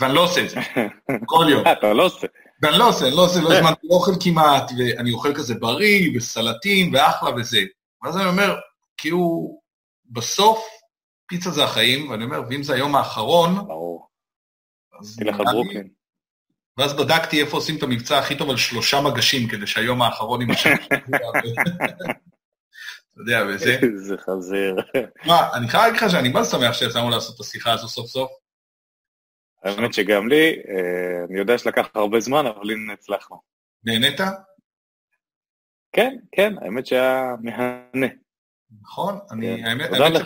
ואני 0.00 0.14
לא 0.14 0.24
עושה 0.24 0.44
את 0.44 0.50
זה, 0.50 0.56
כל 1.26 1.46
יום. 1.50 1.62
אתה 1.72 1.92
לא 1.92 2.06
עושה. 2.06 2.26
ואני 2.62 2.78
לא 2.78 2.88
עושה, 2.88 3.06
אני 3.06 3.16
לא 3.16 3.24
עושה, 3.24 3.40
לא 3.40 3.52
הזמנתי 3.52 3.86
אוכל 3.90 4.12
כמעט, 4.20 4.70
ואני 4.78 5.12
אוכל 5.12 5.34
כזה 5.34 5.54
בריא, 5.54 6.10
וסלטים, 6.16 6.94
ואחלה 6.94 7.30
וזה. 7.36 7.60
ואז 8.04 8.16
אני 8.16 8.26
אומר, 8.26 8.56
כאילו, 8.96 9.50
בסוף, 10.04 10.66
פיצה 11.26 11.50
זה 11.50 11.64
החיים, 11.64 12.10
ואני 12.10 12.24
אומר, 12.24 12.42
ואם 12.48 12.62
זה 12.62 12.74
היום 12.74 12.96
האחרון, 12.96 13.54
ברור. 13.54 14.08
תלך. 15.18 15.36
ואז 16.78 16.92
בדקתי 16.92 17.40
איפה 17.42 17.56
עושים 17.56 17.76
את 17.76 17.82
המבצע 17.82 18.18
הכי 18.18 18.38
טוב 18.38 18.50
על 18.50 18.56
שלושה 18.56 19.00
מגשים, 19.00 19.48
כדי 19.48 19.66
שהיום 19.66 20.02
האחרון 20.02 20.40
יימשך. 20.40 20.70
אתה 23.12 23.22
יודע, 23.22 23.44
וזה... 23.48 23.78
איזה 23.82 24.16
חזיר. 24.18 24.76
מה, 25.26 25.48
אני 25.54 25.68
חייב 25.68 25.84
להגיד 25.84 26.02
לך 26.02 26.10
שאני 26.10 26.28
מה 26.28 26.44
שמח 26.44 26.72
שיצאנו 26.72 27.10
לעשות 27.10 27.34
את 27.34 27.40
השיחה 27.40 27.72
הזו 27.72 27.88
סוף 27.88 28.06
סוף. 28.06 28.30
האמת 29.64 29.94
שגם 29.94 30.28
לי, 30.28 30.50
אה, 30.50 31.24
אני 31.28 31.38
יודע 31.38 31.58
שלקח 31.58 31.88
הרבה 31.94 32.20
זמן, 32.20 32.46
אבל 32.46 32.70
הנה 32.70 32.92
הצלחנו. 32.92 33.40
נהנית? 33.84 34.20
כן, 35.94 36.16
כן, 36.32 36.54
האמת 36.62 36.86
שהיה 36.86 37.34
מהנה. 37.42 38.06
נכון, 38.82 39.18
אני, 39.30 39.56
כן. 39.56 39.66
האמת, 39.66 39.92
האמת 39.92 40.22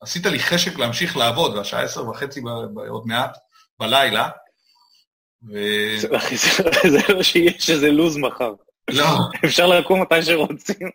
עשית 0.00 0.26
לי 0.26 0.38
חשק 0.38 0.78
להמשיך 0.78 1.16
לעבוד, 1.16 1.54
והשעה 1.56 1.82
עשר 1.82 2.08
וחצי 2.08 2.40
עוד 2.88 3.06
מעט, 3.06 3.36
בלילה, 3.80 4.28
זה 6.92 6.98
לא 7.08 7.22
שיש 7.22 7.70
איזה 7.70 7.90
לו"ז 7.90 8.16
מחר. 8.16 8.52
לא. 8.90 9.04
אפשר 9.44 9.66
לקום 9.66 10.02
מתי 10.02 10.22
שרוצים. 10.22 10.90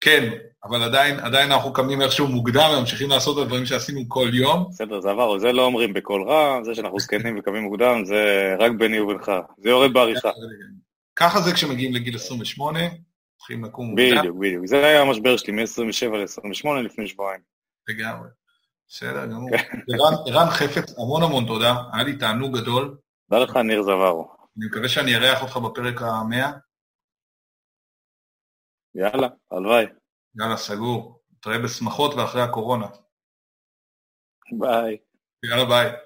כן, 0.00 0.32
אבל 0.64 0.82
עדיין, 0.82 1.20
עדיין 1.20 1.52
אנחנו 1.52 1.72
קמים 1.72 2.02
איכשהו 2.02 2.28
מוקדם 2.28 2.70
וממשיכים 2.76 3.10
לעשות 3.10 3.38
את 3.38 3.42
הדברים 3.42 3.66
שעשינו 3.66 4.00
כל 4.08 4.30
יום. 4.32 4.66
בסדר, 4.70 5.00
זה 5.00 5.10
עבר, 5.10 5.38
זה 5.38 5.52
לא 5.52 5.64
אומרים 5.64 5.94
בקול 5.94 6.22
רע, 6.28 6.62
זה 6.64 6.74
שאנחנו 6.74 7.00
זקנים 7.00 7.38
וקמים 7.38 7.62
מוקדם, 7.62 8.04
זה 8.04 8.54
רק 8.58 8.72
ביני 8.78 9.00
ובינך, 9.00 9.32
זה 9.58 9.68
יורד 9.68 9.92
בעריכה. 9.92 10.30
ככה 11.16 11.40
זה 11.40 11.54
כשמגיעים 11.54 11.94
לגיל 11.94 12.16
28, 12.16 12.80
צריכים 13.38 13.64
לקום 13.64 13.86
מוקדם. 13.86 14.18
בדיוק, 14.18 14.36
בדיוק, 14.40 14.66
זה 14.66 14.76
היה 14.76 15.02
המשבר 15.02 15.36
שלי 15.36 15.52
מ-27 15.52 16.16
ל-28 16.16 16.80
לפני 16.84 17.08
שבועיים. 17.08 17.40
לגמרי, 17.88 18.28
בסדר 18.88 19.26
גמור. 19.26 19.50
כן. 19.50 19.78
ערן 20.26 20.50
חפץ, 20.50 20.98
המון 20.98 21.22
המון 21.22 21.46
תודה, 21.46 21.74
היה 21.92 22.04
לי 22.04 22.16
תענוג 22.16 22.58
גדול. 22.58 22.98
תודה 23.30 23.44
לך, 23.44 23.56
ניר 23.56 23.82
זווארו. 23.82 24.36
אני 24.58 24.66
מקווה 24.66 24.88
שאני 24.88 25.14
אארח 25.16 25.42
אותך 25.42 25.56
בפרק 25.56 26.02
המאה. 26.02 26.50
יאללה, 28.94 29.28
הלוואי. 29.50 29.86
יאללה, 30.40 30.56
סגור. 30.56 31.22
נתראה 31.32 31.58
בשמחות 31.58 32.14
ואחרי 32.14 32.42
הקורונה. 32.42 32.86
ביי. 34.58 34.96
יאללה, 35.44 35.64
ביי. 35.64 36.05